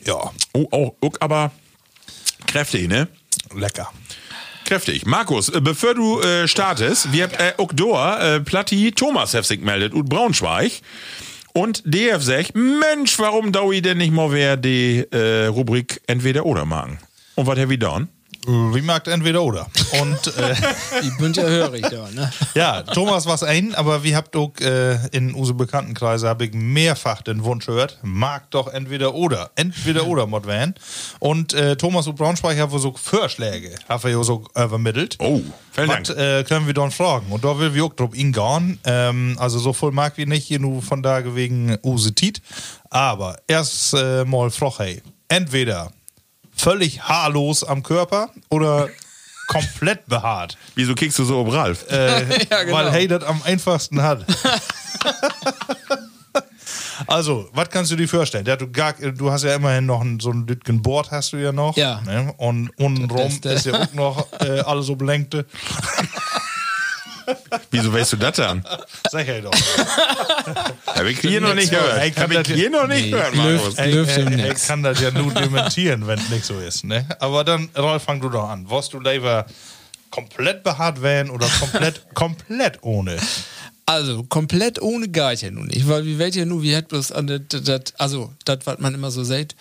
[0.04, 1.50] Ja, Oh, oh, oh, aber
[2.46, 3.08] kräftig, ne?
[3.54, 3.90] Lecker.
[4.64, 5.06] Kräftig.
[5.06, 9.60] Markus, äh, bevor du äh, startest, wir haben äh, da, äh, Platti Thomas hat sich
[9.60, 10.72] gemeldet und Braunschweig.
[11.52, 16.44] Und DF sagt, Mensch, warum dau ich denn nicht mal wer die äh, Rubrik entweder
[16.44, 16.98] oder machen?
[17.36, 18.08] Und was we done?
[18.46, 19.66] Wie mag entweder oder.
[20.00, 20.54] Und äh,
[21.02, 22.32] Die bünd ja hörig da, ne?
[22.54, 27.22] ja, Thomas war's ein, aber wie habt auch äh, in unsere Bekanntenkreise habe ich mehrfach
[27.22, 30.74] den Wunsch gehört, mag doch entweder oder, entweder oder mod werden.
[31.18, 35.16] Und äh, Thomas und Braunschweig haben so Vorschläge, haben wir ja so übermittelt.
[35.18, 35.40] Oh,
[35.72, 36.18] vielen Was Dank.
[36.18, 37.26] äh, können wir dann fragen?
[37.30, 38.78] Und da will wir auch drauf hingehen.
[38.84, 42.40] Ähm, also so voll mag wir nicht hier nur von da wegen Use Tiet.
[42.90, 45.02] Aber erst äh, mal Froch, hey.
[45.28, 45.90] Entweder
[46.56, 48.88] völlig haarlos am Körper oder
[49.46, 50.56] komplett behaart.
[50.74, 51.90] Wieso kickst du so ob Ralf?
[51.90, 52.76] Äh, Ja, genau.
[52.76, 54.24] Weil hey das am einfachsten hat.
[57.06, 58.46] Also, was kannst du dir vorstellen?
[58.46, 61.36] Ja, du, gar, du hast ja immerhin noch ein, so ein Lütgen Board hast du
[61.36, 61.76] ja noch.
[61.76, 62.00] Ja.
[62.00, 62.32] Ne?
[62.38, 65.46] Und untenrum ist ja auch noch äh, alle so belenkte.
[67.70, 68.64] Wieso weißt du das dann?
[69.10, 69.52] Sag ich doch.
[70.86, 72.14] Hab ich hier noch nicht gehört.
[72.14, 73.76] kann Hab ich das- hier noch nicht gehört, Markus.
[73.76, 74.66] Nix.
[74.66, 76.84] kann das ja nur dementieren, wenn es nicht so ist.
[76.84, 77.06] Ne?
[77.18, 78.68] Aber dann, Rolf, fang du doch an.
[78.68, 79.46] Wolltest du lieber
[80.10, 83.16] komplett behaart werden oder komplett, komplett ohne?
[83.88, 87.12] Also, komplett ohne geht ja nun nicht, weil wir weit ja nur, wie hat bloß
[87.12, 89.54] an das, also, das, was man immer so sagt,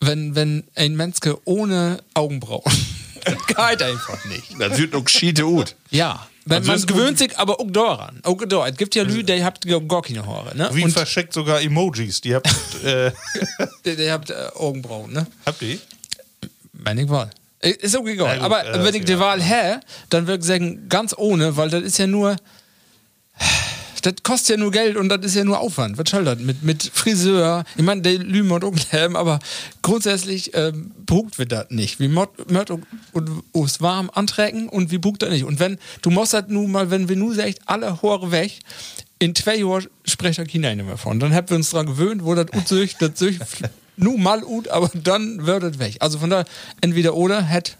[0.00, 2.62] wenn, wenn ein Menske ohne Augenbrauen,
[3.46, 4.54] geht einfach nicht.
[4.58, 5.76] Das wird noch schiete gut.
[5.90, 6.26] Ja.
[6.46, 8.18] Wenn, man ist gewöhnt sich aber auch daran.
[8.24, 8.66] Auch da.
[8.66, 10.70] Es gibt ja Leute, die habt gar keine Haare, ne?
[10.72, 12.20] Wie Und verschickt sogar Emojis.
[12.22, 12.48] Die habt,
[12.84, 13.12] äh,
[13.84, 15.26] die, die habt äh, Augenbrauen, ne?
[15.46, 15.78] habt ihr?
[16.72, 17.30] Meine Wahl.
[17.60, 18.36] Äh, Ist auch egal.
[18.36, 19.18] Gut, aber äh, wenn ich die.
[19.18, 22.36] Wahl hätte, dann würde ich sagen, ganz ohne, weil das ist ja nur,
[24.02, 25.98] das kostet ja nur Geld und das ist ja nur Aufwand.
[25.98, 26.38] Was soll das?
[26.38, 29.38] Mit, mit Friseur, ich meine, der Lümen und Unglem, aber
[29.82, 32.00] grundsätzlich ähm, brugt wir das nicht.
[32.00, 32.30] Wie Mord
[32.70, 35.44] und, und uns warm antrecken und wie brugt das nicht.
[35.44, 38.58] Und wenn, du musst das nun mal, wenn wir nur sagt, alle Hore weg,
[39.18, 41.20] in zwei Jahren spricht da keiner mehr von.
[41.20, 43.38] Dann haben wir uns daran gewöhnt, wo das ut sich, das sich
[43.96, 45.96] nur mal ut, aber dann wird das weg.
[46.00, 46.46] Also von daher,
[46.80, 47.76] entweder oder, hätt,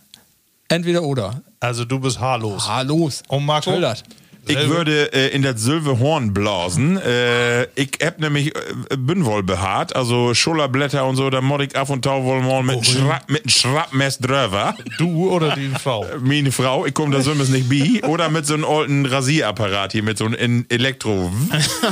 [0.68, 1.42] entweder oder.
[1.60, 2.68] Also du bist haarlos.
[2.68, 3.22] Haarlos.
[3.28, 3.78] Und Marco?
[3.80, 4.05] Das?
[4.51, 6.98] Ich würde äh, in das Silberhorn blasen.
[6.98, 11.90] Äh, ich hab nämlich äh, Bünnwoll behaart, also Schulterblätter und so, da mod ich ab
[11.90, 14.74] und tau wohl mal mit, Schra mit einem Schrappmess drüber.
[14.98, 16.05] Du oder die Frau?
[16.20, 18.02] Meine Frau, ich komme da so nicht bi.
[18.02, 21.31] Oder mit so einem alten Rasierapparat hier, mit so einem In- Elektro.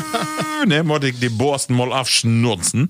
[0.67, 2.89] ne, mod ich die Borsten mal aufschnurzen.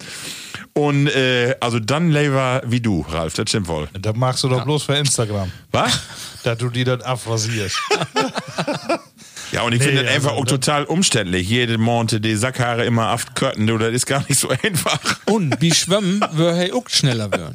[0.74, 3.88] Und äh, also dann lieber wie du, Ralf, das stimmt wohl.
[4.00, 5.50] Das machst du doch bloß für Instagram.
[5.72, 6.00] Was?
[6.44, 7.76] Dass du die dann abrasierst.
[9.52, 11.48] Ja, und ich Nee, finde das also einfach auch total umständlich.
[11.48, 15.00] Jede Monte die Sackhaare immer aufkörten, du, das ist gar nicht so einfach.
[15.26, 17.52] Und wie schwimmen, würde hey auch schneller werden.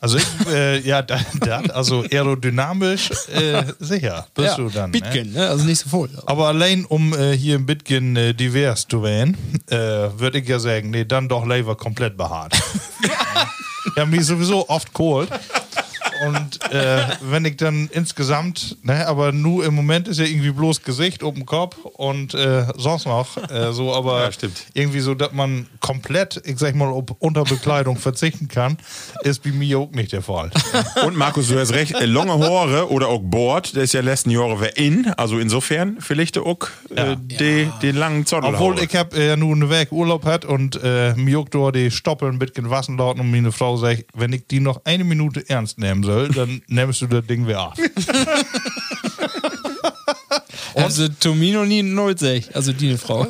[0.00, 4.90] Also ich, äh, ja, da, da, also aerodynamisch äh, sicher bist du dann.
[4.90, 5.00] Ne?
[5.00, 5.48] Bitgen, ne?
[5.48, 6.10] also nicht so voll.
[6.26, 9.36] Aber allein um äh, hier im Bitgen äh, divers zu werden,
[9.70, 12.54] äh, würde ich ja sagen, nee, dann doch lieber komplett behaart.
[13.96, 15.28] Habe mich sowieso oft geholt.
[16.26, 20.82] Und äh, wenn ich dann insgesamt, ne, aber nur im Moment ist ja irgendwie bloß
[20.82, 24.64] Gesicht, oben Kopf und äh, sonst noch äh, so, aber Ja, stimmt.
[24.74, 28.76] irgendwie so, dass man komplett, ich sag mal, auf Unterbekleidung verzichten kann,
[29.22, 30.50] ist bei mir auch nicht der Fall.
[31.06, 34.30] Und Markus, du hast recht, äh, lange Haare oder auch Bord, das ist ja letzten
[34.30, 36.58] Jahre wer in, also insofern vielleicht auch
[36.94, 38.54] äh, die, den langen Zottel.
[38.54, 42.34] Obwohl ich hab äh, nur eine Weg Urlaub hat und äh, mir dort die Stoppeln
[42.34, 45.78] ein bisschen Wasser lauten und meine Frau sagt, wenn ich die noch eine Minute ernst
[45.78, 47.76] nehmen soll, dann nimmst du das Ding wieder ab.
[50.74, 53.26] Also Tomino nie neu sech, also die Frau.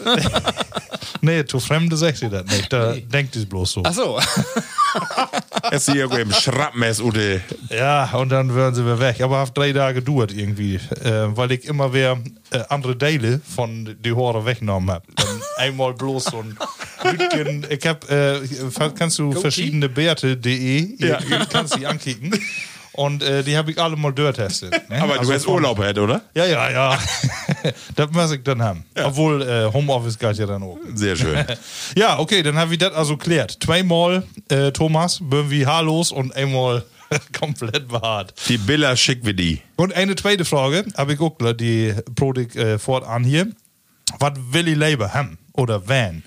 [1.21, 2.73] nee, zu Fremde sagt sie das nicht.
[2.73, 3.83] Da denkt sie bloß so.
[3.85, 4.21] Ach so.
[5.71, 7.41] Es ist irgendwo im Schrappmess oder.
[7.71, 9.21] Ja, und dann würden sie wieder weg.
[9.21, 12.19] Aber hat drei Tage gedauert irgendwie, äh, weil ich immer wieder
[12.51, 15.07] äh, andere Teile von die Haare weggenommen habe.
[15.17, 16.59] Dann einmal bloß so ein
[17.17, 17.67] Lütgen.
[17.71, 18.41] Ich hab, äh,
[18.95, 21.19] kannst du verschiedene Bärte.de, ja.
[21.51, 22.39] kannst die ankicken.
[22.95, 24.71] Und äh, die habe ich alle mal durchtestet.
[24.91, 25.01] Ne?
[25.03, 26.23] Aber Also du hast Urlaub, hätt, oder?
[26.35, 26.99] Ja, ja, ja.
[27.97, 28.85] das muss ich dann haben.
[29.03, 30.79] Obwohl äh, Homeoffice geht ja dann auch.
[30.95, 31.45] Sehr schön.
[31.97, 33.59] Ja, okay, dann haben wir das also klärt.
[33.63, 36.85] Zweimal äh, Thomas, irgendwie haarlos und einmal
[37.39, 38.35] komplett behaart.
[38.49, 39.61] Die Billa schick wie die.
[39.77, 43.49] Und eine zweite Frage, habe ich auch gleich die Produkt äh, fortan hier.
[44.19, 46.23] Was will ich lieber haben oder wenn?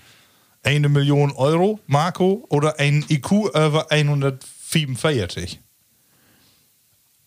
[0.63, 5.59] Eine Million Euro, Marco, oder ein IQ über 145?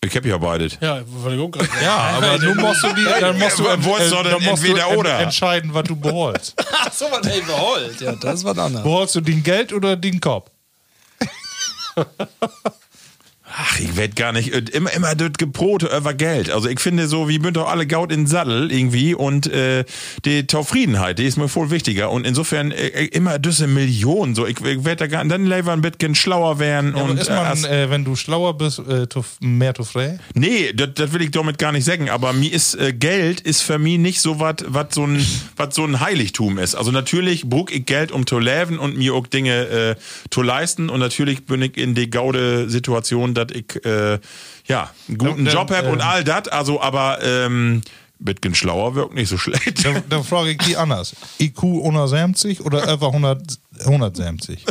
[0.01, 0.77] Ich hab ja beides.
[0.79, 1.01] Ja,
[1.67, 1.83] sagen.
[1.83, 4.67] Ja, aber nun musst du die, dann musst du, du äh, denn dann musst du
[4.67, 5.19] entweder oder?
[5.19, 6.53] entscheiden, was du beholst.
[6.71, 7.99] Ach so, was hey, beholt.
[7.99, 8.83] Ja, das war anders.
[8.83, 10.49] beholst du den Geld oder den Kopf?
[13.61, 14.53] Ach, ich werd gar nicht.
[14.53, 16.49] äh, Immer, immer das Gebrote über Geld.
[16.49, 19.83] Also ich finde so, wie bünd doch alle Gaut in den Sattel irgendwie und äh,
[20.23, 22.09] die Zufriedenheit, die ist mir voll wichtiger.
[22.11, 24.33] Und insofern äh, immer diese Millionen.
[24.35, 27.29] So, ich, ich werd da gar dann lieber ein bisschen schlauer werden Ja, und ist
[27.29, 29.07] man, as- äh, wenn du schlauer bist, äh,
[29.41, 30.19] mehr zu frei?
[30.35, 33.77] Nee, das, will ich damit gar nicht sagen, aber mir ist äh, Geld ist für
[33.77, 35.25] mich nicht so was, was so ein
[35.57, 36.75] was so ein Heiligtum ist.
[36.75, 39.95] Also natürlich brauch ich Geld um zu leben und mir auch Dinge äh,
[40.29, 44.19] zu leisten und natürlich bin ich in die gaude Situation, dass ich äh,
[44.65, 46.47] ja einen guten Dann- Job habe und ähm, all das.
[46.49, 47.81] Also aber ähm,
[48.19, 49.85] bisschen schlauer wirkt nicht so schlecht.
[49.85, 51.15] Dann, dann frage ich die anders.
[51.39, 53.41] IQ 170 oder über 100,
[53.85, 54.65] 170?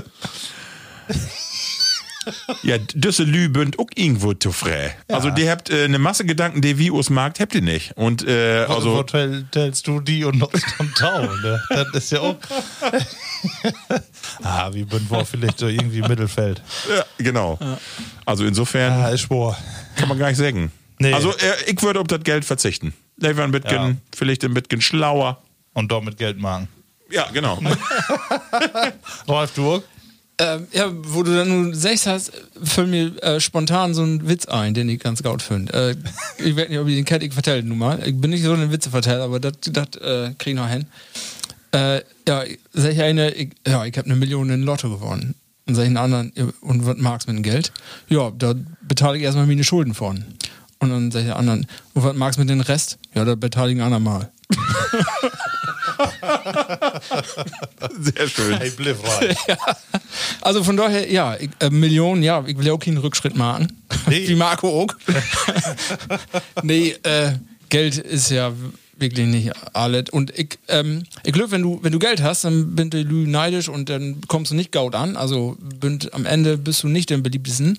[2.63, 4.95] Ja, düsse Lü bünd auch irgendwo zu frei.
[5.09, 7.93] Also die habt äh, eine Masse Gedanken, die wie us Markt habt ihr nicht.
[7.97, 11.23] Und äh, Also, also tellst du die und noch und Tau?
[11.23, 11.63] Ne?
[11.71, 12.37] Das ist ja auch.
[14.43, 16.63] ah, wie bin wohl vielleicht so irgendwie Mittelfeld.
[16.95, 17.59] ja, genau.
[18.25, 18.93] Also insofern.
[18.93, 19.57] Ah, ist schwor.
[19.97, 20.73] Kann man gar nicht sagen.
[20.99, 21.13] Nee.
[21.13, 22.93] Also äh, ich würde auf das Geld verzichten.
[23.23, 23.95] Ein bisschen, Ja.
[24.15, 25.43] vielleicht ein bisschen schlauer.
[25.75, 26.69] Und damit Geld machen.
[27.11, 27.61] Ja, genau.
[29.29, 29.83] Rolf, du
[30.41, 32.31] Ähm, ja, wo du dann nun sechs hast,
[32.63, 35.73] fällt mir äh, spontan so ein Witz ein, den ich ganz gut finde.
[35.73, 35.97] Äh,
[36.45, 38.01] ich weiß nicht, ob ich den kennt, ich vertelle nun mal.
[38.07, 39.55] Ich bin nicht so ein Witzeverteller, aber das
[40.01, 40.87] äh, krieg ich noch hin.
[41.73, 45.35] Äh, ja, sag ich eine, ich, ja, ich habe eine Million in Lotto gewonnen.
[45.67, 47.73] Und sag ich einen anderen, und was magst du mit dem Geld?
[48.09, 50.25] Ja, da bezahle ich erstmal meine Schulden von.
[50.79, 52.99] Und dann sag ich der anderen, und was magst du mit dem Rest?
[53.13, 54.31] Ja, da beteile ich ein andermal.
[58.01, 58.59] Sehr schön.
[58.59, 59.37] Hey, bliff rein.
[60.41, 63.83] Also von daher, ja, ich, äh, Millionen, ja, ich will ja auch keinen Rückschritt machen.
[64.09, 64.29] Nee.
[64.29, 64.95] Wie Marco auch.
[66.63, 67.33] nee, äh,
[67.69, 68.53] Geld ist ja,
[68.99, 70.11] wirklich nicht alles.
[70.11, 73.69] Und ich, ähm, ich glaube, wenn du, wenn du Geld hast, dann bin du neidisch
[73.69, 75.17] und dann kommst du nicht Gaut an.
[75.17, 77.79] Also bünd, am Ende bist du nicht der beliebtesten.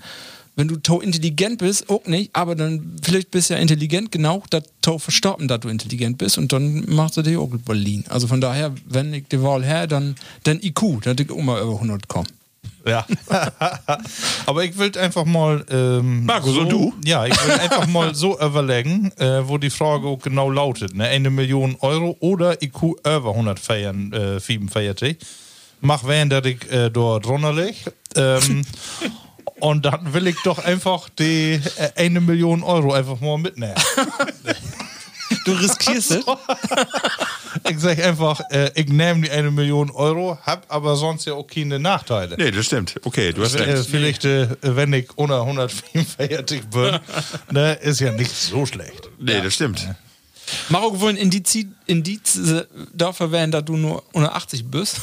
[0.56, 4.50] Wenn du to intelligent bist, auch nicht, aber dann vielleicht bist du ja intelligent genug,
[4.50, 8.04] dass to verstorben, dass du intelligent bist und dann machst du dich auch Berlin.
[8.10, 11.62] Also von daher, wenn ich die Wahl her, dann, dann IQ, dass ich auch mal
[11.62, 12.28] über 100 komme.
[12.86, 13.06] Ja.
[14.46, 15.66] Aber ich will einfach mal.
[15.70, 16.94] Ähm, Markus, so, und du?
[17.06, 21.06] Ja, ich will einfach mal so überlegen, äh, wo die Frage auch genau lautet: ne?
[21.06, 25.18] Eine Million Euro oder IQ über 100 feiern, äh, 45.
[25.82, 27.76] Mach wen, dass ich äh, dort drunter leg.
[28.16, 28.66] Ähm,
[29.60, 33.76] und dann will ich doch einfach die äh, eine Million Euro einfach mal mitnehmen.
[35.46, 36.26] Du riskierst es?
[37.68, 41.48] Ich sag einfach, äh, ich nehme die eine Million Euro, hab aber sonst ja auch
[41.48, 42.36] keine Nachteile.
[42.38, 43.00] Nee, das stimmt.
[43.04, 43.90] Okay, du hast Äh, recht.
[43.90, 47.00] vielleicht, äh, wenn ich unter 145 bin,
[47.52, 49.10] ne, ist ja nicht so schlecht.
[49.20, 49.88] Nee, das stimmt.
[50.70, 51.58] Marok wohl ein Indiz,
[51.88, 54.98] Indiz äh, dafür wären, dass du nur unter 80 bist.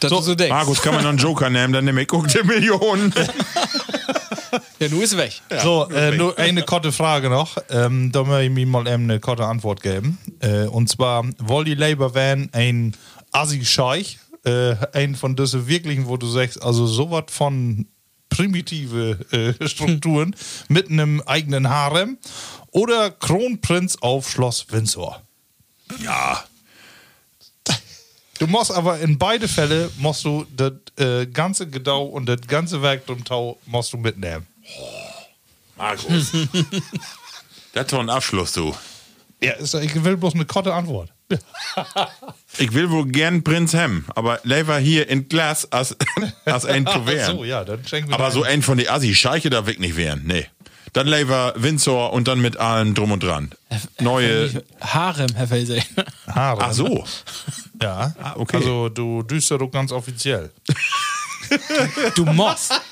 [0.00, 0.50] Dass du so denkst.
[0.50, 3.12] Markus, kann man noch einen Joker nehmen, dann nehme ich auch die Millionen.
[4.78, 5.40] Ja, du ist weg.
[5.62, 7.56] so, äh, nur eine korte Frage noch.
[7.70, 10.18] Ähm, da möchte ich mir mal eben eine korte Antwort geben.
[10.40, 12.94] Äh, und zwar, wollt ihr lieber wären ein
[13.32, 17.86] Assi-Scheich, äh, ein von diesen wirklichen, wo du sagst, also sowas von
[18.28, 19.18] primitive
[19.60, 20.34] äh, Strukturen
[20.68, 22.18] mit einem eigenen Harem
[22.70, 25.22] oder Kronprinz auf Schloss Windsor?
[26.02, 26.44] Ja.
[28.38, 32.82] Du musst aber in beide Fälle musst du das äh, ganze Gedau und das ganze
[32.82, 34.46] Werk drum Tau musst du mitnehmen.
[35.76, 36.32] Markus.
[37.72, 38.74] das ist doch ein Abschluss, du.
[39.40, 41.10] Ja, ist, ich will bloß eine korte Antwort.
[42.60, 45.96] Ich will wohl gern Prinz Hem, aber lieber hier in Glas als,
[46.44, 47.44] als ein zu Ach so, werden.
[47.44, 50.22] ja, dann schenken wir Aber so ein von den Assi-Scheiche da weg nicht wären.
[50.26, 50.46] Nee.
[50.98, 53.52] Dann lieber Windsor und dann mit allem drum und dran.
[54.00, 54.64] Neue.
[54.80, 55.80] Harem, Herr Felser.
[56.26, 56.60] Haare.
[56.60, 57.04] Ach so.
[57.80, 58.56] Ja, okay.
[58.56, 60.50] Also du düster doch ganz offiziell.
[62.16, 62.72] Du musst.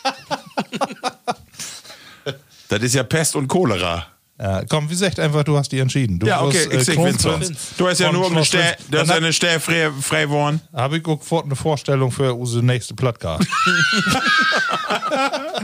[2.68, 4.06] Das ist ja Pest und Cholera.
[4.38, 6.18] Ja, komm, wie gesagt einfach, du hast die entschieden.
[6.18, 7.32] Du Ja, okay, äh, ich Windsor.
[7.32, 10.60] Kronprinz Du hast ja nur eine Stelle, du hast eine frei, frei geworden.
[10.74, 13.48] Habe ich auch sofort eine Vorstellung für unsere nächste Plattcast.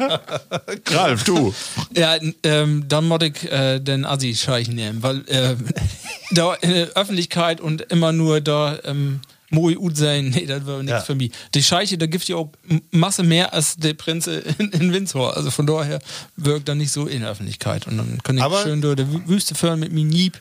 [0.90, 1.54] Ralf, du.
[1.94, 5.56] Ja, ähm, dann muss ich äh, den Assi-Scheich nehmen, weil äh,
[6.32, 9.20] da in der Öffentlichkeit und immer nur da ähm,
[9.52, 11.00] Moi Ud sein, nee, das wäre nichts Ja.
[11.02, 11.30] für mich.
[11.54, 12.50] Die Scheiche, da gibt ja auch
[12.90, 15.36] Masse mehr als der Prinze in, in Windsor.
[15.36, 16.00] Also von daher
[16.36, 17.86] wirkt dann nicht so in der Öffentlichkeit.
[17.86, 20.40] Und dann kann ich Aber- schön durch die Wü- Wüste fahren mit mir Jeep.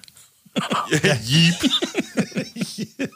[1.25, 1.55] Jeep.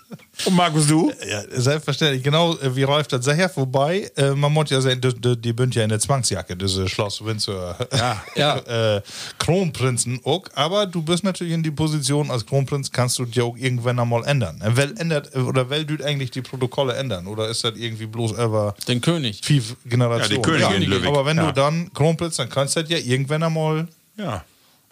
[0.45, 1.11] Und Markus, du?
[1.29, 2.21] Ja, selbstverständlich.
[2.23, 3.55] Genau äh, wie Ralf das sagt.
[3.57, 6.87] Wobei, äh, man muss ja sagen, die, die, die bünd ja in der Zwangsjacke, diese
[6.89, 7.77] Schloss Windsor.
[7.95, 8.23] Ja.
[8.35, 8.57] Ja.
[8.97, 9.01] äh,
[9.39, 10.43] Kronprinzen auch.
[10.55, 14.25] Aber du bist natürlich in die Position, als Kronprinz kannst du dir auch irgendwann einmal
[14.25, 14.59] ändern.
[14.61, 17.27] Äh, Wer ändert, äh, oder wer tut eigentlich die Protokolle ändern?
[17.27, 19.41] Oder ist das irgendwie bloß über Den König.
[19.43, 20.41] fünf Generationen?
[20.43, 21.07] Ja, die Königin Löwig.
[21.07, 21.47] Aber wenn Ja.
[21.47, 23.87] du dann Kronprinz, dann kannst du das ja irgendwann einmal
[24.17, 24.43] Ja.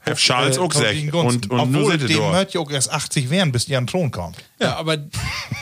[0.06, 1.14] Herr Charles äh, auch sech.
[1.14, 3.86] Und, und nur Obwohl, sind dem möchte ja auch erst 80 werden, bis die an
[3.86, 4.38] den Thron kommt.
[4.60, 4.98] Ja, aber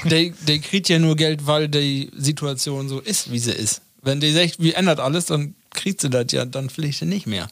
[0.03, 3.81] der, der kriegt ja nur Geld, weil die Situation so ist, wie sie ist.
[4.01, 7.47] Wenn die sagt, wie ändert alles, dann kriegt sie das ja dann vielleicht nicht mehr.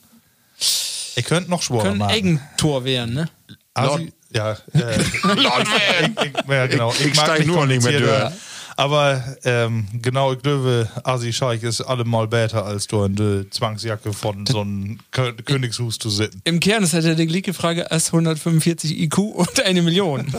[1.16, 2.12] Ihr könnt noch schworen Können machen.
[2.12, 3.30] Eigentor werden, ne?
[3.74, 6.92] Asi, ja, äh, Lord ich, ich, ja, genau.
[6.92, 8.34] Ich- ich mag steig nur nicht mehr durch.
[8.80, 14.14] Aber ähm, genau, ich glaube, Asi Scheich ist allemal besser, als du in der Zwangsjacke
[14.14, 16.42] von so einem Kö Königshus zu sitzen.
[16.46, 20.26] Im Kern ist halt ja die gleiche Frage als 145 IQ und eine Million.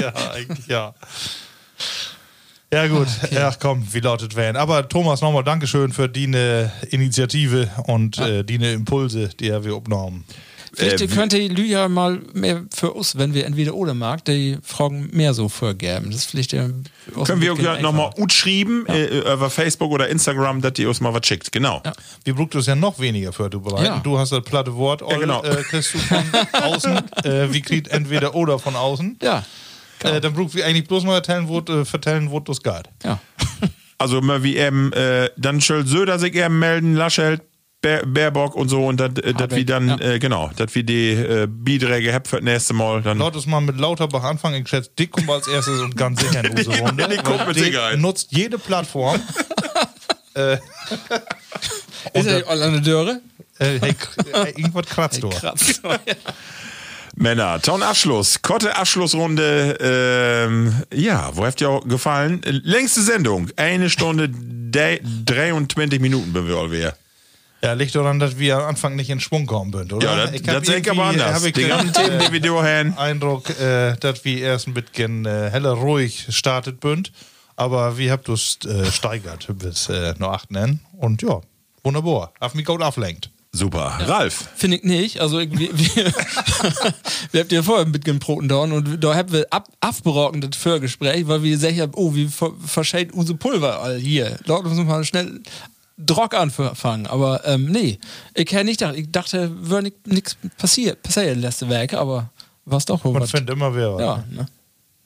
[0.00, 0.94] ja, eigentlich ja.
[2.72, 4.56] Ja gut, ach komm, wie lautet Van.
[4.56, 9.74] Aber Thomas, nochmal Dankeschön für die ne Initiative und äh, die ne Impulse, die wir
[9.74, 10.24] aufgenommen
[10.78, 15.10] Vielleicht Äh, könnte Lydia mal mehr für uns, wenn wir entweder oder mag, die Fragen
[15.12, 16.06] mehr so vorgeben.
[16.10, 16.68] Das ist vielleicht ja
[17.24, 18.22] Können wir auch nochmal einfacher.
[18.22, 21.50] ut schreiben äh, über Facebook oder Instagram, dass ihr uns mal was schickt.
[21.52, 21.82] Genau.
[21.84, 21.92] Ja.
[22.24, 23.84] Wir brauchen es ja noch weniger für du bereit.
[23.86, 23.98] Ja.
[23.98, 25.42] Du hast das platte Wort, Ja, genau.
[25.42, 26.22] äh, kriegst du von
[26.62, 26.96] außen.
[27.24, 29.18] Äh, wie kriegt entweder oder von außen.
[29.22, 29.44] Ja,
[30.04, 32.84] Äh, dann brauchen wir eigentlich bloß mal erzählen, wo, äh, vertellen, wo das geht.
[33.04, 33.18] ja.
[34.00, 37.40] Also mal wie eben, äh, dann soll Söder sich eben melden, Laschet,
[37.80, 39.98] Baer- Baerbock und so und äh, dat wie dann, ja.
[40.00, 43.02] äh, genau, dass wir die äh, Beiträge habt für das nächste Mal.
[43.02, 44.62] Dann Laut es mal mit Lauterbach anfangen.
[44.62, 47.08] Ich schätze, Dick kommt als erstes und ganz sicher in unsere Runde.
[47.08, 47.98] Die kommt mit Dick Sicherheit.
[47.98, 49.20] nutzt jede Plattform.
[52.14, 53.20] Ist er an der Döre?
[53.58, 53.94] Äh, hey,
[54.32, 55.28] äh, irgendwas kratzt du.
[55.30, 55.80] Krass.
[57.16, 62.40] Männer, town Abschluss, Kotte Abschlussrunde, ähm, ja, wo habt ihr auch gefallen?
[62.44, 66.94] Längste Sendung, eine Stunde de- 23 Minuten bin wir all wir.
[67.62, 70.06] Ja, liegt daran, dass wir am Anfang nicht in Schwung kommen sind, oder?
[70.06, 71.34] Ja, das- hab das sehe ich aber anders.
[71.34, 72.94] hab ich Die den, ganzen Themen, die wir.
[72.98, 77.10] Eindruck, äh, dass wir erst ein bisschen äh, heller ruhig startet bünd,
[77.56, 81.40] aber wir habt uns äh, steigert bis äh, nur acht nennen und ja,
[81.82, 82.32] wunderbar.
[82.38, 83.30] Auf mich gut ablenkt.
[83.50, 83.98] Super.
[84.06, 84.50] Ralf.
[84.56, 85.20] Finde ich nicht.
[85.20, 86.04] Also ich, wir, wir,
[87.32, 90.54] wir habt ja vorher mit dem Broten da und da haben wir ab, abgebrochen das
[90.56, 94.38] Vorgespräch, weil wir gesagt haben, oh, wie ver, verschält use Pulver all hier.
[94.46, 95.40] Dort müssen wir mal schnell
[95.98, 97.06] Drock anfangen.
[97.06, 97.98] Aber ähm, nee,
[98.34, 102.30] ich hätte nicht gedacht, ich dachte, würde nichts passiert, passiert letzte Werk, aber
[102.64, 103.30] was doch wohl Man was.
[103.30, 103.96] findet immer wer.
[104.00, 104.46] Ja, ne?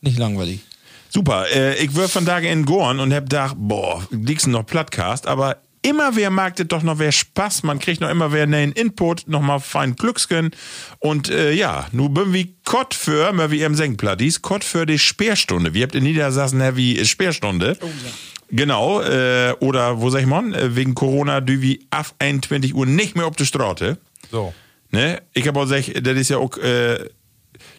[0.03, 0.61] Nicht langweilig.
[1.09, 1.47] Super.
[1.55, 5.59] Äh, ich war von Tage in Gorn und hab gedacht, boah, liegst noch Plattcast, aber
[5.83, 7.65] immer wer das doch noch wer Spaß.
[7.65, 10.53] Man kriegt noch immer wer einen Input, noch mal fein Glücksken.
[10.99, 14.99] Und äh, ja, nu bin wie Kott für, mal wie im Senkplattis, Kott für die
[14.99, 15.75] Sperrstunde.
[15.75, 17.77] Wir habt in Niedersachsen ja wie Sperrstunde.
[18.51, 22.87] Genau, äh, oder wo sag ich mal, äh, wegen Corona, du wie ab 21 Uhr
[22.87, 23.97] nicht mehr auf die Straße.
[24.31, 24.53] So.
[24.91, 25.23] Ne?
[25.33, 27.09] Ich habe auch gesagt, das ist ja auch äh,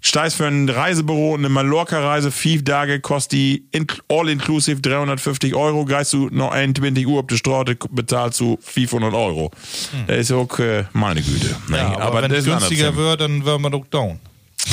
[0.01, 5.85] Steiß für ein Reisebüro, eine Mallorca-Reise, vier Tage, kostet die in, all-inclusive 350 Euro.
[5.85, 9.51] Geist du noch 21 Uhr auf der Straße, bezahlst du 500 Euro.
[10.07, 10.57] Das ist auch
[10.93, 11.55] meine Güte.
[11.69, 14.19] Ja, aber, wenn das es günstiger wird, dann werden wir doch down.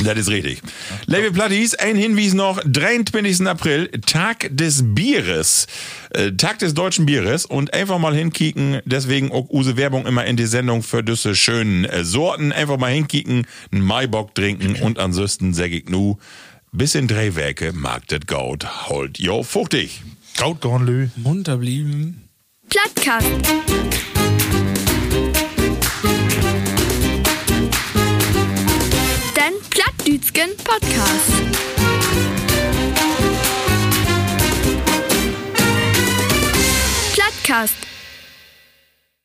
[0.05, 0.63] Das ist richtig.
[1.07, 3.47] Liebe Platties, ein Hinweis noch, 23.
[3.47, 5.67] April, Tag des Bieres.
[6.11, 10.37] Äh, Tag des deutschen Bieres und einfach mal hinkicken, deswegen auch use Werbung immer in
[10.37, 12.53] die Sendung für diese schönen äh, Sorten.
[12.53, 16.19] Einfach mal hinkicken, einen Maibock trinken und ansonsten sag ich nu,
[16.73, 20.03] bis in Drehwerke mag das Gaut, holt jo fuchtig.
[20.37, 21.09] Gaut gone, Lü.
[21.17, 22.29] Munter blieben.
[22.69, 23.27] Plattkast.
[29.71, 31.33] Plattdütschen Podcast.
[37.15, 37.90] Plattkast.